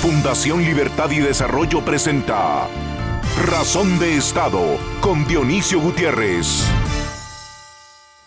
Fundación 0.00 0.62
Libertad 0.62 1.10
y 1.10 1.18
Desarrollo 1.18 1.84
presenta 1.84 2.66
Razón 3.46 3.98
de 3.98 4.16
Estado 4.16 4.78
con 5.02 5.26
Dionisio 5.26 5.78
Gutiérrez. 5.78 6.66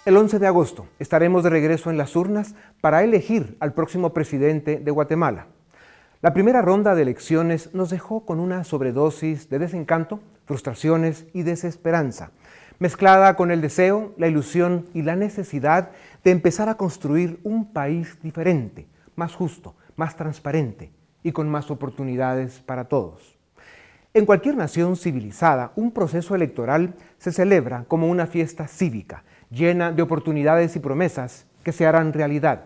El 0.06 0.16
11 0.16 0.38
de 0.38 0.46
agosto 0.46 0.86
estaremos 1.00 1.44
de 1.44 1.50
regreso 1.50 1.90
en 1.90 1.98
las 1.98 2.16
urnas 2.16 2.54
para 2.80 3.04
elegir 3.04 3.58
al 3.60 3.74
próximo 3.74 4.14
presidente 4.14 4.78
de 4.78 4.92
Guatemala. 4.92 5.48
La 6.22 6.32
primera 6.32 6.62
ronda 6.62 6.94
de 6.94 7.02
elecciones 7.02 7.74
nos 7.74 7.90
dejó 7.90 8.24
con 8.24 8.40
una 8.40 8.64
sobredosis 8.66 9.50
de 9.50 9.58
desencanto, 9.58 10.20
frustraciones 10.46 11.26
y 11.34 11.42
desesperanza, 11.42 12.30
mezclada 12.78 13.36
con 13.36 13.50
el 13.50 13.62
deseo, 13.62 14.14
la 14.18 14.28
ilusión 14.28 14.86
y 14.94 15.02
la 15.02 15.16
necesidad 15.16 15.90
de 16.24 16.30
empezar 16.30 16.70
a 16.70 16.78
construir 16.78 17.40
un 17.42 17.74
país 17.74 18.20
diferente, 18.22 18.86
más 19.16 19.34
justo, 19.34 19.74
más 19.96 20.16
transparente, 20.16 20.92
y 21.24 21.32
con 21.32 21.50
más 21.50 21.72
oportunidades 21.72 22.60
para 22.60 22.86
todos. 22.86 23.38
En 24.14 24.28
cualquier 24.28 24.56
nación 24.56 24.96
civilizada, 24.96 25.72
un 25.76 25.92
proceso 25.92 26.36
electoral 26.36 26.94
se 27.18 27.32
celebra 27.32 27.86
como 27.88 28.10
una 28.10 28.28
fiesta 28.28 28.68
cívica, 28.68 29.24
llena 29.50 29.92
de 29.92 30.04
oportunidades 30.04 30.76
y 30.76 30.80
promesas 30.80 31.48
que 31.64 31.72
se 31.72 31.88
harán 31.88 32.14
realidad. 32.14 32.66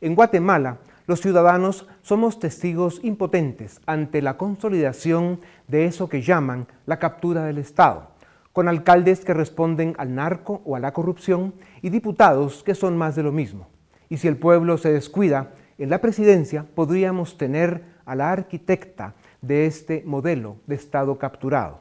En 0.00 0.14
Guatemala, 0.14 0.78
los 1.08 1.20
ciudadanos 1.20 1.88
somos 2.02 2.38
testigos 2.38 3.00
impotentes 3.02 3.80
ante 3.86 4.22
la 4.22 4.36
consolidación 4.36 5.40
de 5.66 5.86
eso 5.86 6.08
que 6.08 6.22
llaman 6.22 6.68
la 6.86 6.98
captura 6.98 7.44
del 7.44 7.58
Estado, 7.58 8.10
con 8.52 8.68
alcaldes 8.68 9.24
que 9.24 9.34
responden 9.34 9.94
al 9.98 10.14
narco 10.14 10.62
o 10.64 10.76
a 10.76 10.80
la 10.80 10.92
corrupción 10.92 11.54
y 11.82 11.88
diputados 11.88 12.62
que 12.62 12.74
son 12.74 12.96
más 12.98 13.16
de 13.16 13.22
lo 13.22 13.32
mismo. 13.32 13.68
Y 14.10 14.18
si 14.18 14.28
el 14.28 14.36
pueblo 14.36 14.78
se 14.78 14.92
descuida, 14.92 15.52
en 15.78 15.90
la 15.90 16.00
presidencia 16.00 16.66
podríamos 16.74 17.38
tener 17.38 17.84
a 18.04 18.14
la 18.14 18.32
arquitecta 18.32 19.14
de 19.40 19.66
este 19.66 20.02
modelo 20.04 20.56
de 20.66 20.74
Estado 20.74 21.18
capturado. 21.18 21.80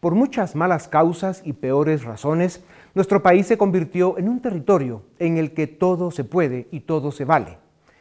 Por 0.00 0.14
muchas 0.14 0.54
malas 0.54 0.86
causas 0.86 1.42
y 1.44 1.54
peores 1.54 2.04
razones, 2.04 2.62
nuestro 2.94 3.22
país 3.22 3.46
se 3.46 3.56
convirtió 3.58 4.18
en 4.18 4.28
un 4.28 4.40
territorio 4.40 5.02
en 5.18 5.38
el 5.38 5.54
que 5.54 5.66
todo 5.66 6.10
se 6.10 6.24
puede 6.24 6.68
y 6.70 6.80
todo 6.80 7.10
se 7.10 7.24
vale. 7.24 7.58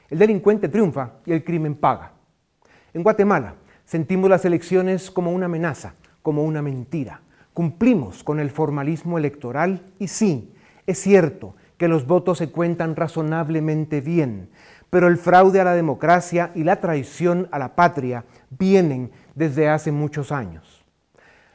El 0.09 0.19
delincuente 0.19 0.67
triunfa 0.67 1.13
y 1.25 1.31
el 1.31 1.43
crimen 1.43 1.75
paga. 1.75 2.11
En 2.93 3.03
Guatemala 3.03 3.55
sentimos 3.85 4.29
las 4.29 4.45
elecciones 4.45 5.09
como 5.09 5.31
una 5.31 5.45
amenaza, 5.45 5.95
como 6.21 6.43
una 6.43 6.61
mentira. 6.61 7.21
Cumplimos 7.53 8.23
con 8.23 8.39
el 8.39 8.51
formalismo 8.51 9.17
electoral 9.17 9.81
y 9.97 10.09
sí, 10.09 10.53
es 10.85 10.99
cierto 10.99 11.55
que 11.77 11.87
los 11.87 12.05
votos 12.05 12.37
se 12.37 12.51
cuentan 12.51 12.95
razonablemente 12.95 14.01
bien, 14.01 14.49
pero 14.93 15.07
el 15.07 15.17
fraude 15.17 15.59
a 15.59 15.63
la 15.63 15.73
democracia 15.73 16.51
y 16.53 16.63
la 16.63 16.75
traición 16.75 17.47
a 17.49 17.57
la 17.57 17.73
patria 17.73 18.25
vienen 18.51 19.09
desde 19.33 19.67
hace 19.67 19.91
muchos 19.91 20.31
años. 20.31 20.85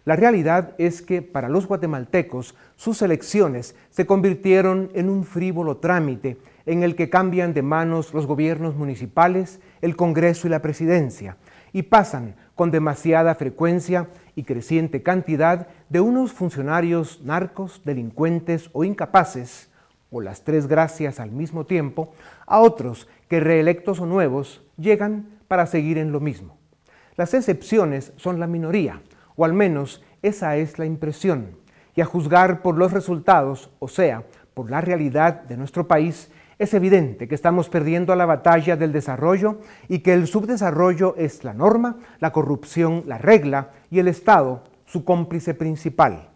La 0.05 0.17
realidad 0.17 0.75
es 0.77 1.03
que 1.03 1.22
para 1.22 1.48
los 1.48 1.69
guatemaltecos 1.69 2.56
sus 2.75 3.00
elecciones 3.00 3.77
se 3.91 4.06
convirtieron 4.06 4.91
en 4.92 5.08
un 5.08 5.22
frívolo 5.22 5.77
trámite 5.77 6.39
en 6.67 6.83
el 6.83 6.97
que 6.97 7.11
cambian 7.11 7.55
de 7.55 7.62
manos 7.62 8.12
los 8.12 8.27
gobiernos 8.27 8.75
municipales, 8.75 9.61
el 9.83 9.95
Congreso 9.95 10.48
y 10.48 10.50
la 10.50 10.61
Presidencia, 10.61 11.36
y 11.73 11.83
pasan 11.83 12.34
con 12.56 12.73
demasiada 12.73 13.36
frecuencia 13.36 14.08
y 14.34 14.42
creciente 14.42 15.05
cantidad 15.05 15.69
de 15.89 16.00
unos 16.00 16.33
funcionarios 16.33 17.20
narcos, 17.23 17.83
delincuentes 17.84 18.69
o 18.73 18.83
incapaces, 18.83 19.69
o 20.11 20.20
las 20.20 20.42
tres 20.42 20.67
gracias 20.67 21.20
al 21.20 21.30
mismo 21.30 21.67
tiempo, 21.67 22.12
a 22.49 22.61
otros 22.61 23.09
que 23.29 23.41
reelectos 23.41 24.01
o 24.01 24.07
nuevos 24.07 24.63
llegan 24.77 25.39
para 25.49 25.67
seguir 25.67 25.99
en 25.99 26.13
lo 26.13 26.21
mismo. 26.21 26.57
Las 27.17 27.35
excepciones 27.35 28.13
son 28.17 28.41
la 28.41 28.47
minoría, 28.47 29.03
o 29.37 29.45
al 29.45 29.53
menos 29.53 30.03
esa 30.23 30.57
es 30.57 30.79
la 30.79 30.87
impresión, 30.87 31.57
y 31.95 32.01
a 32.01 32.05
juzgar 32.05 32.63
por 32.63 32.77
los 32.77 32.92
resultados, 32.92 33.70
o 33.79 33.89
sea, 33.89 34.25
por 34.55 34.70
la 34.70 34.81
realidad 34.81 35.42
de 35.42 35.57
nuestro 35.57 35.87
país, 35.87 36.31
es 36.58 36.75
evidente 36.75 37.29
que 37.29 37.35
estamos 37.37 37.69
perdiendo 37.69 38.14
la 38.17 38.27
batalla 38.27 38.77
del 38.77 38.92
desarrollo 38.92 39.61
y 39.89 40.01
que 40.01 40.13
el 40.13 40.27
subdesarrollo 40.27 41.14
es 41.17 41.45
la 41.45 41.55
norma, 41.55 41.98
la 42.19 42.33
corrupción 42.33 43.05
la 43.07 43.19
regla 43.19 43.70
y 43.91 44.01
el 44.01 44.08
Estado 44.08 44.64
su 44.85 45.05
cómplice 45.05 45.55
principal. 45.55 46.31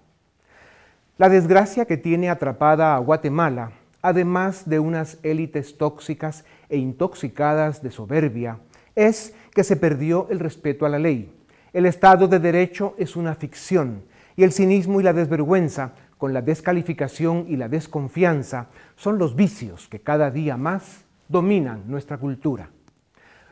La 1.19 1.28
desgracia 1.28 1.87
que 1.87 1.97
tiene 1.97 2.31
atrapada 2.31 2.95
a 2.95 2.99
Guatemala 2.99 3.72
además 4.03 4.69
de 4.69 4.81
unas 4.81 5.19
élites 5.23 5.79
tóxicas 5.79 6.45
e 6.69 6.77
intoxicadas 6.77 7.83
de 7.83 7.91
soberbia, 7.91 8.59
es 8.95 9.35
que 9.55 9.65
se 9.65 9.77
perdió 9.77 10.27
el 10.31 10.41
respeto 10.41 10.85
a 10.85 10.89
la 10.89 10.99
ley. 10.99 11.33
El 11.73 11.87
Estado 11.87 12.29
de 12.29 12.39
Derecho 12.39 12.95
es 12.99 13.17
una 13.17 13.35
ficción 13.35 14.03
y 14.37 14.43
el 14.43 14.53
cinismo 14.53 15.01
y 15.01 15.05
la 15.05 15.13
desvergüenza, 15.13 15.93
con 16.19 16.33
la 16.33 16.43
descalificación 16.43 17.47
y 17.49 17.57
la 17.57 17.69
desconfianza, 17.69 18.69
son 18.95 19.19
los 19.19 19.35
vicios 19.35 19.89
que 19.89 20.01
cada 20.01 20.31
día 20.31 20.57
más 20.57 21.05
dominan 21.29 21.83
nuestra 21.89 22.19
cultura. 22.19 22.71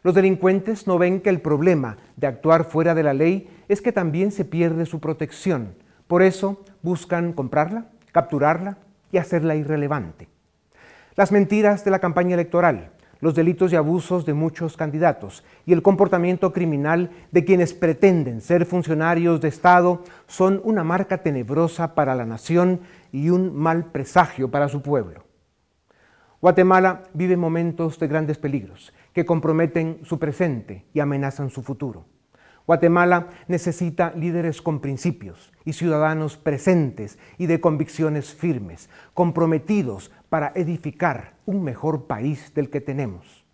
Los 0.03 0.15
delincuentes 0.15 0.87
no 0.87 0.97
ven 0.97 1.21
que 1.21 1.31
el 1.31 1.41
problema 1.41 1.99
de 2.17 2.27
actuar 2.27 2.65
fuera 2.65 2.95
de 2.95 3.03
la 3.03 3.13
ley 3.13 3.49
es 3.69 3.83
que 3.83 3.93
también 3.93 4.33
se 4.33 4.45
pierde 4.45 4.87
su 4.87 5.01
protección. 5.01 5.75
Por 6.07 6.23
eso 6.23 6.65
buscan 6.83 7.33
comprarla, 7.33 7.87
capturarla 8.13 8.79
y 9.13 9.19
hacerla 9.19 9.57
irrelevante. 9.57 10.30
Las 11.17 11.33
mentiras 11.33 11.85
de 11.85 11.91
la 11.91 11.99
campaña 11.99 12.35
electoral, 12.35 12.93
los 13.21 13.35
delitos 13.35 13.73
y 13.73 13.77
abusos 13.77 14.25
de 14.25 14.33
muchos 14.33 14.77
candidatos 14.77 15.45
y 15.67 15.73
el 15.73 15.83
comportamiento 15.83 16.53
criminal 16.53 17.11
de 17.33 17.45
quienes 17.45 17.75
pretenden 17.75 18.41
ser 18.41 18.65
funcionarios 18.65 19.41
de 19.41 19.49
Estado 19.49 20.05
son 20.29 20.61
una 20.63 20.85
marca 20.85 21.19
tenebrosa 21.19 21.95
para 21.97 22.15
la 22.15 22.27
nación 22.27 22.81
y 23.11 23.31
un 23.31 23.55
mal 23.55 23.87
presagio 23.87 24.53
para 24.53 24.69
su 24.69 24.83
pueblo. 24.83 25.25
Guatemala 26.41 27.03
vive 27.13 27.37
momentos 27.37 27.99
de 27.99 28.07
grandes 28.07 28.39
peligros 28.39 28.95
que 29.13 29.27
comprometen 29.27 29.99
su 30.05 30.19
presente 30.19 30.87
y 30.95 31.01
amenazan 31.01 31.51
su 31.51 31.63
futuro. 31.63 32.07
Guatemala 32.67 33.31
necesita 33.49 34.13
líderes 34.15 34.63
con 34.63 34.81
principios 34.81 35.53
y 35.65 35.73
ciudadanos 35.73 36.37
presentes 36.37 37.19
y 37.37 37.47
de 37.47 37.61
convicciones 37.61 38.33
firmes, 38.33 38.89
comprometidos 39.13 40.13
para 40.31 40.53
edificar 40.55 41.35
un 41.45 41.63
mejor 41.63 42.07
país 42.07 42.55
del 42.55 42.71
que 42.71 42.81
tenemos. 42.81 43.45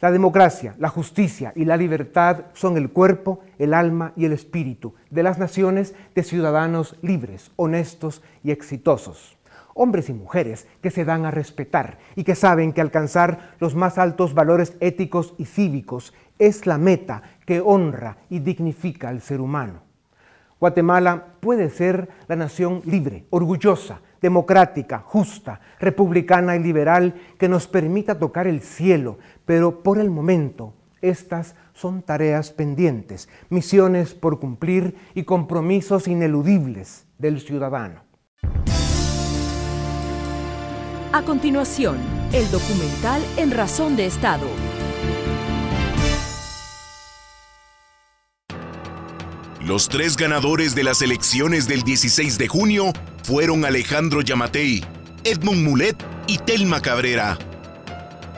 La 0.00 0.10
democracia, 0.10 0.74
la 0.78 0.88
justicia 0.88 1.52
y 1.54 1.64
la 1.64 1.76
libertad 1.76 2.46
son 2.52 2.76
el 2.76 2.90
cuerpo, 2.90 3.40
el 3.58 3.72
alma 3.72 4.12
y 4.16 4.24
el 4.24 4.32
espíritu 4.32 4.94
de 5.10 5.22
las 5.22 5.38
naciones 5.38 5.94
de 6.14 6.22
ciudadanos 6.22 6.96
libres, 7.00 7.50
honestos 7.56 8.22
y 8.42 8.50
exitosos. 8.50 9.38
Hombres 9.72 10.08
y 10.08 10.14
mujeres 10.14 10.66
que 10.82 10.90
se 10.90 11.04
dan 11.04 11.24
a 11.24 11.30
respetar 11.30 11.98
y 12.14 12.24
que 12.24 12.34
saben 12.34 12.72
que 12.72 12.80
alcanzar 12.80 13.54
los 13.60 13.74
más 13.74 13.98
altos 13.98 14.34
valores 14.34 14.76
éticos 14.80 15.34
y 15.38 15.44
cívicos 15.44 16.14
es 16.38 16.66
la 16.66 16.78
meta 16.78 17.22
que 17.46 17.60
honra 17.60 18.18
y 18.28 18.40
dignifica 18.40 19.08
al 19.08 19.20
ser 19.20 19.40
humano. 19.40 19.80
Guatemala 20.60 21.26
puede 21.40 21.68
ser 21.68 22.08
la 22.28 22.36
nación 22.36 22.80
libre, 22.84 23.26
orgullosa, 23.30 24.00
democrática, 24.20 24.98
justa, 24.98 25.60
republicana 25.78 26.56
y 26.56 26.60
liberal 26.60 27.14
que 27.38 27.48
nos 27.48 27.66
permita 27.66 28.18
tocar 28.18 28.46
el 28.46 28.60
cielo, 28.60 29.18
pero 29.44 29.82
por 29.82 29.98
el 29.98 30.10
momento 30.10 30.74
estas 31.02 31.54
son 31.74 32.02
tareas 32.02 32.50
pendientes, 32.50 33.28
misiones 33.48 34.14
por 34.14 34.40
cumplir 34.40 34.96
y 35.14 35.24
compromisos 35.24 36.08
ineludibles 36.08 37.06
del 37.18 37.40
ciudadano. 37.40 38.02
A 41.12 41.22
continuación, 41.22 41.96
el 42.32 42.50
documental 42.50 43.22
En 43.36 43.50
Razón 43.50 43.96
de 43.96 44.06
Estado 44.06 44.46
Los 49.66 49.88
tres 49.88 50.16
ganadores 50.16 50.76
de 50.76 50.84
las 50.84 51.02
elecciones 51.02 51.66
del 51.66 51.82
16 51.82 52.38
de 52.38 52.46
junio 52.46 52.92
fueron 53.24 53.64
Alejandro 53.64 54.20
Yamatei, 54.20 54.84
Edmond 55.24 55.60
Mulet 55.64 55.96
y 56.28 56.38
Telma 56.38 56.80
Cabrera. 56.80 57.36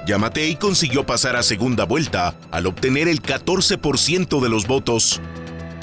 Yamatei 0.06 0.56
consiguió 0.56 1.04
pasar 1.04 1.36
a 1.36 1.42
segunda 1.42 1.84
vuelta 1.84 2.34
al 2.50 2.64
obtener 2.64 3.08
el 3.08 3.20
14% 3.20 4.40
de 4.40 4.48
los 4.48 4.66
votos. 4.66 5.20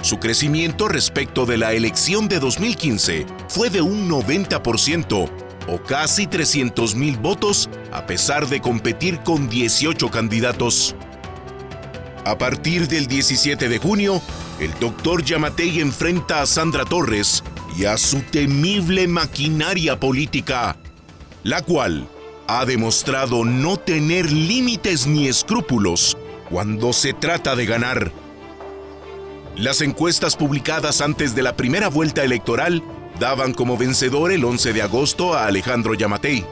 Su 0.01 0.17
crecimiento 0.17 0.87
respecto 0.87 1.45
de 1.45 1.57
la 1.57 1.73
elección 1.73 2.27
de 2.27 2.39
2015 2.39 3.27
fue 3.47 3.69
de 3.69 3.81
un 3.81 4.09
90% 4.09 5.29
o 5.67 5.83
casi 5.83 6.25
300 6.25 6.95
mil 6.95 7.17
votos 7.17 7.69
a 7.91 8.07
pesar 8.07 8.47
de 8.47 8.61
competir 8.61 9.19
con 9.19 9.47
18 9.47 10.09
candidatos. 10.09 10.95
A 12.25 12.39
partir 12.39 12.87
del 12.87 13.05
17 13.05 13.69
de 13.69 13.77
junio, 13.77 14.19
el 14.59 14.73
doctor 14.79 15.23
Yamatei 15.23 15.79
enfrenta 15.79 16.41
a 16.41 16.47
Sandra 16.47 16.83
Torres 16.83 17.43
y 17.77 17.85
a 17.85 17.97
su 17.97 18.21
temible 18.23 19.07
maquinaria 19.07 19.99
política, 19.99 20.75
la 21.43 21.61
cual 21.61 22.07
ha 22.47 22.65
demostrado 22.65 23.45
no 23.45 23.77
tener 23.77 24.31
límites 24.31 25.05
ni 25.05 25.27
escrúpulos 25.27 26.17
cuando 26.49 26.93
se 26.93 27.13
trata 27.13 27.55
de 27.55 27.67
ganar. 27.67 28.11
Las 29.55 29.81
encuestas 29.81 30.35
publicadas 30.35 31.01
antes 31.01 31.35
de 31.35 31.43
la 31.43 31.55
primera 31.55 31.89
vuelta 31.89 32.23
electoral 32.23 32.83
daban 33.19 33.53
como 33.53 33.77
vencedor 33.77 34.31
el 34.31 34.45
11 34.45 34.73
de 34.73 34.81
agosto 34.81 35.35
a 35.35 35.45
Alejandro 35.45 35.93
Yamatei. 35.93 36.43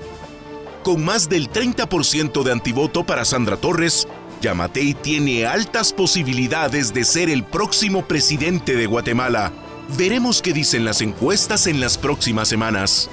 Con 0.83 1.03
más 1.03 1.29
del 1.29 1.49
30% 1.49 2.43
de 2.43 2.51
antivoto 2.51 3.05
para 3.05 3.25
Sandra 3.25 3.57
Torres, 3.57 4.07
Yamatei 4.43 4.93
tiene 4.93 5.45
altas 5.45 5.93
posibilidades 5.93 6.93
de 6.93 7.05
ser 7.05 7.29
el 7.29 7.45
próximo 7.45 8.05
presidente 8.05 8.75
de 8.75 8.87
Guatemala. 8.87 9.53
Veremos 9.97 10.41
qué 10.41 10.51
dicen 10.51 10.83
las 10.83 10.99
encuestas 11.01 11.65
en 11.65 11.79
las 11.79 11.97
próximas 11.97 12.49
semanas. 12.49 13.09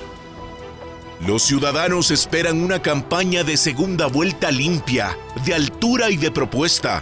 Los 1.24 1.42
ciudadanos 1.42 2.10
esperan 2.10 2.60
una 2.60 2.82
campaña 2.82 3.44
de 3.44 3.56
segunda 3.56 4.06
vuelta 4.08 4.50
limpia, 4.50 5.16
de 5.44 5.54
altura 5.54 6.10
y 6.10 6.16
de 6.16 6.32
propuesta. 6.32 7.00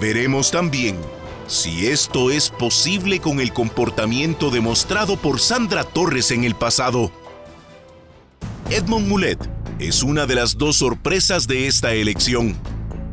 Veremos 0.00 0.50
también 0.50 0.96
si 1.46 1.88
esto 1.88 2.30
es 2.30 2.48
posible 2.48 3.20
con 3.20 3.40
el 3.40 3.52
comportamiento 3.52 4.48
demostrado 4.48 5.18
por 5.18 5.38
Sandra 5.38 5.84
Torres 5.84 6.30
en 6.30 6.44
el 6.44 6.54
pasado. 6.54 7.12
Edmond 8.70 9.06
Mulet 9.06 9.50
es 9.78 10.02
una 10.02 10.24
de 10.24 10.36
las 10.36 10.56
dos 10.56 10.76
sorpresas 10.76 11.46
de 11.46 11.66
esta 11.66 11.92
elección. 11.92 12.56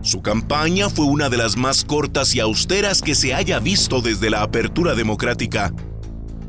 Su 0.08 0.22
campaña 0.22 0.90
fue 0.90 1.04
una 1.04 1.28
de 1.28 1.36
las 1.36 1.58
más 1.58 1.84
cortas 1.84 2.34
y 2.34 2.40
austeras 2.40 3.02
que 3.02 3.14
se 3.14 3.34
haya 3.34 3.60
visto 3.60 4.00
desde 4.00 4.30
la 4.30 4.42
apertura 4.42 4.96
democrática. 4.96 5.74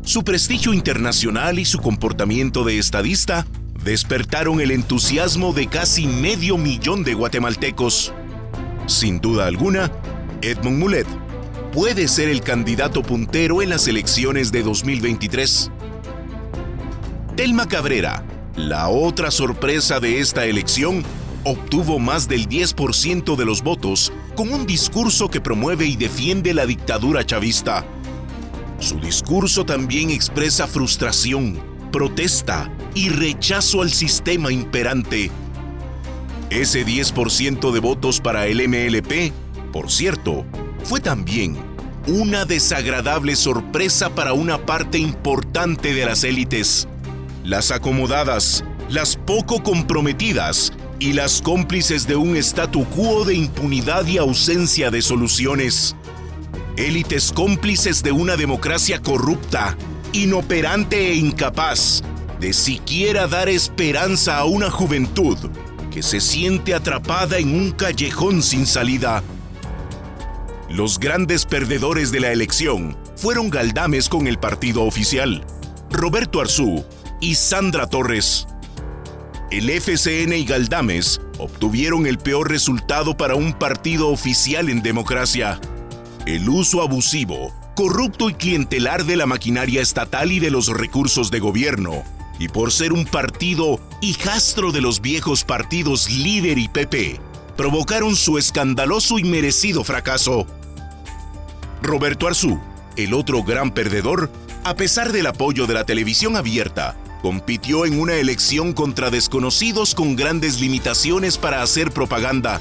Su 0.04 0.22
prestigio 0.22 0.72
internacional 0.72 1.58
y 1.58 1.64
su 1.64 1.80
comportamiento 1.80 2.62
de 2.62 2.78
estadista 2.78 3.48
despertaron 3.82 4.60
el 4.60 4.70
entusiasmo 4.70 5.52
de 5.52 5.66
casi 5.66 6.06
medio 6.06 6.56
millón 6.56 7.02
de 7.02 7.14
guatemaltecos. 7.14 8.12
Sin 8.86 9.20
duda 9.20 9.46
alguna, 9.46 9.90
Edmond 10.40 10.78
Mulet 10.78 11.08
puede 11.72 12.06
ser 12.06 12.28
el 12.28 12.42
candidato 12.42 13.02
puntero 13.02 13.60
en 13.60 13.70
las 13.70 13.88
elecciones 13.88 14.52
de 14.52 14.62
2023. 14.62 15.72
Telma 17.34 17.66
Cabrera, 17.66 18.22
la 18.54 18.88
otra 18.88 19.32
sorpresa 19.32 19.98
de 19.98 20.20
esta 20.20 20.46
elección, 20.46 21.02
obtuvo 21.48 21.98
más 21.98 22.28
del 22.28 22.48
10% 22.48 23.34
de 23.34 23.44
los 23.44 23.62
votos 23.62 24.12
con 24.36 24.52
un 24.52 24.66
discurso 24.66 25.30
que 25.30 25.40
promueve 25.40 25.86
y 25.86 25.96
defiende 25.96 26.52
la 26.52 26.66
dictadura 26.66 27.24
chavista. 27.24 27.84
Su 28.78 29.00
discurso 29.00 29.64
también 29.64 30.10
expresa 30.10 30.66
frustración, 30.66 31.58
protesta 31.90 32.70
y 32.94 33.08
rechazo 33.08 33.82
al 33.82 33.90
sistema 33.90 34.52
imperante. 34.52 35.30
Ese 36.50 36.84
10% 36.86 37.72
de 37.72 37.80
votos 37.80 38.20
para 38.20 38.46
el 38.46 38.68
MLP, 38.68 39.32
por 39.72 39.90
cierto, 39.90 40.44
fue 40.84 41.00
también 41.00 41.56
una 42.06 42.44
desagradable 42.44 43.36
sorpresa 43.36 44.10
para 44.14 44.34
una 44.34 44.64
parte 44.64 44.98
importante 44.98 45.94
de 45.94 46.06
las 46.06 46.24
élites. 46.24 46.88
Las 47.44 47.70
acomodadas, 47.70 48.64
las 48.88 49.16
poco 49.16 49.62
comprometidas 49.62 50.72
y 50.98 51.12
las 51.12 51.40
cómplices 51.42 52.06
de 52.06 52.16
un 52.16 52.36
statu 52.36 52.84
quo 52.86 53.24
de 53.24 53.34
impunidad 53.34 54.06
y 54.06 54.18
ausencia 54.18 54.90
de 54.90 55.02
soluciones. 55.02 55.94
Élites 56.76 57.32
cómplices 57.32 58.02
de 58.02 58.12
una 58.12 58.36
democracia 58.36 59.00
corrupta, 59.00 59.76
inoperante 60.12 61.10
e 61.10 61.14
incapaz 61.14 62.02
de 62.40 62.52
siquiera 62.52 63.26
dar 63.26 63.48
esperanza 63.48 64.38
a 64.38 64.44
una 64.44 64.70
juventud 64.70 65.36
que 65.90 66.02
se 66.02 66.20
siente 66.20 66.74
atrapada 66.74 67.38
en 67.38 67.54
un 67.54 67.72
callejón 67.72 68.42
sin 68.42 68.66
salida. 68.66 69.22
Los 70.68 71.00
grandes 71.00 71.46
perdedores 71.46 72.12
de 72.12 72.20
la 72.20 72.30
elección 72.30 72.96
fueron 73.16 73.50
Galdames 73.50 74.08
con 74.08 74.26
el 74.26 74.38
partido 74.38 74.84
oficial, 74.84 75.44
Roberto 75.90 76.40
Arzú 76.40 76.84
y 77.20 77.34
Sandra 77.34 77.86
Torres. 77.86 78.46
El 79.50 79.70
FCN 79.70 80.34
y 80.34 80.44
Galdames 80.44 81.22
obtuvieron 81.38 82.06
el 82.06 82.18
peor 82.18 82.50
resultado 82.50 83.16
para 83.16 83.34
un 83.34 83.54
partido 83.54 84.08
oficial 84.08 84.68
en 84.68 84.82
democracia. 84.82 85.58
El 86.26 86.50
uso 86.50 86.82
abusivo, 86.82 87.54
corrupto 87.74 88.28
y 88.28 88.34
clientelar 88.34 89.06
de 89.06 89.16
la 89.16 89.24
maquinaria 89.24 89.80
estatal 89.80 90.32
y 90.32 90.38
de 90.38 90.50
los 90.50 90.68
recursos 90.68 91.30
de 91.30 91.40
gobierno, 91.40 92.04
y 92.38 92.48
por 92.48 92.72
ser 92.72 92.92
un 92.92 93.06
partido 93.06 93.80
hijastro 94.02 94.70
de 94.70 94.82
los 94.82 95.00
viejos 95.00 95.44
partidos 95.44 96.10
Líder 96.10 96.58
y 96.58 96.68
PP, 96.68 97.18
provocaron 97.56 98.16
su 98.16 98.36
escandaloso 98.36 99.18
y 99.18 99.24
merecido 99.24 99.82
fracaso. 99.82 100.46
Roberto 101.80 102.26
Arzú, 102.26 102.60
el 102.98 103.14
otro 103.14 103.42
gran 103.44 103.70
perdedor, 103.70 104.30
a 104.64 104.74
pesar 104.74 105.10
del 105.10 105.26
apoyo 105.26 105.66
de 105.66 105.72
la 105.72 105.84
televisión 105.84 106.36
abierta, 106.36 106.98
compitió 107.22 107.84
en 107.86 108.00
una 108.00 108.14
elección 108.14 108.72
contra 108.72 109.10
desconocidos 109.10 109.94
con 109.94 110.16
grandes 110.16 110.60
limitaciones 110.60 111.38
para 111.38 111.62
hacer 111.62 111.90
propaganda. 111.90 112.60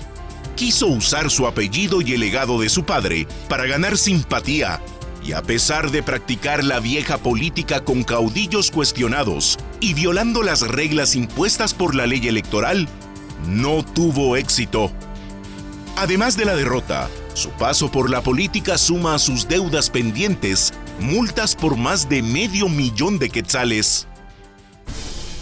Quiso 0.56 0.88
usar 0.88 1.30
su 1.30 1.48
apellido 1.48 2.02
y 2.02 2.14
el 2.14 2.20
legado 2.20 2.60
de 2.60 2.70
su 2.70 2.84
padre 2.84 3.28
para 3.48 3.66
ganar 3.66 3.98
simpatía, 3.98 4.82
y 5.24 5.34
a 5.34 5.42
pesar 5.42 5.92
de 5.92 6.02
practicar 6.04 6.64
la 6.64 6.80
vieja 6.80 7.18
política 7.18 7.84
con 7.84 8.04
caudillos 8.04 8.72
cuestionados 8.72 9.58
y 9.80 9.94
violando 9.94 10.42
las 10.42 10.62
reglas 10.62 11.16
impuestas 11.16 11.74
por 11.74 11.96
la 11.96 12.08
ley 12.08 12.28
electoral, 12.28 12.88
no 13.48 13.84
tuvo 13.84 14.38
éxito. 14.38 14.92
Además 15.96 16.38
de 16.38 16.46
la 16.46 16.56
derrota, 16.56 17.10
su 17.34 17.50
paso 17.52 17.92
por 17.92 18.10
la 18.10 18.22
política 18.22 18.78
suma 18.78 19.16
a 19.16 19.20
sus 19.20 19.48
deudas 19.48 19.90
pendientes 19.90 20.74
multas 21.00 21.56
por 21.56 21.78
más 21.78 22.10
de 22.10 22.24
medio 22.24 22.70
millón 22.70 23.20
de 23.20 23.30
quetzales. 23.30 24.08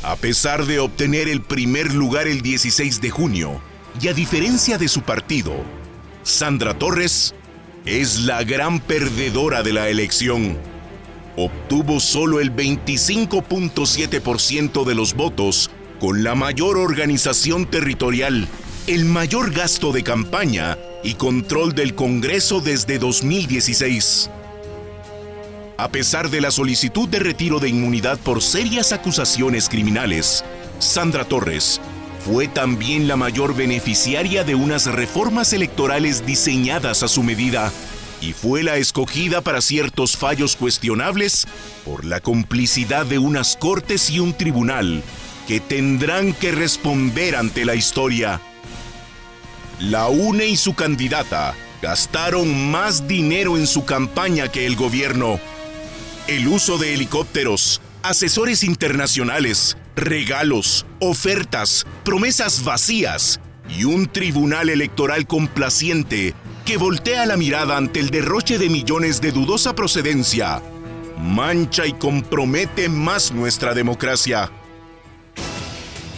A 0.06 0.16
pesar 0.18 0.68
de 0.68 0.78
obtener 0.78 1.28
el 1.28 1.42
primer 1.42 1.92
lugar 1.92 2.28
el 2.28 2.44
16 2.44 3.02
de 3.02 3.10
junio, 3.10 3.60
y 4.00 4.08
a 4.08 4.14
diferencia 4.14 4.78
de 4.78 4.88
su 4.88 5.02
partido, 5.02 5.56
Sandra 6.22 6.78
Torres 6.78 7.34
es 7.88 8.20
la 8.20 8.44
gran 8.44 8.80
perdedora 8.80 9.64
de 9.64 9.74
la 9.74 9.90
elección. 9.90 10.60
Obtuvo 11.36 12.00
solo 12.00 12.40
el 12.40 12.56
25.7% 12.56 14.86
de 14.86 14.94
los 14.94 15.16
votos 15.16 15.72
con 16.00 16.24
la 16.24 16.36
mayor 16.36 16.78
organización 16.78 17.66
territorial, 17.66 18.48
el 18.86 19.06
mayor 19.06 19.54
gasto 19.54 19.92
de 19.92 20.04
campaña 20.04 20.78
y 21.04 21.16
control 21.16 21.74
del 21.74 21.96
Congreso 21.96 22.62
desde 22.62 23.00
2016. 23.00 24.30
A 25.78 25.90
pesar 25.90 26.30
de 26.30 26.40
la 26.40 26.52
solicitud 26.52 27.10
de 27.10 27.20
retiro 27.20 27.60
de 27.60 27.68
inmunidad 27.68 28.18
por 28.20 28.42
serias 28.42 28.94
acusaciones 28.94 29.68
criminales, 29.68 30.46
Sandra 30.80 31.26
Torres 31.26 31.82
fue 32.24 32.48
también 32.48 33.10
la 33.10 33.18
mayor 33.18 33.54
beneficiaria 33.54 34.46
de 34.46 34.56
unas 34.56 34.86
reformas 34.86 35.52
electorales 35.52 36.26
diseñadas 36.26 37.04
a 37.04 37.10
su 37.10 37.24
medida 37.24 37.74
y 38.22 38.32
fue 38.32 38.64
la 38.64 38.78
escogida 38.78 39.42
para 39.42 39.60
ciertos 39.60 40.16
fallos 40.16 40.56
cuestionables 40.56 41.46
por 41.84 42.06
la 42.06 42.22
complicidad 42.22 43.06
de 43.06 43.20
unas 43.20 43.58
cortes 43.58 44.10
y 44.10 44.22
un 44.22 44.34
tribunal 44.34 45.04
que 45.46 45.60
tendrán 45.60 46.34
que 46.34 46.54
responder 46.54 47.36
ante 47.36 47.66
la 47.66 47.76
historia. 47.76 48.40
La 49.80 50.08
UNE 50.08 50.48
y 50.48 50.56
su 50.56 50.74
candidata 50.74 51.54
gastaron 51.82 52.72
más 52.72 53.10
dinero 53.10 53.58
en 53.58 53.68
su 53.68 53.84
campaña 53.84 54.48
que 54.48 54.66
el 54.66 54.78
gobierno. 54.78 55.38
El 56.28 56.48
uso 56.48 56.80
de 56.80 56.96
helicópteros, 56.96 57.82
asesores 58.02 58.64
internacionales, 58.64 59.78
regalos, 59.96 60.88
ofertas, 61.00 61.86
promesas 62.04 62.64
vacías 62.64 63.40
y 63.70 63.84
un 63.84 64.08
tribunal 64.08 64.70
electoral 64.70 65.28
complaciente 65.28 66.34
que 66.66 66.78
voltea 66.78 67.28
la 67.28 67.38
mirada 67.38 67.78
ante 67.78 68.00
el 68.00 68.10
derroche 68.10 68.58
de 68.58 68.70
millones 68.70 69.22
de 69.22 69.32
dudosa 69.32 69.76
procedencia, 69.76 70.64
mancha 71.20 71.86
y 71.86 71.94
compromete 71.94 72.90
más 72.90 73.32
nuestra 73.32 73.76
democracia. 73.76 74.52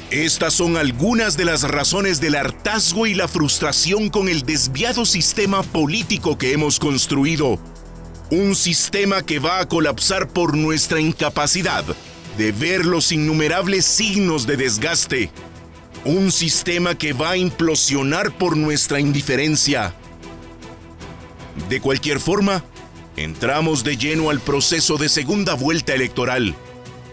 Estas 0.10 0.54
son 0.54 0.78
algunas 0.78 1.36
de 1.36 1.44
las 1.44 1.64
razones 1.64 2.22
del 2.22 2.36
hartazgo 2.36 3.08
y 3.08 3.14
la 3.14 3.28
frustración 3.28 4.10
con 4.10 4.30
el 4.30 4.44
desviado 4.44 5.04
sistema 5.04 5.64
político 5.64 6.38
que 6.38 6.54
hemos 6.54 6.80
construido. 6.80 7.60
Un 8.30 8.56
sistema 8.56 9.22
que 9.22 9.40
va 9.40 9.60
a 9.60 9.68
colapsar 9.70 10.28
por 10.28 10.58
nuestra 10.58 11.00
incapacidad 11.00 11.86
de 12.38 12.52
ver 12.52 12.86
los 12.86 13.14
innumerables 13.14 13.86
signos 13.86 14.46
de 14.46 14.58
desgaste. 14.58 15.32
Un 16.04 16.34
sistema 16.34 16.96
que 16.96 17.14
va 17.14 17.32
a 17.32 17.38
implosionar 17.38 18.38
por 18.38 18.58
nuestra 18.58 19.00
indiferencia. 19.00 19.96
De 21.70 21.80
cualquier 21.80 22.20
forma, 22.20 22.66
entramos 23.16 23.86
de 23.86 23.96
lleno 23.96 24.30
al 24.30 24.42
proceso 24.42 24.98
de 24.98 25.08
segunda 25.08 25.54
vuelta 25.54 25.94
electoral. 25.94 26.54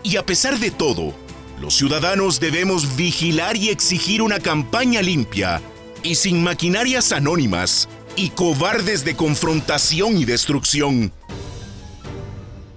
Y 0.03 0.17
a 0.17 0.27
pesar 0.27 0.59
de 0.59 0.73
todo, 0.73 1.15
los 1.61 1.77
ciudadanos 1.77 2.41
debemos 2.41 2.97
vigilar 2.97 3.57
y 3.57 3.69
exigir 3.69 4.21
una 4.21 4.41
campaña 4.41 5.01
limpia 5.01 5.63
y 6.03 6.17
sin 6.17 6.43
maquinarias 6.43 7.13
anónimas 7.13 7.89
y 8.17 8.31
cobardes 8.31 9.05
de 9.05 9.17
confrontación 9.17 10.17
y 10.17 10.25
destrucción. 10.25 11.13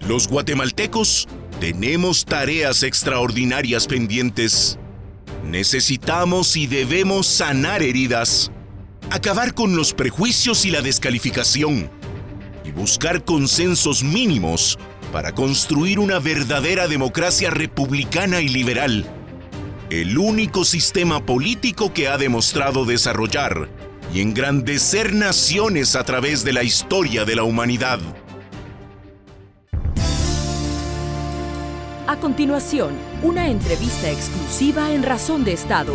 Los 0.08 0.28
guatemaltecos 0.28 1.28
tenemos 1.60 2.26
tareas 2.26 2.84
extraordinarias 2.84 3.88
pendientes. 3.88 4.78
Necesitamos 5.44 6.56
y 6.56 6.68
debemos 6.68 7.28
sanar 7.28 7.84
heridas, 7.84 8.52
acabar 9.10 9.54
con 9.54 9.76
los 9.76 9.94
prejuicios 9.94 10.66
y 10.66 10.72
la 10.72 10.82
descalificación 10.82 11.90
y 12.64 12.72
buscar 12.72 13.24
consensos 13.24 14.04
mínimos 14.04 14.78
para 15.12 15.34
construir 15.34 16.00
una 16.00 16.20
verdadera 16.20 16.88
democracia 16.88 17.50
republicana 17.50 18.42
y 18.42 18.50
liberal, 18.50 19.06
el 19.90 20.18
único 20.18 20.66
sistema 20.66 21.26
político 21.26 21.94
que 21.94 22.08
ha 22.08 22.18
demostrado 22.18 22.86
desarrollar 22.86 23.70
y 24.14 24.22
engrandecer 24.22 25.14
naciones 25.14 25.96
a 25.96 26.04
través 26.04 26.44
de 26.44 26.54
la 26.54 26.64
historia 26.64 27.26
de 27.26 27.36
la 27.36 27.44
humanidad. 27.44 28.00
A 32.08 32.18
continuación, 32.20 32.96
una 33.22 33.50
entrevista 33.50 34.10
exclusiva 34.10 34.94
en 34.94 35.04
Razón 35.04 35.44
de 35.44 35.54
Estado. 35.54 35.94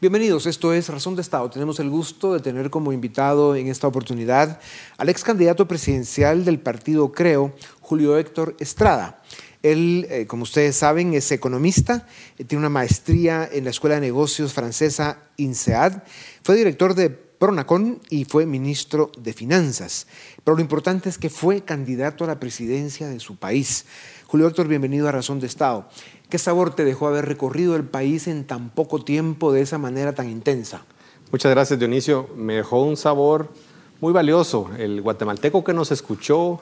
Bienvenidos, 0.00 0.46
esto 0.46 0.72
es 0.72 0.88
Razón 0.88 1.14
de 1.14 1.22
Estado. 1.22 1.50
Tenemos 1.50 1.78
el 1.78 1.90
gusto 1.90 2.32
de 2.32 2.40
tener 2.40 2.70
como 2.70 2.92
invitado 2.92 3.54
en 3.54 3.68
esta 3.68 3.86
oportunidad 3.86 4.58
al 4.96 5.08
ex 5.10 5.22
candidato 5.22 5.68
presidencial 5.68 6.44
del 6.44 6.58
partido 6.58 7.12
Creo, 7.12 7.54
Julio 7.80 8.16
Héctor 8.16 8.56
Estrada. 8.60 9.22
Él, 9.62 10.06
eh, 10.08 10.26
como 10.26 10.44
ustedes 10.44 10.76
saben, 10.76 11.14
es 11.14 11.30
economista, 11.32 12.06
eh, 12.38 12.44
tiene 12.44 12.60
una 12.60 12.70
maestría 12.70 13.48
en 13.50 13.64
la 13.64 13.70
Escuela 13.70 13.96
de 13.96 14.00
Negocios 14.00 14.52
francesa 14.52 15.18
INSEAD, 15.36 16.02
fue 16.42 16.56
director 16.56 16.94
de 16.94 17.10
Pronacon 17.10 18.00
y 18.10 18.24
fue 18.24 18.44
ministro 18.46 19.10
de 19.18 19.32
Finanzas. 19.32 20.06
Pero 20.44 20.56
lo 20.56 20.62
importante 20.62 21.08
es 21.08 21.18
que 21.18 21.30
fue 21.30 21.62
candidato 21.62 22.24
a 22.24 22.26
la 22.26 22.38
presidencia 22.38 23.08
de 23.08 23.18
su 23.18 23.36
país. 23.36 23.86
Julio 24.26 24.46
Héctor, 24.46 24.68
bienvenido 24.68 25.08
a 25.08 25.12
Razón 25.12 25.40
de 25.40 25.46
Estado. 25.46 25.88
¿Qué 26.28 26.38
sabor 26.38 26.74
te 26.74 26.84
dejó 26.84 27.08
haber 27.08 27.26
recorrido 27.26 27.76
el 27.76 27.84
país 27.84 28.28
en 28.28 28.46
tan 28.46 28.70
poco 28.70 29.02
tiempo 29.02 29.52
de 29.52 29.62
esa 29.62 29.78
manera 29.78 30.14
tan 30.14 30.28
intensa? 30.28 30.84
Muchas 31.32 31.50
gracias, 31.50 31.78
Dionisio. 31.78 32.28
Me 32.36 32.56
dejó 32.56 32.82
un 32.82 32.96
sabor 32.96 33.52
muy 34.00 34.12
valioso. 34.12 34.70
El 34.78 35.00
guatemalteco 35.00 35.64
que 35.64 35.72
nos 35.72 35.92
escuchó 35.92 36.60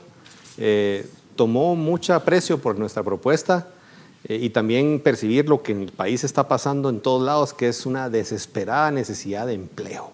eh, 0.58 1.06
tomó 1.38 1.74
mucho 1.74 2.12
aprecio 2.12 2.58
por 2.58 2.78
nuestra 2.78 3.02
propuesta 3.02 3.68
eh, 4.24 4.38
y 4.42 4.50
también 4.50 5.00
percibir 5.00 5.48
lo 5.48 5.62
que 5.62 5.72
en 5.72 5.80
el 5.80 5.92
país 5.92 6.22
está 6.24 6.48
pasando 6.48 6.90
en 6.90 7.00
todos 7.00 7.22
lados, 7.22 7.54
que 7.54 7.68
es 7.68 7.86
una 7.86 8.10
desesperada 8.10 8.90
necesidad 8.90 9.46
de 9.46 9.54
empleo. 9.54 10.12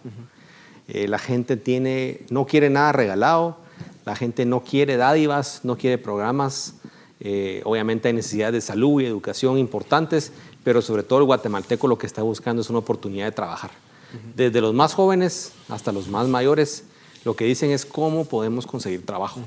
Eh, 0.87 1.09
la 1.09 1.19
gente 1.19 1.57
tiene, 1.57 2.21
no 2.31 2.47
quiere 2.47 2.71
nada 2.71 2.93
regalado, 2.93 3.57
la 4.04 4.14
gente 4.14 4.45
no 4.45 4.62
quiere 4.62 4.97
dádivas, 4.97 5.62
no 5.64 5.76
quiere 5.76 5.99
programas 5.99 6.75
eh, 7.26 7.62
obviamente 7.64 8.09
hay 8.09 8.14
necesidades 8.14 8.52
de 8.52 8.61
salud 8.61 9.00
y 9.00 9.07
educación 9.07 9.57
importantes, 9.57 10.31
pero 10.62 10.83
sobre 10.83 11.02
todo 11.02 11.21
el 11.21 11.25
guatemalteco 11.25 11.88
lo 11.88 11.97
que 11.97 12.07
está 12.07 12.23
buscando 12.23 12.61
es 12.61 12.69
una 12.69 12.81
oportunidad 12.81 13.25
de 13.25 13.33
trabajar. 13.33 13.71
Desde 14.37 14.61
los 14.61 14.75
más 14.75 14.95
jóvenes 14.95 15.52
hasta 15.69 15.90
los 15.90 16.07
más 16.07 16.28
mayores, 16.28 16.85
lo 17.25 17.35
que 17.35 17.47
dicen 17.47 17.71
es 17.71 17.85
cómo 17.85 18.26
podemos 18.26 18.66
conseguir 18.66 19.04
trabajo. 19.04 19.40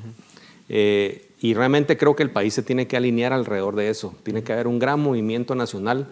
Eh, 0.68 1.27
y 1.39 1.53
realmente 1.53 1.98
creo 1.98 2.15
que 2.15 2.24
el 2.24 2.32
país 2.32 2.53
se 2.53 2.63
tiene 2.63 2.88
que 2.88 2.98
alinear 2.98 3.34
alrededor 3.34 3.75
de 3.75 3.89
eso. 3.89 4.15
Tiene 4.24 4.44
que 4.44 4.53
haber 4.53 4.67
un 4.67 4.79
gran 4.79 5.00
movimiento 5.00 5.56
nacional, 5.56 6.08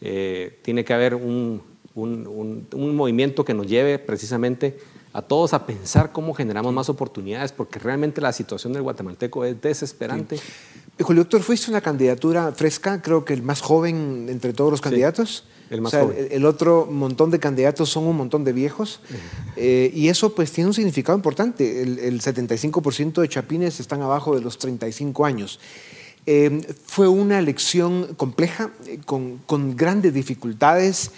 eh, 0.00 0.58
tiene 0.62 0.84
que 0.84 0.92
haber 0.92 1.14
un, 1.14 1.62
un, 1.94 2.66
un 2.72 2.96
movimiento 2.96 3.44
que 3.44 3.54
nos 3.54 3.66
lleve 3.66 3.98
precisamente 3.98 4.78
a 5.16 5.22
todos 5.22 5.54
a 5.54 5.64
pensar 5.64 6.12
cómo 6.12 6.34
generamos 6.34 6.74
más 6.74 6.90
oportunidades, 6.90 7.50
porque 7.50 7.78
realmente 7.78 8.20
la 8.20 8.34
situación 8.34 8.74
del 8.74 8.82
guatemalteco 8.82 9.46
es 9.46 9.58
desesperante. 9.62 10.38
Julio 10.98 11.24
Doctor, 11.24 11.42
fuiste 11.42 11.70
una 11.70 11.80
candidatura 11.80 12.52
fresca, 12.52 13.02
creo 13.02 13.24
que 13.24 13.34
el 13.34 13.42
más 13.42 13.60
joven 13.60 14.28
entre 14.30 14.52
todos 14.52 14.70
los 14.70 14.80
candidatos. 14.80 15.44
el 15.68 15.82
más 15.82 15.92
joven. 15.92 16.28
El, 16.30 16.46
otro 16.46 16.86
montón 16.90 17.30
de 17.30 17.38
candidatos 17.38 17.90
son 17.90 18.04
un 18.04 18.16
montón 18.16 18.44
de 18.44 18.52
viejos. 18.52 19.00
Eh, 19.56 19.90
y 19.94 20.08
eso 20.08 20.34
pues 20.34 20.52
tiene 20.52 20.68
un 20.68 20.74
significado 20.74 21.16
importante. 21.16 21.82
El, 21.82 22.20
75% 22.20 23.20
de 23.20 23.28
chapines 23.28 23.78
están 23.78 24.00
abajo 24.02 24.34
de 24.34 24.40
los 24.40 24.58
35 24.58 25.26
años. 25.26 25.60
Eh, 26.24 26.66
fue 26.86 27.08
una 27.08 27.38
elección 27.38 28.14
compleja, 28.16 28.70
eh, 28.86 28.98
con, 29.04 29.38
con, 29.46 29.76
grandes 29.76 30.14
dificultades, 30.14 31.10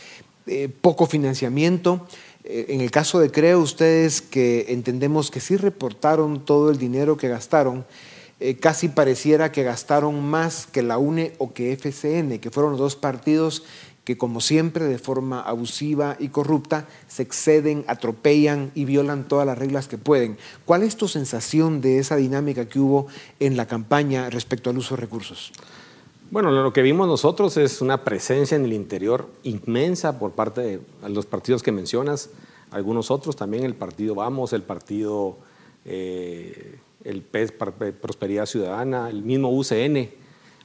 poco 0.80 1.06
financiamiento. 1.06 2.06
Eh, 2.50 2.66
en 2.70 2.80
el 2.80 2.90
caso 2.90 3.20
de 3.20 3.30
Creo, 3.30 3.60
ustedes 3.60 4.22
que 4.22 4.66
entendemos 4.68 5.30
que 5.30 5.38
sí 5.38 5.56
reportaron 5.56 6.46
todo 6.46 6.70
el 6.70 6.78
dinero 6.78 7.18
que 7.18 7.28
gastaron, 7.28 7.84
eh, 8.40 8.56
casi 8.56 8.88
pareciera 8.88 9.50
que 9.52 9.64
gastaron 9.64 10.24
más 10.24 10.66
que 10.66 10.82
la 10.82 10.98
UNE 10.98 11.34
o 11.38 11.52
que 11.52 11.72
FCN, 11.72 12.38
que 12.38 12.50
fueron 12.50 12.72
los 12.72 12.80
dos 12.80 12.96
partidos 12.96 13.64
que 14.08 14.16
como 14.16 14.40
siempre 14.40 14.86
de 14.86 14.98
forma 14.98 15.42
abusiva 15.42 16.16
y 16.18 16.28
corrupta 16.28 16.88
se 17.08 17.22
exceden, 17.22 17.84
atropellan 17.88 18.70
y 18.74 18.86
violan 18.86 19.28
todas 19.28 19.46
las 19.46 19.58
reglas 19.58 19.86
que 19.86 19.98
pueden. 19.98 20.38
¿Cuál 20.64 20.82
es 20.82 20.96
tu 20.96 21.08
sensación 21.08 21.82
de 21.82 21.98
esa 21.98 22.16
dinámica 22.16 22.66
que 22.66 22.80
hubo 22.80 23.08
en 23.38 23.58
la 23.58 23.66
campaña 23.66 24.30
respecto 24.30 24.70
al 24.70 24.78
uso 24.78 24.94
de 24.94 25.02
recursos? 25.02 25.52
Bueno, 26.30 26.50
lo 26.50 26.72
que 26.72 26.80
vimos 26.80 27.06
nosotros 27.06 27.58
es 27.58 27.82
una 27.82 28.02
presencia 28.02 28.56
en 28.56 28.64
el 28.64 28.72
interior 28.72 29.28
inmensa 29.42 30.18
por 30.18 30.32
parte 30.32 30.60
de 30.62 30.80
los 31.10 31.26
partidos 31.26 31.62
que 31.62 31.72
mencionas, 31.72 32.30
algunos 32.70 33.10
otros 33.10 33.36
también, 33.36 33.64
el 33.64 33.74
partido 33.74 34.14
Vamos, 34.14 34.54
el 34.54 34.62
partido 34.62 35.36
eh, 35.84 36.78
el 37.04 37.22
PES, 37.22 37.52
Prosperidad 37.52 38.46
Ciudadana, 38.46 39.08
el 39.08 39.22
mismo 39.22 39.50
UCN, 39.50 40.10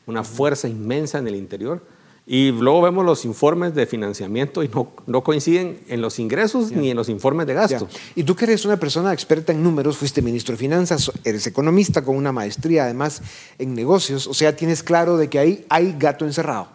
una 0.06 0.24
fuerza 0.24 0.68
inmensa 0.68 1.20
en 1.20 1.28
el 1.28 1.36
interior. 1.36 1.82
Y 2.26 2.52
luego 2.52 2.82
vemos 2.82 3.04
los 3.04 3.26
informes 3.26 3.76
de 3.76 3.86
financiamiento 3.86 4.64
y 4.64 4.70
no, 4.70 4.94
no 5.08 5.24
coinciden 5.24 5.82
en 5.90 6.02
los 6.02 6.20
ingresos 6.20 6.72
ni 6.72 6.90
en 6.90 6.96
los 6.96 7.10
informes 7.10 7.48
de 7.48 7.54
gasto. 7.54 7.90
Y 8.16 8.24
tú 8.24 8.34
que 8.34 8.46
eres 8.46 8.64
una 8.64 8.78
persona 8.78 9.12
experta 9.12 9.52
en 9.52 9.62
números, 9.62 9.98
fuiste 9.98 10.22
ministro 10.22 10.54
de 10.54 10.60
Finanzas, 10.60 11.12
eres 11.26 11.46
economista 11.48 12.02
con 12.02 12.16
una 12.16 12.32
maestría 12.32 12.86
además 12.86 13.22
en 13.60 13.76
negocios, 13.76 14.26
o 14.28 14.34
sea, 14.34 14.56
tienes 14.56 14.84
claro 14.84 15.18
de 15.18 15.30
que 15.30 15.38
ahí 15.38 15.66
hay 15.68 15.96
gato 16.00 16.24
encerrado. 16.24 16.70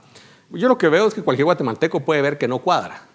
Yo 0.51 0.69
lo 0.69 0.77
que 0.77 0.89
veo 0.89 1.07
es 1.07 1.15
que 1.15 1.23
cualquier 1.23 1.47
guatemalteco 1.47 2.01
puede 2.01 2.21
ver 2.21 2.37
que 2.37 2.47
no 2.47 2.59
cuadra. 2.59 3.07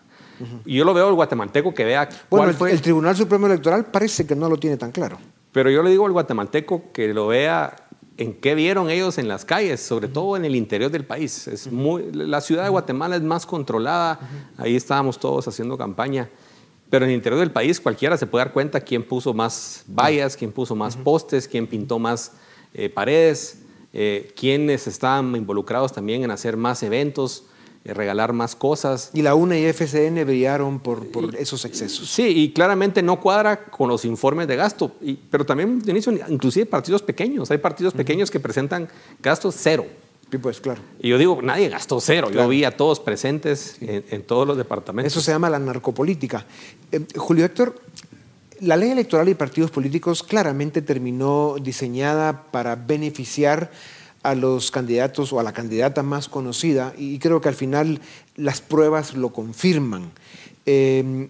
Y 0.66 0.78
yo 0.78 0.86
lo 0.86 0.94
veo 0.96 1.08
el 1.10 1.14
guatemalteco 1.14 1.74
que 1.74 1.86
vea 1.86 2.10
bueno, 2.30 2.52
el, 2.52 2.72
el 2.72 2.82
Tribunal 2.82 3.16
Supremo 3.16 3.46
Electoral 3.46 3.86
parece 3.86 4.26
que 4.26 4.36
no 4.36 4.50
lo 4.50 4.58
tiene 4.58 4.78
tan 4.78 4.92
claro. 4.92 5.20
Pero 5.54 5.70
yo 5.70 5.84
le 5.84 5.92
digo 5.92 6.06
al 6.06 6.12
guatemalteco 6.12 6.92
que 6.92 7.14
lo 7.14 7.28
vea 7.28 7.76
en 8.18 8.34
qué 8.34 8.56
vieron 8.56 8.90
ellos 8.90 9.18
en 9.18 9.28
las 9.28 9.46
calles, 9.46 9.80
sobre 9.80 10.08
todo 10.08 10.36
en 10.36 10.46
el 10.46 10.56
interior 10.56 10.92
del 10.92 11.06
país. 11.06 11.48
Es 11.48 11.72
muy, 11.72 12.12
la 12.12 12.42
ciudad 12.42 12.64
de 12.64 12.70
Guatemala 12.70 13.16
es 13.16 13.22
más 13.22 13.46
controlada, 13.46 14.20
ahí 14.58 14.76
estábamos 14.76 15.20
todos 15.20 15.48
haciendo 15.48 15.78
campaña, 15.78 16.30
pero 16.90 17.06
en 17.06 17.12
el 17.12 17.18
interior 17.18 17.40
del 17.40 17.52
país 17.52 17.80
cualquiera 17.80 18.18
se 18.18 18.28
puede 18.28 18.46
dar 18.46 18.54
cuenta 18.54 18.82
quién 18.82 19.04
puso 19.04 19.34
más 19.34 19.84
vallas, 19.88 20.36
quién 20.36 20.52
puso 20.52 20.76
más 20.76 20.96
postes, 20.98 21.48
quién 21.48 21.66
pintó 21.68 21.98
más 21.98 22.34
eh, 22.74 22.90
paredes, 22.90 23.60
eh, 23.94 24.32
quiénes 24.36 24.88
estaban 24.88 25.36
involucrados 25.36 25.94
también 25.94 26.24
en 26.24 26.32
hacer 26.32 26.58
más 26.58 26.82
eventos. 26.84 27.46
Eh, 27.86 27.94
regalar 27.94 28.32
más 28.32 28.56
cosas. 28.56 29.10
Y 29.14 29.24
la 29.24 29.36
UNE 29.36 29.60
y 29.60 29.66
FCN 29.66 30.24
brillaron 30.26 30.80
por, 30.80 31.06
por 31.08 31.36
esos 31.36 31.66
excesos. 31.66 32.10
Sí, 32.10 32.24
y 32.28 32.54
claramente 32.54 33.04
no 33.04 33.20
cuadra 33.20 33.66
con 33.66 33.90
los 33.90 34.06
informes 34.06 34.48
de 34.48 34.56
gasto. 34.56 34.96
Y, 35.02 35.16
pero 35.16 35.46
también, 35.46 35.82
inicio, 35.86 36.14
inclusive 36.30 36.66
partidos 36.66 37.02
pequeños. 37.02 37.52
Hay 37.52 37.58
partidos 37.58 37.94
pequeños 37.94 38.32
que 38.32 38.40
presentan 38.40 38.88
gastos 39.22 39.56
cero. 39.58 39.86
Sí, 40.32 40.38
pues 40.38 40.62
claro. 40.62 40.82
Y 41.00 41.10
yo 41.10 41.18
digo, 41.18 41.42
nadie 41.42 41.68
gastó 41.68 42.00
cero. 42.00 42.32
Yo 42.32 42.48
vi 42.48 42.64
a 42.64 42.76
todos 42.76 43.02
presentes 43.02 43.76
en, 43.82 44.24
todos 44.24 44.48
los 44.48 44.56
departamentos. 44.56 45.12
Eso 45.12 45.22
se 45.22 45.32
llama 45.32 45.50
la 45.50 45.60
narcopolítica. 45.60 46.46
Eh, 46.90 47.02
Julio 47.18 47.44
Héctor, 47.44 47.76
la 48.62 48.78
ley 48.78 48.92
electoral 48.92 49.28
y 49.28 49.34
partidos 49.34 49.72
políticos 49.72 50.24
claramente 50.24 50.82
terminó 50.82 51.58
diseñada 51.62 52.46
para 52.50 52.78
beneficiar 52.78 53.72
a 54.24 54.36
los 54.36 54.72
candidatos 54.72 55.32
o 55.34 55.40
a 55.40 55.44
la 55.44 55.54
candidata 55.54 56.02
más 56.02 56.30
conocida 56.30 56.94
y 56.98 57.20
creo 57.20 57.42
que 57.42 57.50
al 57.50 57.56
final 57.56 58.02
las 58.36 58.62
pruebas 58.62 59.14
lo 59.14 59.32
confirman. 59.32 60.12
Em, 60.66 61.30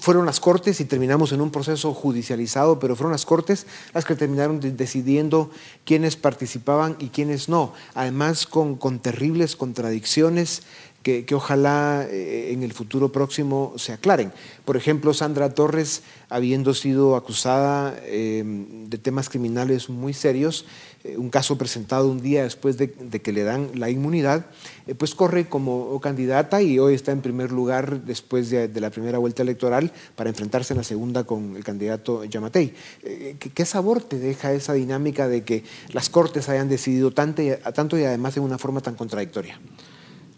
fueron 0.00 0.24
las 0.24 0.40
Cortes 0.40 0.80
y 0.80 0.86
terminamos 0.86 1.32
en 1.32 1.40
un 1.40 1.50
proceso 1.50 1.92
judicializado, 1.92 2.78
pero 2.78 2.96
fueron 2.96 3.12
las 3.12 3.26
Cortes 3.26 3.66
las 3.92 4.04
que 4.04 4.16
terminaron 4.16 4.60
decidiendo 4.76 5.50
quiénes 5.84 6.16
participaban 6.16 6.96
y 6.98 7.08
quiénes 7.08 7.48
no. 7.48 7.74
Además, 7.94 8.46
con, 8.46 8.76
con 8.76 8.98
terribles 8.98 9.56
contradicciones 9.56 10.62
que, 11.04 11.34
ojalá 11.34 12.06
eh, 12.08 12.52
en 12.52 12.62
el 12.62 12.72
futuro 12.72 13.12
próximo 13.12 13.74
se 13.76 13.92
aclaren. 13.92 14.32
Por 14.64 14.78
ejemplo, 14.78 15.12
Sandra 15.12 15.52
Torres, 15.52 16.02
habiendo 16.30 16.72
sido 16.72 17.14
acusada 17.14 17.94
em, 18.06 18.83
de 18.94 18.98
temas 18.98 19.28
criminales 19.28 19.90
muy 19.90 20.14
serios, 20.14 20.66
eh, 21.02 21.16
un 21.16 21.30
caso 21.30 21.58
presentado 21.58 22.08
un 22.08 22.22
día 22.22 22.44
después 22.44 22.78
de, 22.78 22.92
que 22.92 23.32
le 23.32 23.42
dan 23.42 23.70
la 23.74 23.90
inmunidad, 23.90 24.46
eh, 24.86 24.94
pues 24.94 25.16
corre 25.16 25.48
como 25.48 26.00
candidata 26.00 26.62
y 26.62 26.78
hoy 26.78 26.94
está 26.94 27.10
en 27.10 27.20
primer 27.20 27.50
lugar 27.50 28.04
después 28.04 28.50
de, 28.50 28.68
la 28.80 28.90
primera 28.90 29.18
vuelta 29.18 29.42
electoral 29.42 29.90
para 30.14 30.30
enfrentarse 30.30 30.74
en 30.74 30.78
la 30.78 30.84
segunda 30.84 31.24
con 31.24 31.56
el 31.56 31.64
candidato 31.64 32.24
Yamatei. 32.24 32.72
¿qué, 33.38 33.64
sabor 33.64 34.00
te 34.00 34.18
deja 34.18 34.52
esa 34.52 34.74
dinámica 34.74 35.26
de 35.26 35.42
que 35.42 35.64
las 35.92 36.08
Cortes 36.08 36.48
hayan 36.48 36.68
decidido 36.68 37.10
tanto 37.10 37.42
tanto 37.74 37.98
y 37.98 38.04
además 38.04 38.34
de 38.34 38.40
una 38.40 38.58
forma 38.58 38.80
tan 38.80 38.94
contradictoria? 38.94 39.58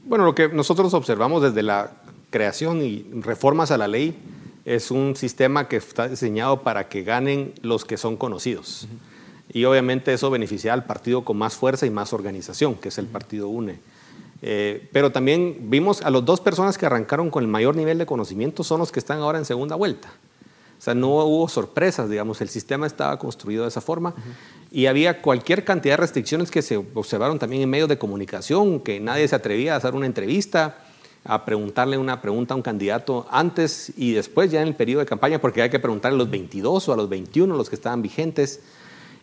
Bueno, 0.06 0.24
lo 0.24 0.34
que 0.34 0.48
nosotros 0.48 0.94
observamos 0.94 1.42
desde 1.42 1.62
la 1.62 1.92
creación 2.30 2.80
y 2.82 3.04
reformas 3.20 3.70
a 3.70 3.76
la 3.76 3.88
ley 3.88 4.16
es 4.66 4.90
un 4.90 5.14
sistema 5.14 5.68
que 5.68 5.76
está 5.76 6.08
diseñado 6.08 6.62
para 6.62 6.88
que 6.88 7.04
ganen 7.04 7.54
los 7.62 7.84
que 7.84 7.96
son 7.96 8.16
conocidos. 8.16 8.88
Y 9.52 9.64
obviamente 9.64 10.12
eso 10.12 10.28
beneficia 10.28 10.72
al 10.72 10.84
partido 10.84 11.24
con 11.24 11.38
más 11.38 11.54
fuerza 11.54 11.86
y 11.86 11.90
más 11.90 12.12
organización, 12.12 12.74
que 12.74 12.88
es 12.88 12.98
el 12.98 13.06
partido 13.06 13.48
UNE. 13.48 13.78
Eh, 14.42 14.88
pero 14.92 15.12
también 15.12 15.70
vimos 15.70 16.02
a 16.02 16.10
las 16.10 16.24
dos 16.24 16.40
personas 16.40 16.76
que 16.76 16.84
arrancaron 16.84 17.30
con 17.30 17.44
el 17.44 17.48
mayor 17.48 17.76
nivel 17.76 17.96
de 17.96 18.06
conocimiento 18.06 18.64
son 18.64 18.80
los 18.80 18.90
que 18.90 18.98
están 18.98 19.20
ahora 19.20 19.38
en 19.38 19.44
segunda 19.44 19.76
vuelta. 19.76 20.08
O 20.78 20.82
sea, 20.82 20.94
no 20.94 21.08
hubo 21.24 21.48
sorpresas, 21.48 22.10
digamos, 22.10 22.40
el 22.40 22.48
sistema 22.48 22.86
estaba 22.86 23.18
construido 23.18 23.62
de 23.62 23.68
esa 23.68 23.80
forma 23.80 24.14
y 24.70 24.86
había 24.86 25.22
cualquier 25.22 25.64
cantidad 25.64 25.94
de 25.94 25.98
restricciones 25.98 26.50
que 26.50 26.60
se 26.60 26.76
observaron 26.76 27.38
también 27.38 27.62
en 27.62 27.70
medios 27.70 27.88
de 27.88 27.98
comunicación, 27.98 28.80
que 28.80 29.00
nadie 29.00 29.26
se 29.28 29.36
atrevía 29.36 29.74
a 29.74 29.76
hacer 29.76 29.94
una 29.94 30.06
entrevista, 30.06 30.85
a 31.28 31.44
preguntarle 31.44 31.98
una 31.98 32.20
pregunta 32.22 32.54
a 32.54 32.56
un 32.56 32.62
candidato 32.62 33.26
antes 33.30 33.92
y 33.96 34.12
después 34.12 34.50
ya 34.50 34.62
en 34.62 34.68
el 34.68 34.74
periodo 34.74 35.00
de 35.00 35.06
campaña, 35.06 35.40
porque 35.40 35.62
hay 35.62 35.70
que 35.70 35.80
preguntarle 35.80 36.16
a 36.16 36.18
los 36.18 36.30
22 36.30 36.88
o 36.88 36.92
a 36.92 36.96
los 36.96 37.08
21, 37.08 37.56
los 37.56 37.68
que 37.68 37.74
estaban 37.74 38.00
vigentes. 38.00 38.60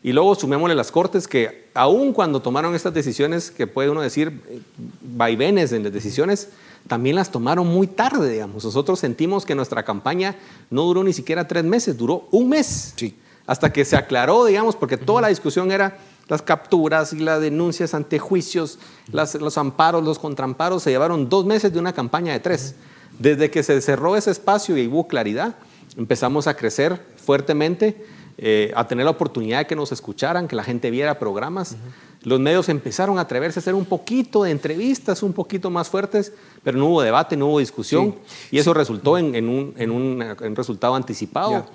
Y 0.03 0.11
luego 0.11 0.35
sumémosle 0.35 0.75
las 0.75 0.91
cortes 0.91 1.29
que 1.29 1.69
aun 1.73 2.11
cuando 2.11 2.41
tomaron 2.41 2.75
estas 2.75 2.93
decisiones, 2.93 3.51
que 3.51 3.67
puede 3.67 3.89
uno 3.89 4.01
decir 4.01 4.41
eh, 4.49 4.59
vaivenes 5.01 5.71
en 5.71 5.83
las 5.83 5.93
decisiones, 5.93 6.49
también 6.87 7.15
las 7.15 7.31
tomaron 7.31 7.67
muy 7.67 7.87
tarde, 7.87 8.29
digamos. 8.29 8.65
Nosotros 8.65 8.99
sentimos 8.99 9.45
que 9.45 9.55
nuestra 9.55 9.83
campaña 9.83 10.35
no 10.69 10.81
duró 10.83 11.05
ni 11.05 11.13
siquiera 11.13 11.47
tres 11.47 11.63
meses, 11.63 11.97
duró 11.97 12.27
un 12.31 12.49
mes. 12.49 12.93
Sí. 12.97 13.17
Hasta 13.47 13.71
que 13.71 13.85
se 13.85 13.95
aclaró, 13.95 14.45
digamos, 14.45 14.75
porque 14.75 14.97
toda 14.97 15.21
la 15.21 15.27
discusión 15.29 15.71
era 15.71 15.97
las 16.27 16.41
capturas 16.41 17.13
y 17.13 17.19
las 17.19 17.41
denuncias 17.41 17.93
ante 17.93 18.19
juicios, 18.19 18.79
los 19.11 19.57
amparos, 19.57 20.03
los 20.03 20.19
contramparos, 20.19 20.83
se 20.83 20.91
llevaron 20.91 21.29
dos 21.29 21.45
meses 21.45 21.73
de 21.73 21.79
una 21.79 21.93
campaña 21.93 22.33
de 22.33 22.39
tres. 22.39 22.75
Desde 23.19 23.51
que 23.51 23.61
se 23.63 23.79
cerró 23.81 24.15
ese 24.15 24.31
espacio 24.31 24.77
y 24.77 24.87
hubo 24.87 25.07
claridad, 25.07 25.55
empezamos 25.97 26.47
a 26.47 26.55
crecer 26.55 26.99
fuertemente, 27.17 28.05
eh, 28.37 28.71
a 28.75 28.87
tener 28.87 29.05
la 29.05 29.11
oportunidad 29.11 29.59
de 29.59 29.67
que 29.67 29.75
nos 29.75 29.91
escucharan, 29.91 30.47
que 30.47 30.55
la 30.55 30.63
gente 30.63 30.89
viera 30.89 31.19
programas. 31.19 31.75
Los 32.23 32.39
medios 32.39 32.69
empezaron 32.69 33.19
a 33.19 33.21
atreverse 33.21 33.59
a 33.59 33.61
hacer 33.61 33.75
un 33.75 33.85
poquito 33.85 34.43
de 34.43 34.51
entrevistas, 34.51 35.21
un 35.21 35.33
poquito 35.33 35.69
más 35.69 35.89
fuertes, 35.89 36.33
pero 36.63 36.77
no 36.77 36.87
hubo 36.87 37.01
debate, 37.01 37.37
no 37.37 37.47
hubo 37.47 37.59
discusión, 37.59 38.15
y 38.49 38.57
eso 38.57 38.73
resultó 38.73 39.17
en, 39.17 39.47
un, 39.47 40.55
resultado 40.55 40.95
anticipado. 40.95 41.65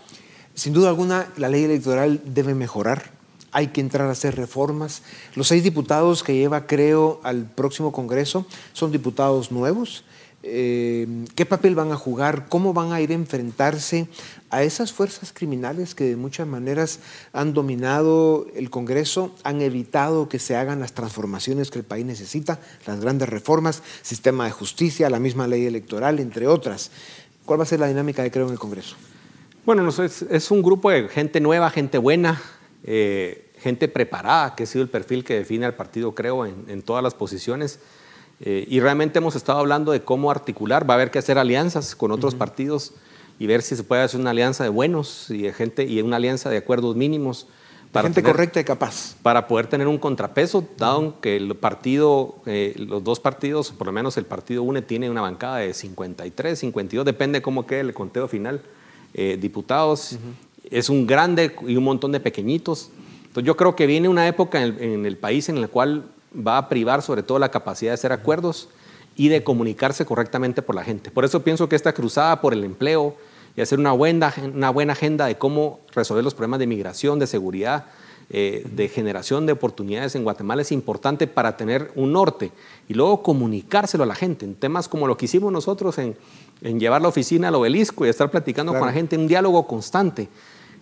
Sin 0.54 0.72
duda 0.72 0.88
alguna, 0.88 1.28
la 1.36 1.48
ley 1.48 1.64
electoral 1.64 2.20
debe 2.24 2.54
mejorar, 2.54 3.17
hay 3.52 3.68
que 3.68 3.80
entrar 3.80 4.08
a 4.08 4.12
hacer 4.12 4.36
reformas. 4.36 5.02
Los 5.34 5.48
seis 5.48 5.62
diputados 5.62 6.22
que 6.22 6.34
lleva, 6.34 6.66
creo, 6.66 7.20
al 7.22 7.44
próximo 7.44 7.92
Congreso 7.92 8.46
son 8.72 8.92
diputados 8.92 9.50
nuevos 9.52 10.04
eh, 10.44 11.26
qué 11.34 11.46
papel 11.46 11.74
van 11.74 11.90
a 11.90 11.96
jugar, 11.96 12.46
cómo 12.48 12.72
van 12.72 12.92
a 12.92 13.00
ir 13.00 13.10
a 13.10 13.14
enfrentarse 13.14 14.06
a 14.50 14.62
esas 14.62 14.92
fuerzas 14.92 15.32
criminales 15.32 15.96
que 15.96 16.04
de 16.04 16.16
muchas 16.16 16.46
maneras 16.46 17.00
han 17.32 17.54
dominado 17.54 18.46
el 18.54 18.70
Congreso, 18.70 19.34
han 19.42 19.60
evitado 19.62 20.28
que 20.28 20.38
se 20.38 20.54
hagan 20.54 20.78
las 20.78 20.92
transformaciones 20.92 21.72
que 21.72 21.80
el 21.80 21.84
país 21.84 22.06
necesita, 22.06 22.60
las 22.86 23.00
grandes 23.00 23.28
reformas, 23.28 23.82
sistema 24.02 24.44
de 24.44 24.52
justicia, 24.52 25.10
la 25.10 25.18
misma 25.18 25.48
ley 25.48 25.66
electoral, 25.66 26.20
entre 26.20 26.46
otras. 26.46 26.92
¿Cuál 27.44 27.58
va 27.58 27.64
a 27.64 27.66
ser 27.66 27.80
la 27.80 27.88
dinámica 27.88 28.22
de 28.22 28.30
Creo 28.30 28.46
en 28.46 28.52
el 28.52 28.58
Congreso? 28.60 28.94
Bueno, 29.66 29.88
es, 29.88 30.50
un 30.50 30.62
grupo 30.62 30.90
de 30.90 31.08
gente 31.08 31.40
nueva, 31.40 31.68
gente 31.70 31.98
buena, 31.98 32.40
eh, 32.84 33.50
gente 33.58 33.88
preparada, 33.88 34.54
que 34.54 34.64
ha 34.64 34.66
sido 34.66 34.82
el 34.82 34.88
perfil 34.88 35.24
que 35.24 35.34
define 35.34 35.66
al 35.66 35.74
partido 35.74 36.14
Creo 36.14 36.46
en 36.46 36.82
todas 36.82 37.02
las 37.02 37.14
posiciones. 37.14 37.80
Eh, 38.40 38.66
y 38.68 38.80
realmente 38.80 39.18
hemos 39.18 39.34
estado 39.34 39.58
hablando 39.58 39.92
de 39.92 40.02
cómo 40.02 40.30
articular, 40.30 40.88
va 40.88 40.94
a 40.94 40.96
haber 40.96 41.10
que 41.10 41.18
hacer 41.18 41.38
alianzas 41.38 41.96
con 41.96 42.12
otros 42.12 42.34
partidos 42.34 42.92
y 43.38 43.46
ver 43.46 43.62
si 43.62 43.74
se 43.74 43.82
puede 43.82 44.02
hacer 44.02 44.20
una 44.20 44.30
alianza 44.30 44.62
de 44.62 44.70
buenos 44.70 45.30
y 45.30 45.42
de 45.42 45.52
gente 45.52 45.84
y 45.84 46.00
una 46.02 46.16
alianza 46.16 46.48
de 46.50 46.58
acuerdos 46.58 46.94
mínimos. 46.94 47.48
Para 47.90 48.08
gente 48.08 48.22
correcta 48.22 48.60
y 48.60 48.64
capaz. 48.64 49.16
Para 49.22 49.48
poder 49.48 49.66
tener 49.66 49.88
un 49.88 49.98
contrapeso, 49.98 50.62
dado 50.76 51.20
que 51.20 51.36
el 51.36 51.56
partido, 51.56 52.36
eh, 52.44 52.74
los 52.76 53.02
dos 53.02 53.18
partidos, 53.18 53.72
por 53.72 53.86
lo 53.86 53.92
menos 53.92 54.16
el 54.18 54.26
partido 54.26 54.62
UNE 54.62 54.82
tiene 54.82 55.08
una 55.08 55.22
bancada 55.22 55.58
de 55.58 55.72
53, 55.72 56.58
52, 56.58 57.06
depende 57.06 57.40
cómo 57.40 57.66
quede 57.66 57.80
el 57.80 57.94
conteo 57.94 58.28
final, 58.28 58.62
eh, 59.14 59.38
diputados. 59.40 60.18
Es 60.70 60.88
un 60.88 61.06
grande 61.06 61.54
y 61.66 61.76
un 61.76 61.84
montón 61.84 62.12
de 62.12 62.20
pequeñitos. 62.20 62.90
Entonces 63.22 63.44
yo 63.44 63.56
creo 63.56 63.76
que 63.76 63.86
viene 63.86 64.08
una 64.08 64.26
época 64.26 64.62
en 64.62 65.06
el 65.06 65.16
país 65.16 65.48
en 65.48 65.60
la 65.60 65.68
cual 65.68 66.04
va 66.34 66.58
a 66.58 66.68
privar 66.68 67.02
sobre 67.02 67.22
todo 67.22 67.38
la 67.38 67.50
capacidad 67.50 67.90
de 67.90 67.94
hacer 67.94 68.12
acuerdos 68.12 68.68
y 69.16 69.28
de 69.28 69.42
comunicarse 69.42 70.04
correctamente 70.04 70.62
por 70.62 70.74
la 70.74 70.84
gente. 70.84 71.10
Por 71.10 71.24
eso 71.24 71.42
pienso 71.42 71.68
que 71.68 71.76
esta 71.76 71.92
cruzada 71.92 72.40
por 72.40 72.52
el 72.52 72.64
empleo 72.64 73.16
y 73.56 73.60
hacer 73.60 73.78
una 73.78 73.92
buena, 73.92 74.32
una 74.54 74.70
buena 74.70 74.92
agenda 74.92 75.26
de 75.26 75.36
cómo 75.36 75.80
resolver 75.92 76.22
los 76.22 76.34
problemas 76.34 76.60
de 76.60 76.68
migración, 76.68 77.18
de 77.18 77.26
seguridad, 77.26 77.86
eh, 78.30 78.62
de 78.70 78.88
generación 78.88 79.46
de 79.46 79.52
oportunidades 79.52 80.14
en 80.14 80.22
Guatemala 80.22 80.60
es 80.60 80.70
importante 80.70 81.26
para 81.26 81.56
tener 81.56 81.90
un 81.94 82.12
norte 82.12 82.52
y 82.86 82.92
luego 82.92 83.22
comunicárselo 83.22 84.04
a 84.04 84.06
la 84.06 84.14
gente 84.14 84.44
en 84.44 84.54
temas 84.54 84.86
como 84.86 85.06
lo 85.06 85.16
que 85.16 85.24
hicimos 85.24 85.50
nosotros 85.50 85.96
en, 85.98 86.14
llevar 86.78 87.00
la 87.00 87.08
oficina 87.08 87.48
al 87.48 87.54
obelisco 87.54 88.04
y 88.04 88.10
estar 88.10 88.30
platicando 88.30 88.72
con 88.72 88.86
la 88.86 88.92
gente, 88.92 89.16
un 89.16 89.28
diálogo 89.28 89.66
constante. 89.66 90.28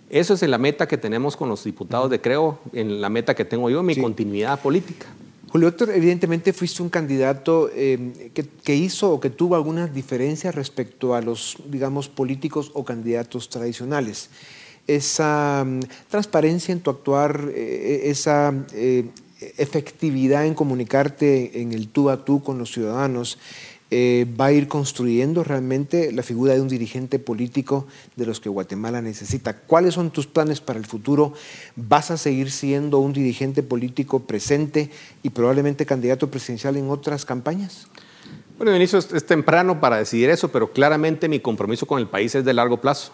Eso 0.09 0.35
es 0.35 0.42
la 0.42 0.59
meta 0.59 0.87
que 0.87 0.99
tenemos 0.99 1.37
con 1.37 1.49
los 1.49 1.64
diputados 1.64 2.11
de 2.11 2.21
Creo, 2.21 2.59
en 2.73 3.01
la 3.01 3.09
meta 3.09 3.35
que 3.35 3.45
tengo 3.45 3.69
yo, 3.71 3.83
mi 3.83 3.97
continuidad 3.97 4.61
política. 4.61 5.07
Julio 5.49 5.69
Héctor, 5.69 5.90
evidentemente 5.90 6.53
fuiste 6.53 6.83
un 6.83 6.90
candidato 6.90 7.71
eh, 7.73 8.31
que, 8.62 8.75
hizo 8.75 9.12
o 9.12 9.21
que 9.21 9.31
tuvo 9.31 9.57
algunas 9.57 9.95
diferencias 9.95 10.55
respecto 10.55 11.14
a 11.14 11.23
los, 11.23 11.57
digamos, 11.69 12.09
políticos 12.09 12.71
o 12.75 12.85
candidatos 12.85 13.49
tradicionales. 13.49 14.29
Esa 14.87 15.64
mm, 15.64 15.81
transparencia 16.11 16.73
en 16.73 16.81
tu 16.81 16.90
actuar, 16.90 17.49
eh, 17.55 18.03
esa 18.05 18.53
eh, 18.73 19.07
efectividad 19.57 20.47
en 20.47 20.55
comunicarte 20.55 21.61
en 21.61 21.73
el 21.73 21.88
tú 21.88 22.11
a 22.11 22.25
tú 22.25 22.42
con 22.42 22.59
los 22.59 22.73
ciudadanos, 22.73 23.38
eh, 23.92 24.27
va 24.38 24.46
a 24.46 24.53
ir 24.53 24.66
construyendo 24.66 25.44
realmente 25.44 26.11
la 26.11 26.25
figura 26.25 26.55
de 26.55 26.61
un 26.61 26.66
dirigente 26.66 27.20
político 27.20 27.87
de 28.16 28.27
los 28.27 28.40
que 28.40 28.49
Guatemala 28.49 29.01
necesita. 29.01 29.57
¿Cuáles 29.57 29.94
son 29.94 30.11
tus 30.11 30.27
planes 30.27 30.61
para 30.61 30.81
el 30.81 30.87
futuro? 30.87 31.35
¿Vas 31.77 32.11
a 32.11 32.16
seguir 32.16 32.51
siendo 32.51 32.99
un 32.99 33.12
dirigente 33.12 33.62
político 33.62 34.20
presente 34.25 34.90
y 35.22 35.31
probablemente 35.31 35.87
candidato 35.87 36.29
presidencial 36.29 36.77
en 36.77 36.90
otras 36.90 37.25
campañas? 37.25 37.87
Bueno, 38.57 38.72
Benicio, 38.72 38.99
es, 38.99 39.27
temprano 39.27 39.81
para 39.81 39.99
decidir 39.99 40.31
eso, 40.31 40.51
pero 40.51 40.72
claramente 40.72 41.29
mi 41.29 41.38
compromiso 41.38 41.87
con 41.87 42.01
el 42.01 42.09
país 42.09 42.35
es 42.35 42.44
de 42.44 42.55
largo 42.55 42.81
plazo. 42.81 43.12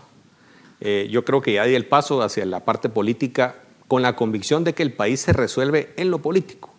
Eh, 0.80 1.08
yo 1.10 1.22
creo 1.24 1.42
que 1.42 1.52
ya 1.52 1.64
di 1.64 1.74
el 1.74 1.84
paso 1.84 2.22
hacia 2.22 2.46
la 2.46 2.60
parte 2.60 2.88
política 2.88 3.56
con 3.88 4.00
la 4.00 4.16
convicción 4.16 4.64
de 4.64 4.72
que 4.72 4.82
el 4.82 4.94
país 4.94 5.20
se 5.20 5.34
resuelve 5.34 5.92
en 5.96 6.10
lo 6.10 6.22
político. 6.22 6.70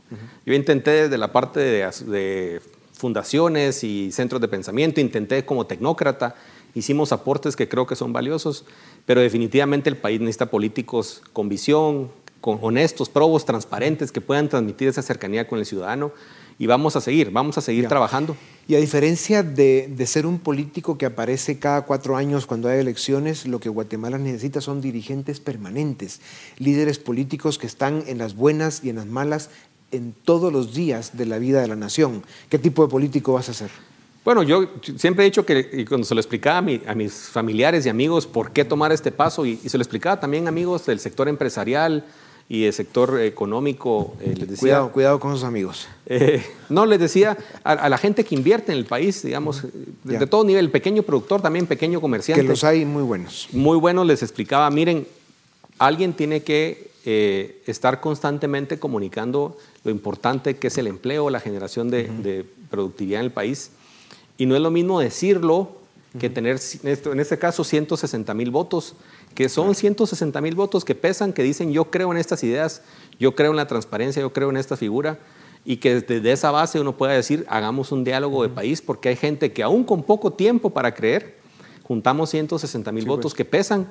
Yo 0.46 0.54
intenté 0.54 0.92
desde 0.92 1.18
la 1.18 1.32
parte 1.32 1.60
de 1.60 2.62
fundaciones 3.04 3.84
y 3.84 4.14
centros 4.14 4.40
de 4.40 4.48
pensamiento, 4.48 5.02
intenté 5.02 5.44
como 5.44 5.66
tecnócrata, 5.66 6.36
hicimos 6.74 7.12
aportes 7.12 7.58
que 7.58 7.68
creo 7.68 7.86
que 7.86 7.98
son 7.98 8.14
valiosos, 8.14 8.64
pero 9.06 9.20
definitivamente 9.20 9.90
el 9.90 9.98
país 9.98 10.22
necesita 10.22 10.46
políticos 10.46 11.22
con 11.34 11.50
visión, 11.50 12.10
con 12.40 12.60
honestos, 12.62 13.10
probos, 13.10 13.44
transparentes, 13.44 14.14
que 14.14 14.22
puedan 14.22 14.48
transmitir 14.48 14.88
esa 14.88 15.02
cercanía 15.02 15.50
con 15.50 15.60
el 15.60 15.66
ciudadano 15.66 16.14
y 16.58 16.66
vamos 16.66 16.96
a 16.96 17.02
seguir, 17.02 17.30
vamos 17.30 17.58
a 17.58 17.62
seguir 17.62 17.90
trabajando. 17.90 18.38
Y 18.70 18.76
a 18.76 18.80
diferencia 18.80 19.44
de, 19.44 19.90
de, 19.94 20.08
ser 20.08 20.26
un 20.26 20.40
político 20.40 20.98
que 20.98 21.06
aparece 21.06 21.60
cada 21.60 21.82
cuatro 21.82 22.16
años 22.16 22.46
cuando 22.46 22.70
hay 22.70 22.80
elecciones, 22.80 23.46
lo 23.46 23.60
que 23.60 23.68
Guatemala 23.68 24.18
necesita 24.18 24.62
son 24.62 24.80
dirigentes 24.80 25.42
permanentes, 25.42 26.22
líderes 26.58 27.00
políticos 27.00 27.58
que 27.58 27.68
están 27.68 28.06
en 28.08 28.18
las 28.18 28.34
buenas 28.38 28.82
y 28.82 28.90
en 28.90 28.96
las 28.96 29.08
malas 29.08 29.50
en 29.94 30.14
todos 30.26 30.52
los 30.52 30.74
días 30.74 31.16
de 31.16 31.26
la 31.26 31.38
vida 31.38 31.62
de 31.62 31.68
la 31.68 31.76
nación. 31.76 32.24
¿Qué 32.50 32.60
tipo 32.60 32.84
de 32.84 32.90
político 32.90 33.34
vas 33.34 33.48
a 33.50 33.54
ser? 33.54 33.70
Bueno, 34.26 34.42
yo 34.44 34.70
siempre 34.98 35.24
he 35.24 35.26
dicho 35.26 35.46
que 35.46 35.70
y 35.74 35.86
cuando 35.86 36.06
se 36.06 36.16
lo 36.16 36.22
explicaba 36.22 36.58
a, 36.60 36.96
mis 36.96 37.14
familiares 37.14 37.86
y 37.86 37.90
amigos 37.90 38.26
por 38.26 38.52
qué 38.52 38.64
tomar 38.64 38.92
este 38.92 39.12
paso, 39.12 39.46
y, 39.46 39.58
se 39.58 39.78
lo 39.78 39.82
explicaba 39.82 40.20
también 40.20 40.46
a 40.46 40.50
amigos 40.50 40.86
del 40.86 41.00
sector 41.00 41.28
empresarial, 41.28 42.06
y 42.50 42.66
el 42.66 42.74
sector 42.74 43.20
económico, 43.22 44.16
eh, 44.20 44.34
les 44.38 44.50
decía... 44.50 44.60
Cuidado, 44.60 44.92
cuidado 44.92 45.20
con 45.20 45.34
sus 45.34 45.44
amigos. 45.44 45.88
Eh, 46.06 46.44
no, 46.70 46.86
les 46.86 47.00
decía 47.00 47.38
a, 47.64 47.88
la 47.88 47.98
gente 47.98 48.26
que 48.26 48.36
invierte 48.36 48.74
en 48.74 48.78
el 48.78 48.86
país, 48.86 49.24
digamos, 49.24 49.64
de, 50.04 50.28
todo 50.28 50.44
nivel, 50.44 50.70
pequeño 50.70 51.04
productor, 51.04 51.42
también 51.42 51.68
pequeño 51.68 52.02
comerciante. 52.02 52.42
Que 52.42 52.48
los 52.48 52.64
hay 52.64 52.86
muy 52.86 53.04
buenos. 53.04 53.48
Muy 53.54 53.78
buenos, 53.78 54.06
les 54.06 54.22
explicaba, 54.24 54.70
miren, 54.70 55.08
alguien 55.80 56.14
tiene 56.14 56.44
que 56.44 56.93
eh, 57.06 57.62
estar 57.66 58.00
constantemente 58.00 58.80
comunicando 58.80 59.58
lo 59.84 59.92
importante 59.92 60.56
que 60.56 60.68
es 60.68 60.78
el 60.78 60.88
empleo, 60.88 61.30
la 61.30 61.42
generación 61.42 61.90
de, 61.90 62.46
productividad 62.70 63.20
en 63.20 63.26
el 63.26 63.32
país. 63.32 63.72
Y 64.38 64.46
no 64.46 64.56
es 64.56 64.62
lo 64.62 64.72
mismo 64.72 65.00
decirlo 65.00 65.78
que 66.18 66.30
tener, 66.30 66.60
en 66.84 67.20
este 67.20 67.38
caso, 67.38 67.64
160 67.64 68.34
mil 68.34 68.52
votos, 68.52 68.96
que 69.36 69.50
son 69.50 69.76
160 69.76 70.40
mil 70.42 70.56
votos 70.56 70.86
que 70.86 70.96
pesan, 70.96 71.34
que 71.34 71.44
dicen 71.44 71.74
yo 71.74 71.92
creo 71.92 72.12
en 72.12 72.18
estas 72.18 72.44
ideas, 72.44 72.82
yo 73.20 73.36
creo 73.36 73.52
en 73.52 73.58
la 73.58 73.68
transparencia, 73.68 74.22
yo 74.22 74.32
creo 74.32 74.50
en 74.50 74.58
esta 74.58 74.78
figura, 74.78 75.20
y 75.66 75.78
que 75.78 76.02
desde 76.02 76.32
esa 76.32 76.52
base 76.52 76.80
uno 76.80 76.96
pueda 76.96 77.14
decir, 77.14 77.46
hagamos 77.50 77.92
un 77.92 78.04
diálogo 78.04 78.44
de 78.44 78.50
país, 78.50 78.82
porque 78.82 79.10
hay 79.10 79.16
gente 79.16 79.52
que 79.52 79.64
aún 79.64 79.84
con 79.84 80.04
poco 80.04 80.32
tiempo 80.32 80.70
para 80.70 80.94
creer, 80.94 81.38
juntamos 81.84 82.30
160 82.30 82.92
mil 82.92 83.06
votos 83.06 83.34
pues. 83.34 83.36
que 83.36 83.46
pesan 83.46 83.88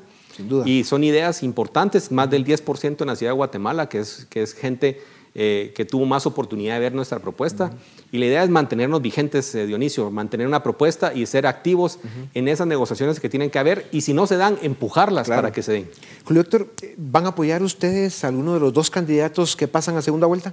y 0.64 0.84
son 0.84 1.04
ideas 1.04 1.42
importantes, 1.42 2.10
más 2.10 2.30
del 2.30 2.44
10% 2.44 3.00
en 3.00 3.06
la 3.06 3.16
ciudad 3.16 3.32
de 3.32 3.36
Guatemala, 3.36 3.88
que 3.88 3.98
es, 4.00 4.26
que 4.30 4.42
es 4.42 4.54
gente 4.54 5.00
eh, 5.34 5.72
que 5.74 5.86
tuvo 5.86 6.04
más 6.04 6.26
oportunidad 6.26 6.74
de 6.74 6.80
ver 6.80 6.94
nuestra 6.94 7.18
propuesta. 7.18 7.72
Y 8.10 8.18
la 8.18 8.26
idea 8.26 8.44
es 8.44 8.50
mantenernos 8.50 9.00
vigentes, 9.00 9.54
eh, 9.54 9.66
Dionisio, 9.66 10.10
mantener 10.10 10.46
una 10.46 10.62
propuesta 10.62 11.14
y 11.14 11.24
ser 11.24 11.46
activos 11.46 11.98
en 12.34 12.48
esas 12.48 12.66
negociaciones 12.66 13.18
que 13.18 13.30
tienen 13.30 13.48
que 13.48 13.58
haber 13.58 13.88
y 13.92 14.02
si 14.02 14.12
no 14.12 14.26
se 14.26 14.36
dan, 14.36 14.58
empujarlas 14.60 15.28
para 15.28 15.50
que 15.50 15.62
se 15.62 15.72
den. 15.72 15.90
Julio 16.24 16.42
Héctor, 16.42 16.68
¿van 16.98 17.24
a 17.24 17.30
apoyar 17.30 17.62
ustedes 17.62 18.24
a 18.24 18.28
alguno 18.28 18.52
de 18.52 18.60
los 18.60 18.74
dos 18.74 18.90
candidatos 18.90 19.56
que 19.56 19.68
pasan 19.68 19.96
a 19.96 20.02
segunda 20.02 20.26
vuelta? 20.26 20.52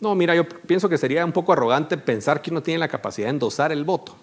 No, 0.00 0.14
mira, 0.16 0.34
yo 0.34 0.48
pienso 0.48 0.88
que 0.88 0.98
sería 0.98 1.24
un 1.24 1.32
poco 1.32 1.52
arrogante 1.52 1.96
pensar 1.96 2.42
que 2.42 2.50
uno 2.50 2.60
tiene 2.60 2.78
la 2.78 2.88
capacidad 2.88 3.26
de 3.26 3.30
endosar 3.30 3.70
el 3.70 3.84
voto. 3.84 4.16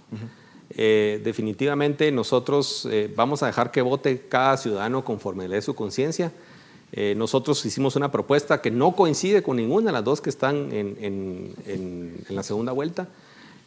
Eh, 0.71 1.21
definitivamente 1.23 2.11
nosotros 2.11 2.87
eh, 2.91 3.11
vamos 3.15 3.43
a 3.43 3.47
dejar 3.47 3.71
que 3.71 3.81
vote 3.81 4.25
cada 4.27 4.57
ciudadano 4.57 5.05
conforme 5.05 5.47
le 5.47 5.55
dé 5.55 5.61
su 5.61 5.75
conciencia. 5.75 6.31
Eh, 6.91 7.13
nosotros 7.17 7.65
hicimos 7.65 7.95
una 7.95 8.11
propuesta 8.11 8.61
que 8.61 8.71
no 8.71 8.95
coincide 8.95 9.43
con 9.43 9.57
ninguna 9.57 9.87
de 9.87 9.91
las 9.93 10.03
dos 10.03 10.21
que 10.21 10.29
están 10.29 10.71
en, 10.71 11.53
la 12.29 12.43
segunda 12.43 12.71
vuelta. 12.71 13.07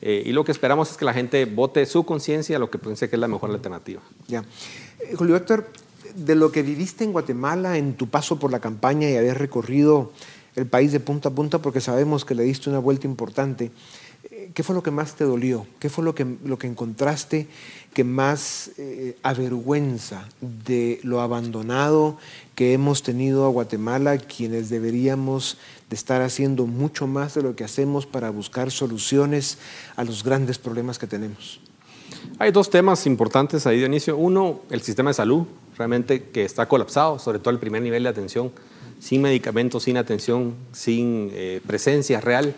y 0.00 0.30
lo 0.32 0.44
que 0.44 0.52
esperamos 0.52 0.92
es 0.92 0.96
que 0.96 1.04
la 1.04 1.12
gente 1.12 1.44
vote 1.44 1.84
su 1.84 2.04
conciencia, 2.04 2.58
lo 2.58 2.70
que 2.70 2.78
piense 2.78 3.08
que 3.10 3.16
es 3.16 3.20
la 3.20 3.28
mejor 3.28 3.50
alternativa. 3.50 4.00
Ya. 4.28 4.44
Julio 5.16 5.36
Héctor, 5.36 5.66
de 6.14 6.34
lo 6.36 6.52
que 6.52 6.62
viviste 6.62 7.04
en 7.04 7.12
Guatemala 7.12 7.76
en 7.76 7.94
tu 7.94 8.08
paso 8.08 8.38
por 8.38 8.50
la 8.50 8.60
campaña 8.60 9.10
y 9.10 9.16
haber 9.16 9.38
recorrido 9.38 10.12
el 10.56 10.66
país 10.66 10.92
de 10.92 11.00
punta 11.00 11.28
a 11.28 11.32
punta, 11.32 11.60
porque 11.60 11.80
sabemos 11.80 12.24
que 12.24 12.34
le 12.34 12.42
diste 12.42 12.70
una 12.70 12.78
vuelta 12.78 13.06
importante, 13.06 13.70
¿Qué 14.52 14.62
fue 14.62 14.74
lo 14.74 14.82
que 14.82 14.90
más 14.90 15.14
te 15.14 15.24
dolió? 15.24 15.66
¿Qué 15.78 15.88
fue 15.88 16.04
lo 16.04 16.14
que, 16.14 16.26
lo 16.44 16.58
que 16.58 16.66
encontraste 16.66 17.46
que 17.94 18.02
más 18.04 18.70
eh, 18.76 19.16
avergüenza 19.22 20.28
de 20.40 21.00
lo 21.02 21.20
abandonado 21.20 22.18
que 22.54 22.72
hemos 22.72 23.02
tenido 23.02 23.46
a 23.46 23.48
Guatemala, 23.48 24.18
quienes 24.18 24.70
deberíamos 24.70 25.58
de 25.88 25.96
estar 25.96 26.22
haciendo 26.22 26.66
mucho 26.66 27.06
más 27.06 27.34
de 27.34 27.42
lo 27.42 27.56
que 27.56 27.64
hacemos 27.64 28.06
para 28.06 28.30
buscar 28.30 28.70
soluciones 28.70 29.58
a 29.96 30.04
los 30.04 30.24
grandes 30.24 30.58
problemas 30.58 30.98
que 30.98 31.06
tenemos? 31.06 31.60
Hay 32.38 32.50
dos 32.50 32.70
temas 32.70 33.06
importantes 33.06 33.66
ahí, 33.66 33.78
Dionisio. 33.78 34.16
Uno, 34.16 34.60
el 34.70 34.82
sistema 34.82 35.10
de 35.10 35.14
salud, 35.14 35.44
realmente 35.76 36.24
que 36.24 36.44
está 36.44 36.66
colapsado, 36.66 37.18
sobre 37.18 37.38
todo 37.38 37.50
el 37.50 37.60
primer 37.60 37.82
nivel 37.82 38.02
de 38.02 38.08
atención, 38.08 38.50
sin 38.98 39.22
medicamentos, 39.22 39.84
sin 39.84 39.96
atención, 39.96 40.54
sin 40.72 41.30
eh, 41.32 41.60
presencia 41.66 42.20
real 42.20 42.54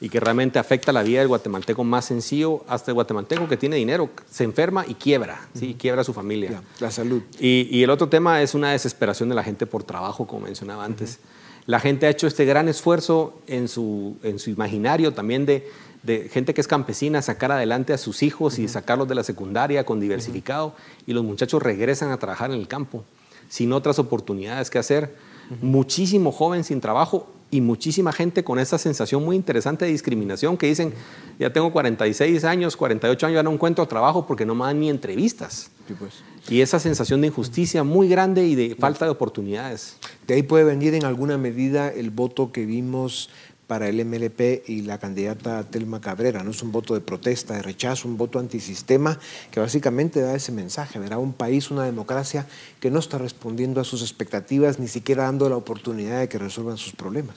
y 0.00 0.08
que 0.08 0.18
realmente 0.18 0.58
afecta 0.58 0.92
la 0.92 1.02
vida 1.02 1.18
del 1.18 1.28
guatemalteco 1.28 1.84
más 1.84 2.06
sencillo, 2.06 2.64
hasta 2.66 2.90
el 2.90 2.94
guatemalteco 2.94 3.46
que 3.46 3.58
tiene 3.58 3.76
dinero, 3.76 4.08
se 4.30 4.44
enferma 4.44 4.84
y 4.88 4.94
quiebra, 4.94 5.48
¿sí? 5.54 5.76
quiebra 5.78 6.04
su 6.04 6.14
familia. 6.14 6.62
la 6.80 6.90
salud. 6.90 7.22
Y, 7.38 7.82
el 7.82 7.90
otro 7.90 8.08
tema 8.08 8.40
es 8.40 8.54
una 8.54 8.72
desesperación 8.72 9.28
de 9.28 9.34
la 9.34 9.44
gente 9.44 9.66
por 9.66 9.82
trabajo, 9.82 10.26
como 10.26 10.46
mencionaba 10.46 10.84
antes. 10.84 11.18
La 11.66 11.80
gente 11.80 12.06
ha 12.06 12.10
hecho 12.10 12.26
este 12.26 12.46
gran 12.46 12.68
esfuerzo 12.68 13.38
en 13.46 13.68
su, 13.68 14.16
en 14.22 14.38
su 14.38 14.48
imaginario 14.48 15.12
también 15.12 15.44
de, 15.44 15.68
de 16.02 16.30
gente 16.30 16.54
que 16.54 16.62
es 16.62 16.66
campesina, 16.66 17.20
sacar 17.20 17.52
adelante 17.52 17.92
a 17.92 17.98
sus 17.98 18.22
hijos 18.22 18.58
y 18.58 18.68
sacarlos 18.68 19.06
de 19.06 19.14
la 19.14 19.22
secundaria 19.22 19.84
con 19.84 20.00
diversificado, 20.00 20.74
y 21.06 21.12
los 21.12 21.24
muchachos 21.24 21.62
regresan 21.62 22.10
a 22.10 22.16
trabajar 22.16 22.50
en 22.50 22.58
el 22.58 22.68
campo, 22.68 23.04
sin 23.50 23.72
otras 23.74 23.98
oportunidades 23.98 24.70
que 24.70 24.78
hacer. 24.78 25.14
Muchísimo 25.60 26.32
joven 26.32 26.64
sin 26.64 26.80
trabajo 26.80 27.26
y 27.50 27.60
muchísima 27.60 28.12
gente 28.12 28.44
con 28.44 28.58
esa 28.58 28.78
sensación 28.78 29.24
muy 29.24 29.36
interesante 29.36 29.84
de 29.84 29.90
discriminación 29.90 30.56
que 30.56 30.68
dicen, 30.68 30.92
ya 31.38 31.52
tengo 31.52 31.72
46 31.72 32.44
años, 32.44 32.76
48 32.76 33.26
años, 33.26 33.36
ya 33.36 33.42
no 33.42 33.52
encuentro 33.52 33.86
trabajo 33.86 34.26
porque 34.26 34.46
no 34.46 34.54
me 34.54 34.66
dan 34.66 34.78
ni 34.80 34.88
entrevistas. 34.88 35.70
Pues. 35.98 36.22
Y 36.48 36.60
esa 36.60 36.78
sensación 36.78 37.20
de 37.20 37.26
injusticia 37.28 37.82
muy 37.82 38.08
grande 38.08 38.46
y 38.46 38.54
de 38.54 38.76
falta 38.76 39.04
de 39.04 39.10
oportunidades. 39.10 39.96
De 40.26 40.34
ahí 40.34 40.42
puede 40.42 40.64
venir 40.64 40.94
en 40.94 41.04
alguna 41.04 41.36
medida 41.38 41.88
el 41.88 42.10
voto 42.10 42.52
que 42.52 42.64
vimos 42.64 43.30
para 43.70 43.88
el 43.88 44.04
MLP 44.04 44.68
y 44.68 44.82
la 44.82 44.98
candidata 44.98 45.62
Telma 45.62 46.00
Cabrera. 46.00 46.42
No 46.42 46.50
es 46.50 46.60
un 46.60 46.72
voto 46.72 46.94
de 46.94 47.00
protesta, 47.00 47.54
de 47.54 47.62
rechazo, 47.62 48.08
un 48.08 48.16
voto 48.16 48.40
antisistema 48.40 49.16
que 49.52 49.60
básicamente 49.60 50.20
da 50.20 50.34
ese 50.34 50.50
mensaje. 50.50 50.98
Verá 50.98 51.18
un 51.18 51.32
país, 51.32 51.70
una 51.70 51.84
democracia 51.84 52.48
que 52.80 52.90
no 52.90 52.98
está 52.98 53.16
respondiendo 53.16 53.80
a 53.80 53.84
sus 53.84 54.02
expectativas, 54.02 54.80
ni 54.80 54.88
siquiera 54.88 55.22
dando 55.22 55.48
la 55.48 55.54
oportunidad 55.54 56.18
de 56.18 56.28
que 56.28 56.36
resuelvan 56.36 56.78
sus 56.78 56.94
problemas. 56.94 57.36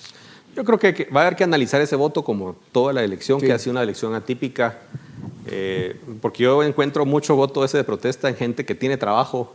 Yo 0.56 0.64
creo 0.64 0.80
que 0.80 1.08
va 1.16 1.22
a 1.22 1.28
haber 1.28 1.36
que 1.36 1.44
analizar 1.44 1.82
ese 1.82 1.96
voto 1.96 2.24
como 2.24 2.56
toda 2.72 2.94
la 2.94 3.04
elección, 3.04 3.40
que 3.40 3.54
ha 3.54 3.60
sido 3.60 3.74
una 3.74 3.84
elección 3.84 4.16
atípica, 4.16 4.80
eh, 5.46 6.02
porque 6.20 6.42
yo 6.42 6.64
encuentro 6.64 7.06
mucho 7.06 7.36
voto 7.36 7.64
ese 7.64 7.78
de 7.78 7.84
protesta 7.84 8.28
en 8.28 8.36
gente 8.36 8.66
que 8.66 8.74
tiene 8.74 8.98
trabajo 8.98 9.54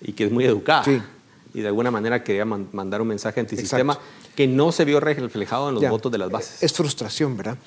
y 0.00 0.12
que 0.12 0.26
es 0.26 0.30
muy 0.30 0.44
educada. 0.44 0.84
Y 1.52 1.62
de 1.62 1.66
alguna 1.66 1.90
manera 1.90 2.22
quería 2.22 2.44
mandar 2.44 3.02
un 3.02 3.08
mensaje 3.08 3.40
antisistema 3.40 3.98
que 4.34 4.46
no 4.46 4.72
se 4.72 4.84
vio 4.84 5.00
reflejado 5.00 5.68
en 5.68 5.76
los 5.76 5.88
votos 5.88 6.10
de 6.12 6.18
las 6.18 6.30
bases. 6.30 6.62
Es 6.62 6.72
frustración, 6.72 7.36
¿verdad? 7.36 7.58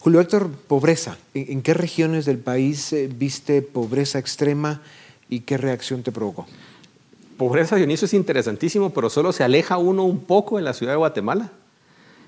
Julio 0.00 0.20
Héctor, 0.20 0.50
pobreza. 0.50 1.16
¿En 1.32 1.62
qué 1.62 1.72
regiones 1.72 2.26
del 2.26 2.38
país 2.38 2.92
eh, 2.92 3.08
viste 3.08 3.62
pobreza 3.62 4.18
extrema 4.18 4.82
y 5.30 5.40
qué 5.40 5.56
reacción 5.56 6.02
te 6.02 6.12
provocó? 6.12 6.46
Pobreza, 7.38 7.76
Dionisio, 7.76 8.06
es 8.06 8.14
interesantísimo, 8.14 8.90
pero 8.90 9.08
solo 9.10 9.32
se 9.32 9.44
aleja 9.44 9.78
uno 9.78 10.04
un 10.04 10.20
poco 10.20 10.58
en 10.58 10.64
la 10.64 10.74
ciudad 10.74 10.92
de 10.92 10.98
Guatemala. 10.98 11.50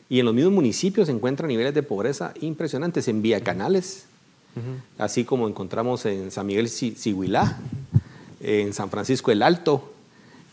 Y 0.09 0.21
en 0.21 0.25
los 0.25 0.35
mismos 0.35 0.55
municipios 0.55 1.07
se 1.07 1.13
encuentran 1.13 1.49
niveles 1.49 1.75
de 1.75 1.83
pobreza 1.83 2.33
impresionantes. 2.41 3.09
En 3.09 3.23
Vía 3.23 3.43
Canales, 3.43 4.07
así 4.99 5.25
como 5.25 5.47
encontramos 5.47 6.07
en 6.07 6.31
San 6.31 6.47
Miguel 6.47 6.69
Siguilá, 6.69 7.59
en 8.41 8.73
San 8.73 8.89
Francisco 8.89 9.33
el 9.33 9.43
Alto, 9.43 9.93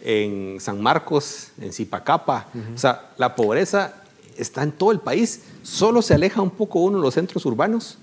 en 0.04 0.60
San 0.60 0.82
Marcos, 0.82 1.50
en 1.60 1.72
Zipacapa. 1.72 2.48
O 2.76 2.78
sea, 2.78 3.12
la 3.18 3.36
pobreza 3.36 4.04
está 4.38 4.64
en 4.64 4.72
todo 4.72 4.92
el 4.92 5.00
país, 5.00 5.44
solo 5.64 6.02
se 6.02 6.14
aleja 6.14 6.42
un 6.42 6.52
poco 6.52 6.80
uno 6.80 6.98
de 6.98 7.04
los 7.04 7.14
centros 7.14 7.46
urbanos. 7.46 7.98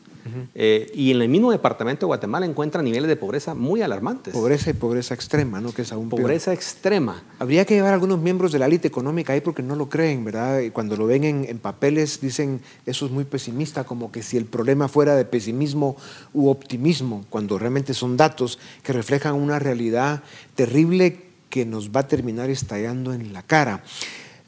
Eh, 0.55 0.93
y 0.95 1.11
en 1.11 1.23
el 1.23 1.29
mismo 1.29 1.51
departamento 1.51 2.01
de 2.01 2.09
Guatemala 2.09 2.45
encuentra 2.45 2.83
niveles 2.83 3.09
de 3.09 3.17
pobreza 3.17 3.55
muy 3.55 3.83
alarmantes. 3.83 4.33
Pobreza 4.33 4.71
y 4.71 4.75
pobreza 4.75 5.15
extrema, 5.15 5.61
¿no? 5.61 5.73
Que 5.73 5.83
es 5.83 5.93
aún 5.93 6.09
Pobreza 6.09 6.53
extrema. 6.53 7.23
Habría 7.39 7.65
que 7.65 7.75
llevar 7.75 7.93
a 7.93 7.95
algunos 7.95 8.21
miembros 8.21 8.53
de 8.53 8.59
la 8.59 8.67
élite 8.67 8.87
económica 8.87 9.33
ahí 9.33 9.41
porque 9.41 9.63
no 9.63 9.75
lo 9.77 9.89
creen, 9.89 10.25
¿verdad? 10.25 10.61
Y 10.61 10.71
cuando 10.71 10.97
lo 10.97 11.07
ven 11.07 11.25
en, 11.25 11.47
en, 11.49 11.59
papeles 11.59 12.21
dicen 12.21 12.61
eso 12.87 13.07
es 13.07 13.13
muy 13.13 13.25
pesimista, 13.25 13.85
como 13.85 14.13
que 14.13 14.23
si 14.23 14.37
el 14.37 14.45
problema 14.45 14.89
fuera 14.89 15.17
de 15.17 15.25
pesimismo 15.25 15.97
u 16.35 16.49
optimismo, 16.49 17.25
cuando 17.31 17.59
realmente 17.59 17.95
son 17.95 18.17
datos 18.17 18.59
que 18.83 18.93
reflejan 18.93 19.35
una 19.35 19.59
realidad 19.59 20.23
terrible 20.55 21.30
que 21.51 21.67
nos 21.67 21.91
va 21.91 22.01
a 22.01 22.09
terminar 22.09 22.49
estallando 22.49 23.13
en 23.13 23.33
la 23.33 23.43
cara. 23.43 23.83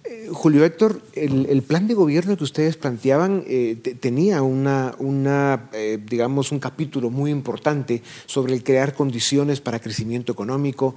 Eh, 0.05 0.29
Julio 0.33 0.65
Héctor, 0.65 1.03
el, 1.15 1.63
plan 1.63 1.87
de 1.87 1.95
gobierno 1.95 2.37
que 2.37 2.45
ustedes 2.45 2.77
planteaban 2.77 3.45
eh, 3.47 3.77
tenía 4.01 4.43
una, 4.43 5.69
eh, 5.73 5.99
digamos, 6.05 6.53
un 6.53 6.59
capítulo 6.59 7.11
muy 7.11 7.31
importante 7.31 8.03
sobre 8.27 8.55
el 8.55 8.65
crear 8.65 8.95
condiciones 8.95 9.61
para 9.61 9.81
crecimiento 9.81 10.33
económico, 10.33 10.95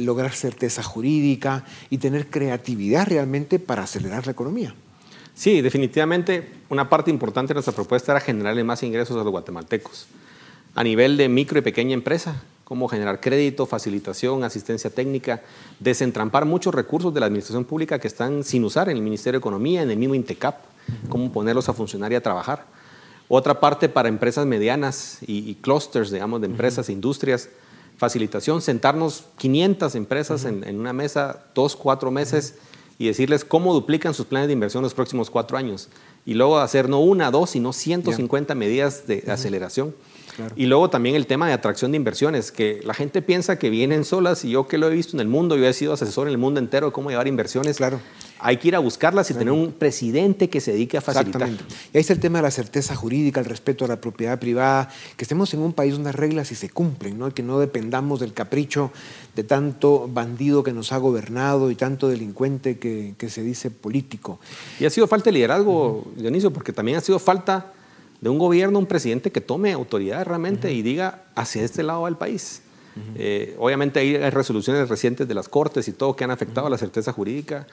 lograr 0.00 0.32
certeza 0.32 0.82
jurídica 0.82 1.64
y 1.90 1.98
tener 1.98 2.28
creatividad 2.28 3.06
realmente 3.06 3.58
para 3.58 3.84
acelerar 3.84 4.26
la 4.26 4.32
economía. 4.32 4.74
Sí, 5.34 5.60
definitivamente 5.60 6.48
una 6.68 6.88
parte 6.88 7.10
importante 7.10 7.48
de 7.48 7.54
nuestra 7.54 7.74
propuesta 7.74 8.12
era 8.12 8.20
generarle 8.20 8.62
más 8.62 8.82
ingresos 8.84 9.16
a 9.16 9.24
los 9.24 9.30
guatemaltecos 9.30 10.06
a 10.74 10.82
nivel 10.82 11.16
de 11.16 11.28
micro 11.28 11.58
y 11.58 11.62
pequeña 11.62 11.94
empresa, 11.94 12.42
cómo 12.64 12.88
generar 12.88 13.20
crédito, 13.20 13.66
facilitación, 13.66 14.42
asistencia 14.42 14.90
técnica, 14.90 15.42
desentrampar 15.80 16.46
muchos 16.46 16.74
recursos 16.74 17.12
de 17.12 17.20
la 17.20 17.26
administración 17.26 17.64
pública 17.64 17.98
que 17.98 18.08
están 18.08 18.42
sin 18.42 18.64
usar 18.64 18.88
en 18.88 18.96
el 18.96 19.02
Ministerio 19.02 19.38
de 19.38 19.42
Economía, 19.42 19.82
en 19.82 19.90
el 19.90 19.98
mismo 19.98 20.14
INTECAP, 20.14 20.56
cómo 21.08 21.30
ponerlos 21.30 21.68
a 21.68 21.74
funcionar 21.74 22.12
y 22.12 22.14
a 22.14 22.22
trabajar. 22.22 22.66
Otra 23.28 23.60
parte 23.60 23.88
para 23.88 24.08
empresas 24.08 24.46
medianas 24.46 25.18
y, 25.26 25.54
clusters, 25.56 26.10
digamos, 26.10 26.40
de 26.40 26.46
empresas 26.46 26.88
e 26.88 26.92
industrias, 26.92 27.48
facilitación, 27.96 28.60
sentarnos 28.60 29.24
500 29.38 29.94
empresas 29.94 30.44
en, 30.44 30.78
una 30.78 30.92
mesa, 30.92 31.44
dos, 31.54 31.76
cuatro 31.76 32.10
meses, 32.10 32.56
y 32.98 33.06
decirles 33.06 33.44
cómo 33.44 33.74
duplican 33.74 34.14
sus 34.14 34.26
planes 34.26 34.46
de 34.46 34.52
inversión 34.52 34.82
los 34.82 34.94
próximos 34.94 35.30
cuatro 35.30 35.56
años. 35.56 35.88
Y 36.24 36.34
luego 36.34 36.58
hacer 36.58 36.88
no 36.88 37.00
una, 37.00 37.30
dos, 37.30 37.50
sino 37.50 37.72
150 37.72 38.54
medidas 38.54 39.06
de 39.06 39.24
aceleración. 39.26 39.94
Y 40.56 40.66
luego 40.66 40.90
también 40.90 41.14
el 41.14 41.26
tema 41.26 41.46
de 41.46 41.52
atracción 41.52 41.92
de 41.92 41.96
inversiones, 41.96 42.52
que 42.52 42.80
la 42.84 42.94
gente 42.94 43.22
piensa 43.22 43.58
que 43.58 43.70
vienen 43.70 44.04
solas 44.04 44.44
y 44.44 44.50
yo 44.50 44.66
que 44.66 44.78
lo 44.78 44.88
he 44.88 44.90
visto 44.94 45.16
en 45.16 45.20
el 45.20 45.28
mundo, 45.28 45.56
yo 45.56 45.66
he 45.66 45.72
sido 45.72 45.92
asesor 45.92 46.26
en 46.26 46.32
el 46.32 46.38
mundo 46.38 46.60
entero 46.60 46.86
de 46.86 46.92
cómo 46.92 47.10
llevar 47.10 47.28
inversiones. 47.28 47.76
Claro. 47.76 48.00
Hay 48.40 48.58
que 48.58 48.68
ir 48.68 48.76
a 48.76 48.78
buscarlas 48.78 49.30
y 49.30 49.34
tener 49.34 49.52
un 49.52 49.72
presidente 49.72 50.50
que 50.50 50.60
se 50.60 50.72
dedique 50.72 50.98
a 50.98 51.00
facilitar. 51.00 51.42
Exactamente. 51.42 51.74
Y 51.92 51.96
ahí 51.96 52.00
está 52.00 52.12
el 52.12 52.20
tema 52.20 52.38
de 52.38 52.42
la 52.42 52.50
certeza 52.50 52.94
jurídica, 52.94 53.40
el 53.40 53.46
respeto 53.46 53.84
a 53.84 53.88
la 53.88 54.00
propiedad 54.00 54.38
privada, 54.38 54.90
que 55.16 55.24
estemos 55.24 55.54
en 55.54 55.60
un 55.60 55.72
país 55.72 55.94
donde 55.94 56.08
las 56.08 56.16
reglas 56.16 56.48
sí 56.48 56.54
se 56.54 56.68
cumplen, 56.68 57.18
¿no? 57.18 57.32
que 57.32 57.42
no 57.42 57.58
dependamos 57.58 58.20
del 58.20 58.34
capricho 58.34 58.92
de 59.34 59.44
tanto 59.44 60.08
bandido 60.12 60.62
que 60.62 60.72
nos 60.72 60.92
ha 60.92 60.98
gobernado 60.98 61.70
y 61.70 61.74
tanto 61.74 62.08
delincuente 62.08 62.78
que, 62.78 63.14
se 63.28 63.42
dice 63.42 63.70
político. 63.70 64.38
Y 64.78 64.84
ha 64.84 64.90
sido 64.90 65.06
falta 65.06 65.26
de 65.26 65.32
liderazgo, 65.32 66.04
Dionisio, 66.16 66.52
porque 66.52 66.72
también 66.72 66.98
ha 66.98 67.00
sido 67.00 67.18
falta 67.18 67.72
de 68.24 68.30
un 68.30 68.38
gobierno, 68.38 68.78
un 68.78 68.86
presidente 68.86 69.30
que 69.30 69.42
tome 69.42 69.70
autoridad 69.74 70.24
realmente 70.24 70.72
y 70.72 70.80
diga 70.80 71.24
hacia 71.34 71.62
este 71.62 71.82
lado 71.82 72.00
va 72.00 72.08
el 72.08 72.16
país. 72.16 72.62
Eh, 73.16 73.54
obviamente 73.58 74.00
hay, 74.00 74.16
resoluciones 74.30 74.88
recientes 74.88 75.28
de 75.28 75.34
las 75.34 75.50
Cortes 75.50 75.88
y 75.88 75.92
todo 75.92 76.16
que 76.16 76.24
han 76.24 76.30
afectado 76.30 76.68
a 76.68 76.70
la 76.70 76.78
certeza 76.78 77.12
jurídica 77.12 77.66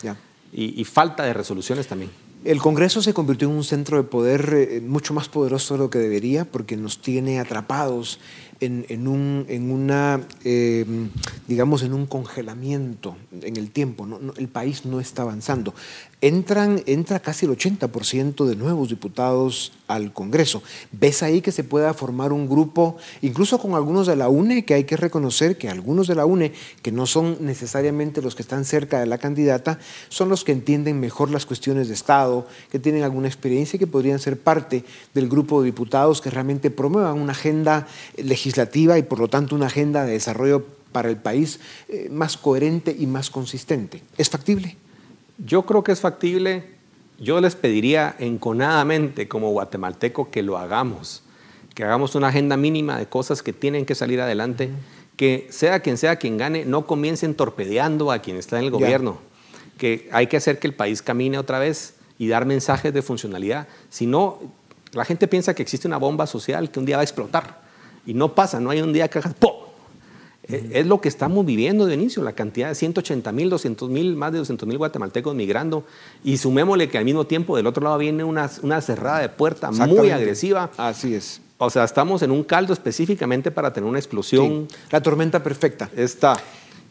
y, 0.51 0.83
falta 0.83 1.23
de 1.23 1.31
resoluciones 1.31 1.87
también. 1.87 2.11
El 2.43 2.59
Congreso 2.59 3.03
se 3.03 3.13
convirtió 3.13 3.49
en 3.49 3.55
un 3.55 3.63
centro 3.63 3.97
de 3.97 4.03
poder 4.03 4.53
eh, 4.53 4.81
mucho 4.81 5.13
más 5.13 5.29
poderoso 5.29 5.75
de 5.75 5.79
lo 5.79 5.89
que 5.91 5.99
debería 5.99 6.43
porque 6.43 6.75
nos 6.75 6.99
tiene 6.99 7.39
atrapados 7.39 8.19
en, 8.61 9.07
un, 9.07 9.45
eh, 10.43 10.85
digamos, 11.47 11.81
en 11.81 11.93
un 11.93 12.05
congelamiento 12.05 13.17
en 13.41 13.57
el 13.57 13.71
tiempo. 13.71 14.07
el 14.37 14.47
país 14.49 14.85
no 14.85 14.99
está 14.99 15.23
avanzando. 15.23 15.73
Entran, 16.21 16.83
entra 16.85 17.19
casi 17.19 17.47
el 17.47 17.57
80% 17.57 18.45
de 18.45 18.55
nuevos 18.55 18.89
diputados 18.89 19.73
al 19.87 20.13
Congreso. 20.13 20.61
¿Ves 20.91 21.23
ahí 21.23 21.41
que 21.41 21.51
se 21.51 21.63
pueda 21.63 21.95
formar 21.95 22.31
un 22.31 22.47
grupo, 22.47 22.97
incluso 23.23 23.57
con 23.57 23.73
algunos 23.73 24.05
de 24.05 24.15
la 24.15 24.29
UNE, 24.29 24.63
que 24.63 24.75
hay 24.75 24.83
que 24.83 24.97
reconocer 24.97 25.57
que 25.57 25.67
algunos 25.67 26.05
de 26.05 26.13
la 26.13 26.27
UNE, 26.27 26.53
que 26.83 26.91
no 26.91 27.07
son 27.07 27.37
necesariamente 27.39 28.21
los 28.21 28.35
que 28.35 28.43
están 28.43 28.63
cerca 28.65 28.99
de 28.99 29.07
la 29.07 29.17
candidata, 29.17 29.79
son 30.09 30.29
los 30.29 30.43
que 30.43 30.51
entienden 30.51 30.99
mejor 30.99 31.31
las 31.31 31.47
cuestiones 31.47 31.87
de 31.87 31.95
Estado, 31.95 32.30
que 32.69 32.79
tienen 32.79 33.03
alguna 33.03 33.27
experiencia 33.27 33.77
y 33.77 33.79
que 33.79 33.87
podrían 33.87 34.19
ser 34.19 34.39
parte 34.39 34.83
del 35.13 35.27
grupo 35.27 35.61
de 35.61 35.65
diputados 35.65 36.21
que 36.21 36.29
realmente 36.29 36.71
promuevan 36.71 37.19
una 37.19 37.31
agenda 37.31 37.87
legislativa 38.17 38.97
y 38.97 39.03
por 39.03 39.19
lo 39.19 39.27
tanto 39.27 39.55
una 39.55 39.67
agenda 39.67 40.05
de 40.05 40.13
desarrollo 40.13 40.65
para 40.91 41.09
el 41.09 41.17
país 41.17 41.59
eh, 41.87 42.09
más 42.11 42.37
coherente 42.37 42.95
y 42.97 43.07
más 43.07 43.29
consistente? 43.29 44.01
¿Es 44.17 44.29
factible? 44.29 44.77
Yo 45.37 45.65
creo 45.65 45.83
que 45.83 45.91
es 45.91 45.99
factible. 45.99 46.63
Yo 47.19 47.39
les 47.39 47.55
pediría 47.55 48.15
enconadamente 48.19 49.27
como 49.27 49.51
guatemalteco 49.51 50.31
que 50.31 50.41
lo 50.41 50.57
hagamos, 50.57 51.23
que 51.75 51.83
hagamos 51.83 52.15
una 52.15 52.29
agenda 52.29 52.57
mínima 52.57 52.97
de 52.97 53.05
cosas 53.05 53.43
que 53.43 53.53
tienen 53.53 53.85
que 53.85 53.95
salir 53.95 54.19
adelante, 54.21 54.69
que 55.17 55.47
sea 55.51 55.81
quien 55.81 55.97
sea 55.97 56.15
quien 56.15 56.37
gane, 56.37 56.65
no 56.65 56.87
comiencen 56.87 57.35
torpedeando 57.35 58.11
a 58.11 58.19
quien 58.19 58.37
está 58.37 58.57
en 58.57 58.65
el 58.65 58.71
gobierno, 58.71 59.19
que 59.77 60.09
hay 60.11 60.27
que 60.27 60.37
hacer 60.37 60.57
que 60.57 60.67
el 60.67 60.73
país 60.73 61.03
camine 61.03 61.37
otra 61.37 61.59
vez 61.59 61.93
y 62.21 62.27
dar 62.27 62.45
mensajes 62.45 62.93
de 62.93 63.01
funcionalidad. 63.01 63.67
Si 63.89 64.05
no, 64.05 64.37
la 64.91 65.05
gente 65.05 65.27
piensa 65.27 65.55
que 65.55 65.63
existe 65.63 65.87
una 65.87 65.97
bomba 65.97 66.27
social 66.27 66.69
que 66.69 66.77
un 66.77 66.85
día 66.85 66.97
va 66.97 67.01
a 67.01 67.03
explotar 67.03 67.61
y 68.05 68.13
no 68.13 68.35
pasa, 68.35 68.59
no 68.59 68.69
hay 68.69 68.79
un 68.79 68.93
día 68.93 69.07
que 69.07 69.17
hagas 69.17 69.33
¡pum! 69.33 69.53
Es 70.43 70.85
lo 70.85 71.01
que 71.01 71.09
estamos 71.09 71.43
viviendo 71.43 71.87
de 71.87 71.95
inicio, 71.95 72.21
la 72.21 72.33
cantidad 72.33 72.67
de 72.67 72.75
180 72.75 73.31
mil, 73.31 73.49
200 73.49 73.89
mil, 73.89 74.15
más 74.15 74.31
de 74.33 74.37
200 74.37 74.67
mil 74.67 74.77
guatemaltecos 74.77 75.33
migrando. 75.33 75.83
Y 76.23 76.37
sumémosle 76.37 76.89
que 76.89 76.99
al 76.99 77.05
mismo 77.05 77.25
tiempo 77.25 77.57
del 77.57 77.65
otro 77.65 77.83
lado 77.83 77.97
viene 77.97 78.23
una, 78.23 78.47
una 78.61 78.81
cerrada 78.81 79.19
de 79.19 79.29
puerta 79.29 79.71
muy 79.71 80.11
agresiva. 80.11 80.69
Así 80.77 81.15
es. 81.15 81.41
O 81.57 81.71
sea, 81.71 81.85
estamos 81.85 82.21
en 82.21 82.29
un 82.29 82.43
caldo 82.43 82.73
específicamente 82.73 83.49
para 83.49 83.73
tener 83.73 83.89
una 83.89 83.97
explosión. 83.97 84.67
La 84.91 85.01
tormenta 85.01 85.41
perfecta. 85.41 85.89
Está. 85.95 86.37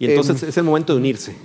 Y 0.01 0.07
entonces 0.07 0.43
em, 0.43 0.49
es 0.49 0.57
el 0.57 0.65
momento 0.65 0.93
de 0.93 0.99
unirse. 0.99 1.37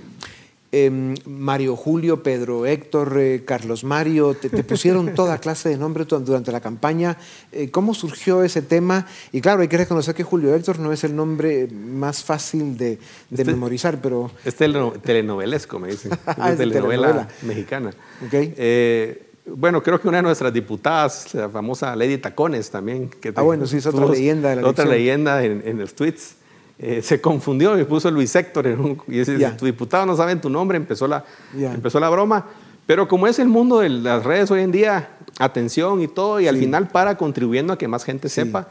Em, 0.84 1.14
Mario 1.24 1.74
Julio, 1.74 2.22
Pedro 2.22 2.66
Héctor, 2.66 3.16
eh, 3.18 3.44
Carlos 3.46 3.82
Mario, 3.82 4.34
te, 4.34 4.50
pusieron 4.62 5.14
toda 5.14 5.38
clase 5.44 5.70
de 5.70 5.78
nombres 5.78 6.06
durante 6.06 6.52
la 6.52 6.60
campaña. 6.60 7.16
Eh, 7.50 7.70
¿Cómo 7.70 7.94
surgió 7.94 8.42
ese 8.42 8.60
tema? 8.60 9.06
Y 9.32 9.40
claro, 9.40 9.62
hay 9.62 9.68
que 9.68 9.78
reconocer 9.78 10.14
que 10.14 10.22
Julio 10.22 10.54
Héctor 10.54 10.78
no 10.78 10.92
es 10.92 11.02
el 11.04 11.16
nombre 11.16 11.66
más 11.68 12.22
fácil 12.24 12.76
de, 12.76 12.98
este 13.30 13.44
memorizar, 13.46 14.02
pero... 14.02 14.30
Es 14.44 14.56
telenovelesco, 14.56 15.78
me 15.78 15.88
dicen. 15.88 16.12
Ah, 16.26 16.50
es 16.50 16.58
telenovela, 16.58 17.28
mexicana. 17.42 17.92
Eh, 18.30 19.30
bueno, 19.46 19.82
creo 19.82 20.00
que 20.00 20.08
una 20.08 20.18
de 20.18 20.24
nuestras 20.24 20.52
diputadas, 20.52 21.32
la 21.34 21.48
famosa 21.48 21.96
Lady 21.96 22.18
Tacones 22.18 22.70
también. 22.70 23.08
Que 23.08 23.32
ah, 23.34 23.42
bueno, 23.42 23.66
sí, 23.66 23.78
es 23.78 23.86
otra 23.86 24.06
leyenda 24.06 24.50
de 24.50 24.56
la 24.56 24.68
Otra 24.68 24.84
leyenda 24.84 25.42
en, 25.44 25.62
en 25.64 25.78
los 25.78 25.94
tweets. 25.94 26.34
Eh, 26.78 27.00
se 27.00 27.20
confundió 27.20 27.78
y 27.78 27.84
puso 27.84 28.10
Luis 28.10 28.34
Héctor 28.36 28.66
y 29.08 29.18
dice, 29.18 29.38
tu 29.52 29.64
diputado 29.64 30.04
no 30.04 30.14
sabe 30.14 30.36
tu 30.36 30.50
nombre, 30.50 30.76
empezó 30.76 31.08
la, 31.08 31.24
empezó 31.54 31.98
la 32.00 32.10
broma. 32.10 32.46
Pero 32.86 33.08
como 33.08 33.26
es 33.26 33.38
el 33.38 33.48
mundo 33.48 33.80
de 33.80 33.88
las 33.88 34.24
redes 34.24 34.50
hoy 34.50 34.60
en 34.60 34.72
día, 34.72 35.08
atención 35.38 36.02
y 36.02 36.08
todo, 36.08 36.38
y 36.38 36.46
al 36.46 36.56
final 36.56 36.88
para 36.88 37.16
contribuyendo 37.16 37.72
a 37.72 37.78
que 37.78 37.88
más 37.88 38.04
gente 38.04 38.28
sepa. 38.28 38.68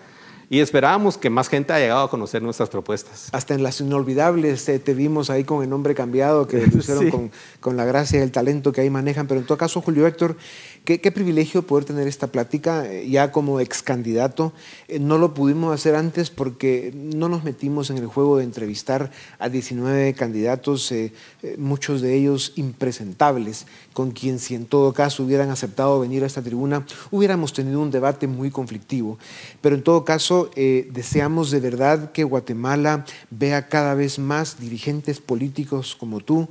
Y 0.47 0.59
esperábamos 0.59 1.17
que 1.17 1.31
más 1.31 1.49
gente 1.49 1.73
haya 1.73 1.85
llegado 1.85 2.03
a 2.03 2.09
conocer 2.09 2.43
nuestras 2.43 2.69
propuestas. 2.69 3.29
Hasta 3.31 3.55
en 3.55 3.63
las 3.63 3.81
inolvidables 3.81 4.69
eh, 4.69 4.77
te 4.77 4.93
vimos 4.93 5.31
ahí 5.31 5.43
con 5.43 5.63
el 5.63 5.69
nombre 5.71 5.95
cambiado, 5.95 6.47
que 6.47 6.67
lo 6.67 6.77
hicieron 6.77 7.09
con, 7.09 7.31
con, 7.59 7.75
la 7.75 7.83
gracia 7.83 8.19
y 8.19 8.21
el 8.21 8.31
talento 8.31 8.71
que 8.71 8.81
ahí 8.81 8.91
manejan. 8.91 9.25
Pero 9.25 9.39
en 9.39 9.47
todo 9.47 9.57
caso, 9.57 9.81
Julio 9.81 10.05
Héctor, 10.05 10.37
Qué, 10.85 11.11
privilegio 11.11 11.65
poder 11.65 11.83
tener 11.83 12.07
esta 12.07 12.27
plática 12.27 12.85
eh, 12.85 13.09
ya 13.09 13.31
como 13.31 13.59
ex 13.59 13.81
candidato. 13.81 14.53
Eh, 14.87 14.99
no 14.99 15.17
lo 15.17 15.33
pudimos 15.33 15.73
hacer 15.73 15.95
antes 15.95 16.29
porque 16.29 16.91
no 16.93 17.27
nos 17.27 17.43
metimos 17.43 17.89
en 17.89 17.97
el 17.97 18.05
juego 18.05 18.37
de 18.37 18.43
entrevistar 18.43 19.09
a 19.39 19.49
19 19.49 20.13
candidatos, 20.13 20.91
eh, 20.91 21.11
muchos 21.57 22.01
de 22.01 22.13
ellos 22.13 22.53
impresentables, 22.55 23.65
con 23.93 24.11
quien 24.11 24.37
si 24.37 24.53
en 24.53 24.67
todo 24.67 24.93
caso 24.93 25.23
hubieran 25.23 25.49
aceptado 25.49 25.99
venir 25.99 26.23
a 26.23 26.27
esta 26.27 26.43
tribuna, 26.43 26.85
hubiéramos 27.09 27.51
tenido 27.51 27.81
un 27.81 27.89
debate 27.89 28.27
muy 28.27 28.51
conflictivo. 28.51 29.17
Pero 29.61 29.73
en 29.73 29.81
todo 29.81 30.05
caso, 30.05 30.51
deseamos 30.55 31.49
de 31.49 31.61
verdad 31.61 32.11
que 32.11 32.23
Guatemala 32.23 33.05
vea 33.31 33.69
cada 33.69 33.95
vez 33.95 34.19
más 34.19 34.59
dirigentes 34.59 35.19
políticos 35.19 35.95
como 35.95 36.19
tú 36.19 36.47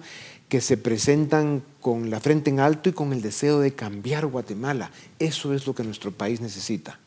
que 0.48 0.60
se 0.60 0.76
presentan 0.76 1.62
con 1.80 2.10
la 2.10 2.20
frente 2.20 2.50
en 2.50 2.60
alto 2.60 2.88
y 2.88 2.92
con 2.92 3.12
el 3.12 3.22
deseo 3.22 3.60
de 3.60 3.72
cambiar 3.72 4.26
Guatemala. 4.26 4.90
Eso 5.18 5.54
es 5.54 5.66
lo 5.66 5.74
que 5.74 5.82
nuestro 5.82 6.12
país 6.12 6.40
necesita. 6.40 6.98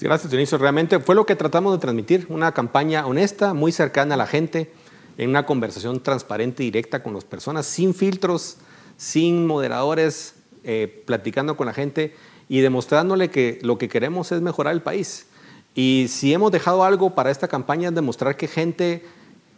Gracias, 0.00 0.30
Dionisio. 0.30 0.58
Realmente 0.58 1.00
fue 1.00 1.14
lo 1.14 1.24
que 1.24 1.36
tratamos 1.36 1.72
de 1.72 1.78
transmitir, 1.78 2.26
una 2.28 2.52
campaña 2.52 3.06
honesta, 3.06 3.54
muy 3.54 3.72
cercana 3.72 4.14
a 4.14 4.18
la 4.18 4.26
gente, 4.26 4.70
en 5.16 5.30
una 5.30 5.46
conversación 5.46 6.02
transparente 6.02 6.62
y 6.62 6.66
directa 6.66 7.02
con 7.02 7.14
las 7.14 7.24
personas, 7.24 7.64
sin 7.64 7.94
filtros, 7.94 8.58
sin 8.98 9.46
moderadores, 9.46 10.34
eh, 10.64 11.02
platicando 11.06 11.56
con 11.56 11.66
la 11.66 11.72
gente 11.72 12.14
y 12.48 12.60
demostrándole 12.60 13.30
que 13.30 13.58
lo 13.62 13.78
que 13.78 13.88
queremos 13.88 14.32
es 14.32 14.42
mejorar 14.42 14.74
el 14.74 14.82
país. 14.82 15.26
Y 15.74 16.06
si 16.10 16.32
hemos 16.32 16.52
dejado 16.52 16.84
algo 16.84 17.14
para 17.14 17.30
esta 17.30 17.48
campaña 17.48 17.88
es 17.88 17.94
demostrar 17.94 18.36
que 18.36 18.48
gente 18.48 19.04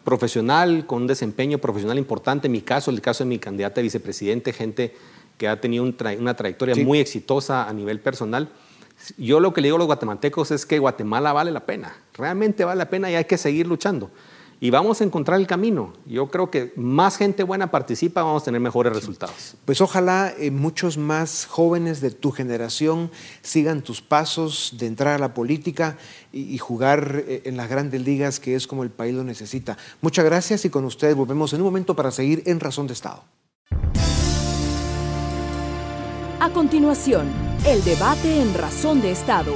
profesional, 0.09 0.87
con 0.87 1.03
un 1.03 1.07
desempeño 1.07 1.59
profesional 1.59 1.99
importante. 1.99 2.47
En 2.47 2.53
mi 2.53 2.63
caso, 2.63 2.91
el 2.91 3.03
caso 3.03 3.25
de 3.25 3.29
mi 3.29 3.39
candidata 3.39 3.81
a 3.81 3.83
vicepresidente, 3.83 4.55
gente 4.55 4.95
que 5.37 5.49
ha 5.49 5.61
tenido 5.61 5.85
una 5.85 6.35
trayectoria 6.35 6.75
muy 6.77 6.99
exitosa 6.99 7.69
a 7.69 7.73
nivel 7.75 8.01
personal. 8.01 8.49
Yo 9.19 9.39
lo 9.39 9.53
que 9.53 9.61
le 9.61 9.67
digo 9.67 9.77
a 9.77 9.79
los 9.81 9.87
guatemaltecos 9.87 10.51
es 10.51 10.65
que 10.65 10.79
Guatemala 10.79 11.35
vale 11.35 11.51
la 11.51 11.67
pena, 11.67 11.95
realmente 12.15 12.65
vale 12.65 12.79
la 12.79 12.89
pena 12.89 13.11
y 13.11 13.17
hay 13.17 13.27
que 13.27 13.37
seguir 13.37 13.67
luchando 13.67 14.11
y 14.61 14.71
vamos 14.71 15.01
a 15.01 15.05
encontrar 15.05 15.39
el 15.41 15.47
camino. 15.47 15.93
Yo 16.07 16.29
creo 16.29 16.51
que 16.51 16.73
más 16.77 17.17
gente 17.17 17.43
buena 17.43 17.71
participa, 17.71 18.23
vamos 18.23 18.43
a 18.43 18.45
tener 18.47 18.61
mejores 18.61 18.93
resultados. 18.93 19.55
Pues 19.65 19.81
ojalá 19.81 20.33
eh, 20.39 20.51
muchos 20.51 20.99
más 20.99 21.47
jóvenes 21.47 22.01
de 22.01 22.11
tu 22.11 22.33
generación 22.33 23.11
sigan 23.43 23.83
tus 23.83 24.01
pasos 24.03 24.75
de 24.79 24.87
entrar 24.87 25.15
a 25.15 25.19
la 25.19 25.35
política 25.35 25.97
y, 26.33 26.59
jugar 26.59 27.25
eh, 27.27 27.43
en 27.45 27.57
las 27.57 27.69
grandes 27.69 28.03
ligas, 28.03 28.41
que 28.41 28.55
es 28.55 28.67
como 28.67 28.83
el 28.83 28.91
país 28.91 29.15
lo 29.15 29.25
necesita. 29.25 29.79
Muchas 30.01 30.25
gracias 30.25 30.65
y 30.65 30.71
con 30.71 30.85
ustedes 30.85 31.15
volvemos 31.15 31.53
en 31.53 31.61
un 31.61 31.67
momento 31.67 31.95
para 31.95 32.11
seguir 32.11 32.43
en 32.47 32.61
Razón 32.61 32.87
de 32.87 32.95
Estado. 32.95 33.23
A 36.41 36.51
continuación, 36.53 37.29
el 37.67 37.83
debate 37.85 38.41
en 38.41 38.55
Razón 38.55 39.01
de 39.01 39.11
Estado. 39.11 39.53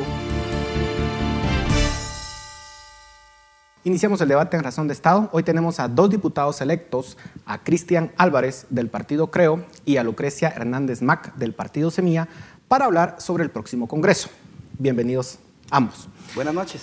Iniciamos 3.85 4.21
el 4.21 4.29
debate 4.29 4.57
en 4.57 4.63
Razón 4.63 4.87
de 4.87 4.95
Estado. 4.95 5.29
Hoy 5.33 5.43
tenemos 5.43 5.81
a 5.81 5.89
dos 5.89 6.09
diputados 6.09 6.61
electos, 6.61 7.17
a 7.45 7.65
Cristian 7.65 8.13
Álvarez 8.17 8.67
del 8.71 8.89
Partido 8.89 9.33
Creo 9.33 9.65
y 9.85 9.97
a 9.97 10.05
Lucrecia 10.05 10.51
Hernández 10.51 11.03
Mac 11.03 11.35
del 11.35 11.53
Partido 11.53 11.91
Semilla, 11.91 12.29
para 12.69 12.85
hablar 12.85 13.17
sobre 13.19 13.43
el 13.43 13.51
próximo 13.51 13.89
Congreso. 13.89 14.29
Bienvenidos 14.79 15.41
ambos. 15.69 16.09
Buenas 16.37 16.55
noches. 16.55 16.83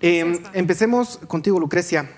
Em, 0.00 0.38
empecemos 0.52 1.18
contigo, 1.26 1.58
Lucrecia. 1.58 2.08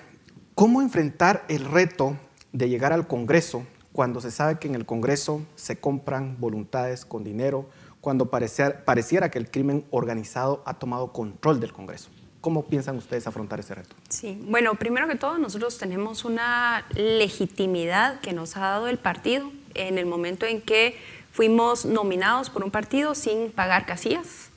¿Cómo 0.53 0.83
enfrentar 0.83 1.43
el 1.47 1.65
reto 1.65 2.15
de 2.53 2.69
llegar 2.69 2.93
al 2.93 3.07
Congreso 3.07 3.65
cuando 3.93 4.21
se 4.21 4.29
sabe 4.29 4.59
que 4.59 4.67
en 4.67 4.75
el 4.75 4.85
Congreso 4.85 5.41
se 5.55 5.79
compran 5.79 6.37
voluntades 6.39 7.03
con 7.03 7.23
dinero, 7.23 7.67
cuando 7.99 8.29
pareciera, 8.29 9.31
que 9.31 9.39
el 9.39 9.49
crimen 9.49 9.85
organizado 9.89 10.61
ha 10.67 10.75
tomado 10.75 11.13
control 11.13 11.59
del 11.59 11.73
Congreso. 11.73 12.11
¿Cómo 12.41 12.65
piensan 12.65 12.95
ustedes 12.97 13.27
afrontar 13.27 13.59
ese 13.59 13.75
reto? 13.75 13.95
Sí, 14.07 14.39
bueno, 14.43 14.75
primero 14.75 15.07
que 15.07 15.15
todo, 15.15 15.37
nosotros 15.37 15.77
tenemos 15.77 16.23
una 16.23 16.85
legitimidad 16.95 18.21
que 18.21 18.31
nos 18.31 18.55
ha 18.55 18.61
dado 18.61 18.87
el 18.87 18.97
partido 18.97 19.51
en 19.73 19.97
el 19.97 20.05
momento 20.05 20.45
en 20.45 20.61
que 20.61 20.97
fuimos 21.33 21.85
nominados 21.85 22.49
por 22.49 22.63
un 22.63 22.71
partido 22.71 23.13
sin 23.13 23.51
pagar 23.51 23.85
casillas. 23.85 24.49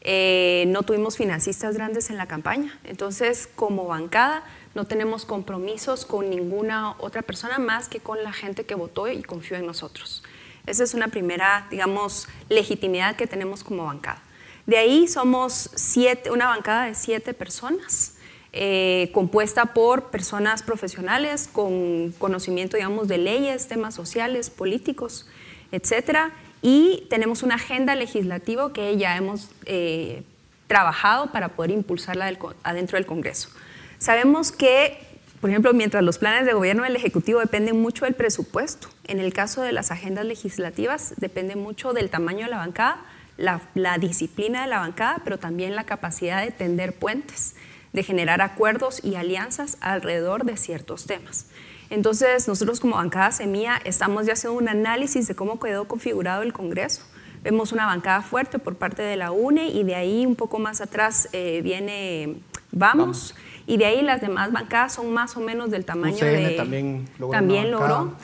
Eh, 0.00 0.64
no 0.68 0.82
tuvimos 0.82 1.16
financistas 1.16 1.74
grandes 1.74 2.10
en 2.10 2.16
la 2.16 2.26
campaña. 2.26 2.78
Entonces, 2.84 3.48
como 3.54 3.86
bancada, 3.86 4.44
no 4.74 4.84
tenemos 4.86 5.26
compromisos 5.26 6.06
con 6.06 6.30
ninguna 6.30 6.94
otra 6.98 7.22
persona 7.22 7.58
más 7.58 7.88
que 7.88 8.00
con 8.00 8.22
la 8.22 8.32
gente 8.32 8.64
que 8.64 8.74
votó 8.74 9.08
y 9.08 9.22
confió 9.22 9.56
en 9.56 9.66
nosotros. 9.66 10.22
Esa 10.66 10.84
es 10.84 10.94
una 10.94 11.08
primera, 11.08 11.66
digamos, 11.70 12.28
legitimidad 12.48 13.16
que 13.16 13.26
tenemos 13.26 13.62
como 13.62 13.84
bancada. 13.84 14.22
De 14.66 14.78
ahí 14.78 15.06
somos 15.06 15.70
siete, 15.74 16.30
una 16.30 16.46
bancada 16.46 16.86
de 16.86 16.94
siete 16.94 17.34
personas, 17.34 18.14
eh, 18.52 19.10
compuesta 19.12 19.66
por 19.66 20.10
personas 20.10 20.62
profesionales 20.62 21.48
con 21.52 22.12
conocimiento, 22.18 22.76
digamos, 22.76 23.06
de 23.06 23.18
leyes, 23.18 23.68
temas 23.68 23.94
sociales, 23.94 24.50
políticos, 24.50 25.28
etcétera. 25.70 26.32
Y 26.62 27.06
tenemos 27.10 27.44
una 27.44 27.56
agenda 27.56 27.94
legislativa 27.94 28.72
que 28.72 28.96
ya 28.96 29.16
hemos 29.16 29.50
eh, 29.66 30.24
trabajado 30.66 31.30
para 31.30 31.50
poder 31.50 31.70
impulsarla 31.70 32.36
adentro 32.64 32.96
del 32.96 33.06
Congreso. 33.06 33.50
Sabemos 33.98 34.50
que, 34.50 34.98
por 35.40 35.50
ejemplo, 35.50 35.72
mientras 35.74 36.02
los 36.02 36.18
planes 36.18 36.44
de 36.44 36.54
gobierno 36.54 36.82
del 36.82 36.96
Ejecutivo 36.96 37.38
dependen 37.38 37.80
mucho 37.80 38.04
del 38.04 38.14
presupuesto, 38.14 38.88
en 39.06 39.20
el 39.20 39.32
caso 39.32 39.62
de 39.62 39.72
las 39.72 39.92
agendas 39.92 40.24
legislativas 40.24 41.14
depende 41.18 41.54
mucho 41.54 41.92
del 41.92 42.10
tamaño 42.10 42.46
de 42.46 42.50
la 42.50 42.56
bancada, 42.56 43.04
la, 43.36 43.60
disciplina 43.98 44.62
de 44.62 44.68
la 44.68 44.80
bancada, 44.80 45.20
pero 45.24 45.38
también 45.38 45.74
la 45.74 45.84
capacidad 45.84 46.42
de 46.42 46.50
tender 46.50 46.94
puentes, 46.94 47.54
de 47.92 48.02
generar 48.02 48.40
acuerdos 48.42 49.02
y 49.04 49.14
alianzas 49.14 49.78
alrededor 49.80 50.44
de 50.44 50.56
ciertos 50.56 51.06
temas. 51.06 51.46
Entonces, 51.88 52.48
nosotros 52.48 52.80
como 52.80 52.96
bancada 52.96 53.30
Semilla 53.30 53.80
estamos 53.84 54.26
ya 54.26 54.32
haciendo 54.32 54.58
un 54.58 54.68
análisis 54.68 55.28
de 55.28 55.34
cómo 55.34 55.60
quedó 55.60 55.86
configurado 55.86 56.42
el 56.42 56.52
Congreso. 56.52 57.02
Vemos 57.42 57.72
una 57.72 57.86
bancada 57.86 58.22
fuerte 58.22 58.58
por 58.58 58.76
parte 58.76 59.02
de 59.02 59.16
la 59.16 59.30
UNE 59.30 59.68
y 59.68 59.84
de 59.84 59.94
ahí 59.94 60.26
un 60.26 60.34
poco 60.34 60.58
más 60.58 60.80
atrás 60.80 61.28
eh, 61.32 61.60
viene 61.62 62.40
Vamos 62.72 63.34
y 63.66 63.78
de 63.78 63.86
ahí 63.86 64.02
las 64.02 64.20
demás 64.20 64.52
bancadas 64.52 64.94
son 64.94 65.12
más 65.12 65.36
o 65.36 65.40
menos 65.40 65.70
del 65.70 65.84
tamaño 65.84 66.24
de... 66.24 66.54
también 66.56 67.08
logró. 67.18 67.32
También 67.32 67.70
logró. 67.70 68.16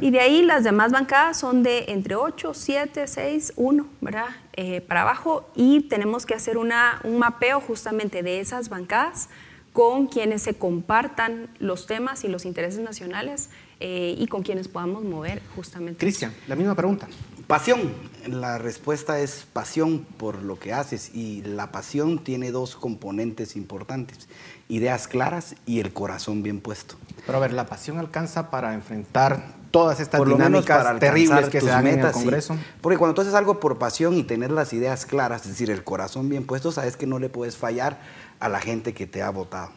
Y 0.00 0.10
de 0.10 0.20
ahí 0.20 0.42
las 0.42 0.64
demás 0.64 0.92
bancadas 0.92 1.38
son 1.38 1.62
de 1.62 1.86
entre 1.88 2.14
8, 2.14 2.52
7, 2.52 3.06
6, 3.06 3.54
1, 3.56 3.86
¿verdad? 4.00 4.26
Eh, 4.54 4.82
para 4.82 5.02
abajo 5.02 5.48
y 5.54 5.82
tenemos 5.88 6.26
que 6.26 6.34
hacer 6.34 6.58
una, 6.58 7.00
un 7.04 7.18
mapeo 7.18 7.60
justamente 7.60 8.22
de 8.22 8.40
esas 8.40 8.68
bancadas 8.68 9.30
con 9.72 10.06
quienes 10.06 10.42
se 10.42 10.54
compartan 10.54 11.48
los 11.58 11.86
temas 11.86 12.24
y 12.24 12.28
los 12.28 12.44
intereses 12.44 12.80
nacionales 12.80 13.48
eh, 13.80 14.14
y 14.18 14.26
con 14.26 14.42
quienes 14.42 14.68
podamos 14.68 15.04
mover 15.04 15.40
justamente. 15.56 15.98
Cristian, 15.98 16.34
la 16.48 16.56
misma 16.56 16.74
pregunta. 16.74 17.08
Pasión. 17.46 17.94
La 18.26 18.58
respuesta 18.58 19.18
es 19.18 19.46
pasión 19.52 20.06
por 20.16 20.42
lo 20.42 20.58
que 20.58 20.72
haces 20.72 21.12
y 21.14 21.42
la 21.42 21.72
pasión 21.72 22.22
tiene 22.22 22.50
dos 22.50 22.76
componentes 22.76 23.56
importantes 23.56 24.28
ideas 24.68 25.06
claras 25.06 25.54
y 25.66 25.80
el 25.80 25.92
corazón 25.92 26.42
bien 26.42 26.60
puesto. 26.60 26.96
Pero 27.26 27.38
a 27.38 27.40
ver, 27.40 27.52
la 27.52 27.66
pasión 27.66 27.98
alcanza 27.98 28.50
para 28.50 28.72
enfrentar 28.74 29.54
todas 29.72 29.98
estas 29.98 30.24
dinámicas 30.24 31.00
terribles 31.00 31.48
que 31.48 31.60
se 31.60 31.66
dan 31.66 31.86
en 31.88 31.98
el 31.98 32.12
Congreso. 32.12 32.56
Porque 32.80 32.98
cuando 32.98 33.14
tú 33.14 33.22
haces 33.22 33.34
algo 33.34 33.58
por 33.58 33.78
pasión 33.78 34.14
y 34.14 34.22
tener 34.22 34.52
las 34.52 34.72
ideas 34.72 35.06
claras, 35.06 35.42
es 35.42 35.48
decir, 35.48 35.70
el 35.70 35.82
corazón 35.82 36.28
bien 36.28 36.46
puesto, 36.46 36.70
sabes 36.70 36.96
que 36.96 37.08
no 37.08 37.18
le 37.18 37.28
puedes 37.28 37.56
fallar 37.56 37.98
a 38.38 38.48
la 38.48 38.60
gente 38.60 38.94
que 38.94 39.06
te 39.08 39.22
ha 39.22 39.30
votado. 39.30 39.70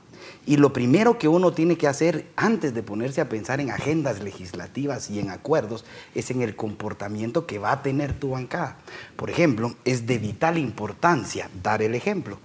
Y 0.45 0.57
lo 0.57 0.73
primero 0.73 1.17
que 1.17 1.27
uno 1.27 1.53
tiene 1.53 1.77
que 1.77 1.87
hacer 1.87 2.27
antes 2.35 2.73
de 2.73 2.83
ponerse 2.83 3.21
a 3.21 3.29
pensar 3.29 3.59
en 3.59 3.71
agendas 3.71 4.21
legislativas 4.21 5.09
y 5.09 5.19
en 5.19 5.29
acuerdos 5.29 5.85
es 6.13 6.29
en 6.29 6.41
el 6.41 6.55
comportamiento 6.55 7.45
que 7.45 7.59
va 7.59 7.71
a 7.71 7.81
tener 7.81 8.13
tu 8.13 8.31
bancada. 8.31 8.77
Por 9.15 9.29
ejemplo, 9.29 9.75
es 9.85 10.05
de 10.05 10.17
vital 10.17 10.57
importancia 10.57 11.49
dar 11.63 11.81
el 11.81 11.95
ejemplo. 11.95 12.37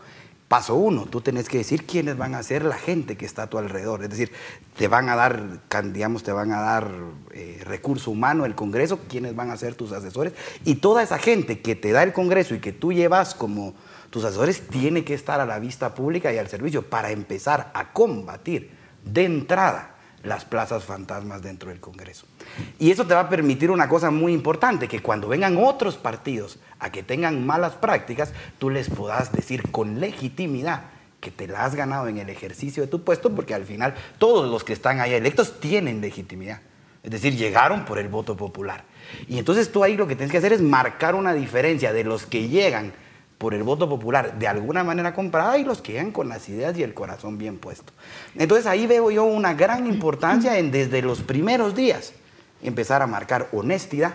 Paso 0.50 0.74
uno, 0.74 1.06
tú 1.06 1.20
tenés 1.20 1.48
que 1.48 1.58
decir 1.58 1.86
quiénes 1.86 2.16
van 2.16 2.34
a 2.34 2.42
ser 2.42 2.64
la 2.64 2.76
gente 2.76 3.16
que 3.16 3.24
está 3.24 3.44
a 3.44 3.46
tu 3.46 3.56
alrededor. 3.56 4.02
Es 4.02 4.10
decir, 4.10 4.32
te 4.76 4.88
van 4.88 5.08
a 5.08 5.14
dar, 5.14 5.60
digamos, 5.92 6.24
te 6.24 6.32
van 6.32 6.50
a 6.50 6.60
dar 6.60 6.90
eh, 7.32 7.60
recurso 7.62 8.10
humano 8.10 8.44
el 8.44 8.56
Congreso, 8.56 8.98
quiénes 9.08 9.36
van 9.36 9.50
a 9.50 9.56
ser 9.56 9.76
tus 9.76 9.92
asesores. 9.92 10.32
Y 10.64 10.74
toda 10.74 11.04
esa 11.04 11.20
gente 11.20 11.60
que 11.60 11.76
te 11.76 11.92
da 11.92 12.02
el 12.02 12.12
Congreso 12.12 12.56
y 12.56 12.58
que 12.58 12.72
tú 12.72 12.92
llevas 12.92 13.36
como 13.36 13.74
tus 14.10 14.24
asesores 14.24 14.66
tiene 14.66 15.04
que 15.04 15.14
estar 15.14 15.38
a 15.38 15.46
la 15.46 15.60
vista 15.60 15.94
pública 15.94 16.32
y 16.32 16.38
al 16.38 16.48
servicio 16.48 16.82
para 16.82 17.12
empezar 17.12 17.70
a 17.72 17.92
combatir 17.92 18.72
de 19.04 19.26
entrada 19.26 19.89
las 20.22 20.44
plazas 20.44 20.84
fantasmas 20.84 21.42
dentro 21.42 21.70
del 21.70 21.80
Congreso. 21.80 22.26
Y 22.78 22.90
eso 22.90 23.06
te 23.06 23.14
va 23.14 23.20
a 23.20 23.28
permitir 23.28 23.70
una 23.70 23.88
cosa 23.88 24.10
muy 24.10 24.32
importante, 24.32 24.88
que 24.88 25.00
cuando 25.00 25.28
vengan 25.28 25.56
otros 25.56 25.96
partidos 25.96 26.58
a 26.78 26.90
que 26.92 27.02
tengan 27.02 27.46
malas 27.46 27.74
prácticas, 27.74 28.32
tú 28.58 28.70
les 28.70 28.90
puedas 28.90 29.32
decir 29.32 29.70
con 29.70 30.00
legitimidad 30.00 30.84
que 31.20 31.30
te 31.30 31.46
la 31.46 31.64
has 31.64 31.74
ganado 31.74 32.08
en 32.08 32.18
el 32.18 32.30
ejercicio 32.30 32.82
de 32.82 32.88
tu 32.88 33.04
puesto, 33.04 33.34
porque 33.34 33.54
al 33.54 33.64
final 33.64 33.94
todos 34.18 34.50
los 34.50 34.64
que 34.64 34.72
están 34.72 35.00
ahí 35.00 35.12
electos 35.12 35.60
tienen 35.60 36.00
legitimidad. 36.00 36.60
Es 37.02 37.10
decir, 37.10 37.36
llegaron 37.36 37.84
por 37.84 37.98
el 37.98 38.08
voto 38.08 38.36
popular. 38.36 38.84
Y 39.26 39.38
entonces 39.38 39.72
tú 39.72 39.82
ahí 39.84 39.96
lo 39.96 40.06
que 40.06 40.16
tienes 40.16 40.30
que 40.30 40.38
hacer 40.38 40.52
es 40.52 40.60
marcar 40.60 41.14
una 41.14 41.32
diferencia 41.32 41.92
de 41.92 42.04
los 42.04 42.26
que 42.26 42.48
llegan 42.48 42.92
por 43.40 43.54
el 43.54 43.62
voto 43.62 43.88
popular 43.88 44.38
de 44.38 44.46
alguna 44.46 44.84
manera 44.84 45.14
comprada 45.14 45.56
y 45.56 45.64
los 45.64 45.80
que 45.80 45.92
llegan 45.92 46.12
con 46.12 46.28
las 46.28 46.46
ideas 46.50 46.76
y 46.76 46.82
el 46.82 46.92
corazón 46.92 47.38
bien 47.38 47.56
puesto. 47.56 47.90
Entonces 48.34 48.66
ahí 48.66 48.86
veo 48.86 49.10
yo 49.10 49.24
una 49.24 49.54
gran 49.54 49.86
importancia 49.86 50.58
en 50.58 50.70
desde 50.70 51.00
los 51.00 51.22
primeros 51.22 51.74
días 51.74 52.12
empezar 52.62 53.00
a 53.00 53.06
marcar 53.06 53.48
honestidad, 53.52 54.12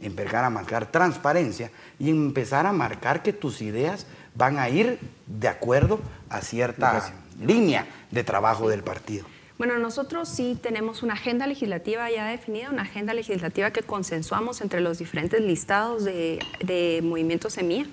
empezar 0.00 0.44
a 0.44 0.48
marcar 0.48 0.90
transparencia 0.90 1.70
y 1.98 2.08
empezar 2.08 2.64
a 2.64 2.72
marcar 2.72 3.22
que 3.22 3.34
tus 3.34 3.60
ideas 3.60 4.06
van 4.34 4.58
a 4.58 4.70
ir 4.70 4.98
de 5.26 5.48
acuerdo 5.48 6.00
a 6.30 6.40
cierta 6.40 7.12
línea 7.38 7.86
de 8.10 8.24
trabajo 8.24 8.70
del 8.70 8.82
partido. 8.82 9.26
Bueno, 9.58 9.78
nosotros 9.78 10.28
sí 10.28 10.58
tenemos 10.60 11.04
una 11.04 11.12
agenda 11.12 11.46
legislativa 11.46 12.10
ya 12.10 12.26
definida, 12.26 12.70
una 12.70 12.82
agenda 12.82 13.14
legislativa 13.14 13.70
que 13.70 13.82
consensuamos 13.82 14.60
entre 14.62 14.80
los 14.80 14.98
diferentes 14.98 15.40
listados 15.40 16.02
de, 16.02 16.40
de 16.64 17.00
Movimiento 17.04 17.50
Semilla. 17.50 17.86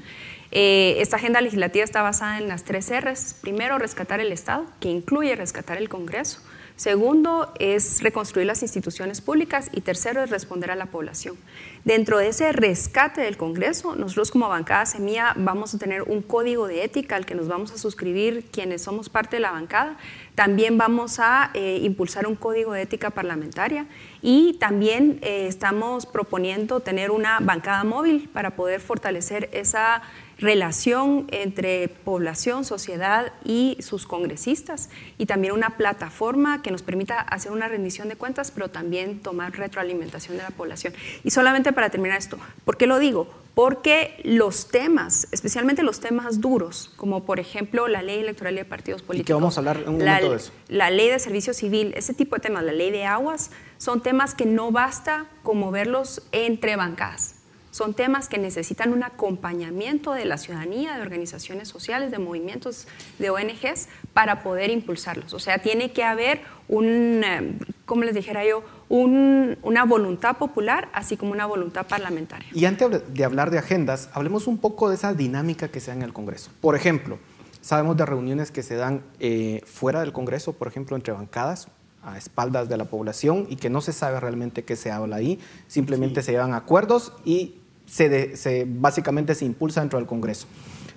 Eh, 0.52 0.96
esta 1.00 1.16
agenda 1.16 1.40
legislativa 1.40 1.86
está 1.86 2.02
basada 2.02 2.38
en 2.38 2.48
las 2.48 2.64
tres 2.64 2.92
R's. 2.92 3.36
Primero, 3.42 3.78
rescatar 3.78 4.20
el 4.20 4.32
Estado, 4.32 4.66
que 4.80 4.90
incluye 4.90 5.36
rescatar 5.36 5.78
el 5.78 5.88
Congreso. 5.88 6.42
Segundo, 6.76 7.54
es 7.60 8.02
reconstruir 8.02 8.48
las 8.48 8.64
instituciones 8.64 9.22
públicas. 9.22 9.70
Y 9.72 9.82
tercero, 9.82 10.24
es 10.24 10.30
responder 10.30 10.72
a 10.72 10.76
la 10.76 10.88
población. 10.88 11.38
Dentro 11.86 12.18
de 12.18 12.30
ese 12.30 12.52
rescate 12.52 13.22
del 13.22 13.38
Congreso, 13.38 13.96
nosotros 13.96 14.32
como 14.32 14.50
bancada 14.50 14.86
Semilla 14.86 15.34
vamos 15.38 15.76
a 15.76 15.78
tener 15.78 16.02
un 16.02 16.22
código 16.22 16.68
de 16.68 16.84
ética 16.84 17.16
al 17.16 17.26
que 17.26 17.36
nos 17.36 17.48
vamos 17.48 17.72
a 17.72 17.78
suscribir 17.78 18.46
quienes 18.52 18.82
somos 18.82 19.10
parte 19.10 19.36
de 19.36 19.42
la 19.42 19.52
bancada. 19.52 19.98
También 20.36 20.78
vamos 20.78 21.20
a 21.20 21.52
eh, 21.54 21.80
impulsar 21.84 22.26
un 22.26 22.36
código 22.36 22.74
de 22.74 22.82
ética 22.82 23.12
parlamentaria 23.12 23.86
y 24.22 24.54
también 24.54 25.20
eh, 25.22 25.46
estamos 25.48 26.06
proponiendo 26.06 26.80
tener 26.80 27.12
una 27.12 27.40
bancada 27.42 27.84
móvil 27.84 28.28
para 28.34 28.56
poder 28.56 28.82
fortalecer 28.82 29.50
esa 29.54 30.02
relación 30.42 31.28
entre 31.32 31.88
población, 31.88 32.66
sociedad 32.66 33.32
y 33.46 33.78
sus 33.80 34.08
congresistas 34.08 34.90
y 35.20 35.28
también 35.28 35.54
una 35.54 35.78
plataforma 35.78 36.64
que 36.64 36.72
nos 36.72 36.82
permita 36.82 37.22
hacer 37.22 37.52
una 37.52 37.68
rendición 37.68 38.10
de 38.10 38.16
cuentas, 38.16 38.50
pero 38.52 38.70
también 38.70 39.20
tomar 39.20 39.56
retroalimentación 39.56 40.38
de 40.38 40.44
la 40.44 40.50
población. 40.50 40.94
Y 41.24 41.30
solamente 41.30 41.72
para 41.74 41.92
terminar 41.92 42.18
esto, 42.18 42.40
¿por 42.66 42.76
qué 42.76 42.88
lo 42.88 42.98
digo? 42.98 43.30
Porque 43.54 44.20
los 44.24 44.70
temas, 44.70 45.28
especialmente 45.32 45.84
los 45.84 46.00
temas 46.00 46.42
duros, 46.42 46.92
como 46.96 47.24
por 47.24 47.40
ejemplo 47.40 47.88
la 47.88 48.02
ley 48.02 48.20
electoral 48.20 48.56
de 48.56 48.66
partidos 48.66 49.04
políticos, 49.04 49.26
¿Y 49.26 49.28
qué 49.28 49.34
vamos 49.34 49.58
a 49.58 49.60
hablar 49.60 49.84
un 49.88 50.04
la, 50.04 50.22
de 50.22 50.36
eso? 50.36 50.52
la 50.70 50.90
ley 50.90 51.10
de 51.10 51.20
servicio 51.20 51.54
civil, 51.54 51.94
ese 51.96 52.16
tipo 52.16 52.36
de 52.36 52.42
temas, 52.42 52.64
la 52.64 52.72
ley 52.72 52.90
de 52.90 53.06
aguas, 53.06 53.52
son 53.78 54.02
temas 54.02 54.34
que 54.34 54.46
no 54.46 54.72
basta 54.72 55.28
como 55.44 55.70
verlos 55.70 56.24
entre 56.32 56.78
bancadas 56.78 57.41
son 57.72 57.94
temas 57.94 58.28
que 58.28 58.38
necesitan 58.38 58.94
un 58.94 59.04
acompañamiento 59.04 60.14
de 60.14 60.26
la 60.26 60.38
ciudadanía, 60.38 60.96
de 60.96 61.02
organizaciones 61.02 61.70
sociales, 61.70 62.12
de 62.12 62.20
movimientos, 62.20 62.88
de 63.18 63.30
ONGs, 63.30 63.88
para 64.14 64.44
poder 64.44 64.70
impulsarlos. 64.70 65.34
O 65.34 65.40
sea, 65.40 65.60
tiene 65.60 65.92
que 65.92 66.04
haber 66.04 66.42
un, 66.68 67.24
eh, 67.24 67.58
como 67.86 68.04
les 68.04 68.14
dijera 68.14 68.46
yo, 68.46 68.64
una 68.90 69.86
voluntad 69.86 70.38
popular, 70.38 70.90
así 70.94 71.16
como 71.16 71.32
una 71.32 71.46
voluntad 71.46 71.88
parlamentaria. 71.88 72.50
Y 72.54 72.66
antes 72.66 73.14
de 73.14 73.24
hablar 73.24 73.50
de 73.50 73.58
agendas, 73.58 74.10
hablemos 74.14 74.48
un 74.48 74.58
poco 74.58 74.90
de 74.90 74.96
esa 74.96 75.14
dinámica 75.14 75.70
que 75.70 75.80
se 75.80 75.92
da 75.92 75.98
en 75.98 76.02
el 76.02 76.12
Congreso. 76.12 76.52
Por 76.60 76.76
ejemplo, 76.76 77.18
sabemos 77.62 77.96
de 77.96 78.06
reuniones 78.06 78.52
que 78.52 78.64
se 78.64 78.76
dan 78.76 79.02
eh, 79.20 79.62
fuera 79.66 80.02
del 80.02 80.12
Congreso, 80.12 80.52
por 80.54 80.68
ejemplo, 80.68 80.98
entre 80.98 81.14
bancadas, 81.14 81.70
a 82.04 82.18
espaldas 82.18 82.68
de 82.68 82.78
la 82.78 82.86
población 82.86 83.46
y 83.50 83.56
que 83.58 83.70
no 83.70 83.80
se 83.82 83.94
sabe 83.94 84.20
realmente 84.20 84.64
qué 84.64 84.76
se 84.76 84.92
habla 84.92 85.18
ahí, 85.18 85.40
simplemente 85.68 86.24
se 86.24 86.32
llevan 86.32 86.54
acuerdos 86.54 87.14
y 87.26 87.61
se, 87.92 88.66
básicamente 88.68 89.36
se 89.36 89.46
impulsa 89.46 89.82
dentro 89.82 90.00
del 90.00 90.08
Congreso. 90.08 90.48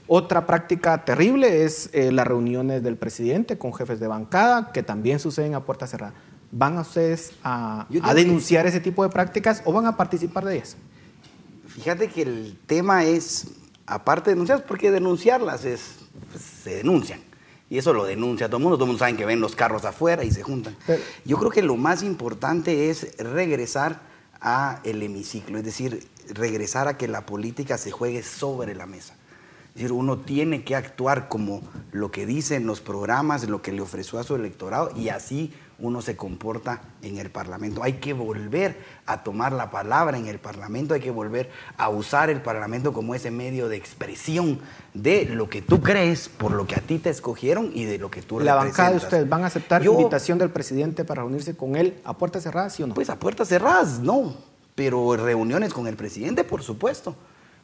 Otra 0.06 0.46
práctica 0.46 1.04
terrible 1.04 1.64
es 1.64 1.90
eh, 1.92 2.12
las 2.12 2.26
reuniones 2.26 2.82
del 2.82 2.96
presidente 2.96 3.58
con 3.58 3.72
jefes 3.72 4.00
de 4.00 4.06
bancada, 4.06 4.70
que 4.72 4.82
también 4.82 5.18
suceden 5.18 5.54
a 5.54 5.64
puerta 5.64 5.86
cerrada. 5.86 6.14
¿Van 6.52 6.76
a 6.76 6.82
ustedes 6.82 7.32
a, 7.42 7.86
denunciar 8.14 8.66
ese 8.66 8.80
tipo 8.80 9.02
de 9.02 9.08
prácticas 9.08 9.62
o 9.64 9.72
van 9.72 9.86
a 9.86 9.96
participar 9.96 10.44
de 10.44 10.56
ellas? 10.56 10.76
Fíjate 11.66 12.08
que 12.08 12.22
el 12.22 12.58
tema 12.66 13.04
es, 13.04 13.48
aparte 13.86 14.30
de 14.30 14.34
denunciar, 14.34 14.64
porque 14.64 14.90
denunciarlas 14.90 15.64
es, 15.64 15.96
pues, 16.30 16.44
se 16.44 16.76
denuncian. 16.76 17.20
Y 17.70 17.78
eso 17.78 17.92
lo 17.92 18.04
denuncia 18.04 18.46
todo 18.46 18.58
el 18.58 18.62
mundo, 18.62 18.76
todo 18.76 18.84
el 18.84 18.88
mundo 18.88 19.00
sabe 19.00 19.16
que 19.16 19.24
ven 19.24 19.40
los 19.40 19.56
carros 19.56 19.84
afuera 19.84 20.22
y 20.22 20.30
se 20.30 20.42
juntan. 20.42 20.76
Yo 21.24 21.38
creo 21.38 21.50
que 21.50 21.62
lo 21.62 21.76
más 21.76 22.02
importante 22.02 22.90
es 22.90 23.16
regresar 23.16 24.02
a 24.40 24.80
el 24.84 25.02
hemiciclo, 25.02 25.58
es 25.58 25.64
decir, 25.64 26.06
regresar 26.28 26.88
a 26.88 26.96
que 26.96 27.08
la 27.08 27.26
política 27.26 27.78
se 27.78 27.90
juegue 27.90 28.22
sobre 28.22 28.74
la 28.74 28.86
mesa. 28.86 29.14
Es 29.68 29.82
decir, 29.82 29.92
uno 29.92 30.18
tiene 30.18 30.62
que 30.62 30.76
actuar 30.76 31.28
como 31.28 31.60
lo 31.90 32.12
que 32.12 32.26
dicen 32.26 32.64
los 32.64 32.80
programas, 32.80 33.48
lo 33.48 33.60
que 33.60 33.72
le 33.72 33.80
ofreció 33.80 34.20
a 34.20 34.22
su 34.22 34.36
electorado 34.36 34.92
y 34.94 35.08
así 35.08 35.52
uno 35.80 36.00
se 36.00 36.16
comporta 36.16 36.82
en 37.02 37.18
el 37.18 37.30
Parlamento. 37.30 37.82
Hay 37.82 37.94
que 37.94 38.12
volver 38.12 38.76
a 39.06 39.24
tomar 39.24 39.52
la 39.52 39.72
palabra 39.72 40.16
en 40.16 40.26
el 40.26 40.38
Parlamento, 40.38 40.94
hay 40.94 41.00
que 41.00 41.10
volver 41.10 41.50
a 41.76 41.88
usar 41.88 42.30
el 42.30 42.40
Parlamento 42.40 42.92
como 42.92 43.16
ese 43.16 43.32
medio 43.32 43.68
de 43.68 43.76
expresión 43.76 44.60
de 44.94 45.24
lo 45.26 45.48
que 45.48 45.60
tú 45.60 45.80
crees, 45.82 46.28
por 46.28 46.52
lo 46.52 46.68
que 46.68 46.76
a 46.76 46.80
ti 46.80 47.00
te 47.00 47.10
escogieron 47.10 47.72
y 47.74 47.82
de 47.82 47.98
lo 47.98 48.12
que 48.12 48.22
tú 48.22 48.38
¿La 48.38 48.54
bancada 48.54 48.92
de 48.92 48.96
ustedes 48.98 49.28
van 49.28 49.42
a 49.42 49.46
aceptar 49.46 49.84
la 49.84 49.90
invitación 49.90 50.38
del 50.38 50.50
presidente 50.50 51.04
para 51.04 51.22
reunirse 51.22 51.56
con 51.56 51.74
él 51.74 52.00
a 52.04 52.16
puertas 52.16 52.44
cerradas, 52.44 52.74
sí 52.74 52.84
o 52.84 52.86
no? 52.86 52.94
Pues 52.94 53.10
a 53.10 53.18
puertas 53.18 53.48
cerradas, 53.48 53.98
no. 53.98 54.53
Pero 54.74 55.16
reuniones 55.16 55.72
con 55.72 55.86
el 55.86 55.96
presidente, 55.96 56.44
por 56.44 56.62
supuesto. 56.62 57.16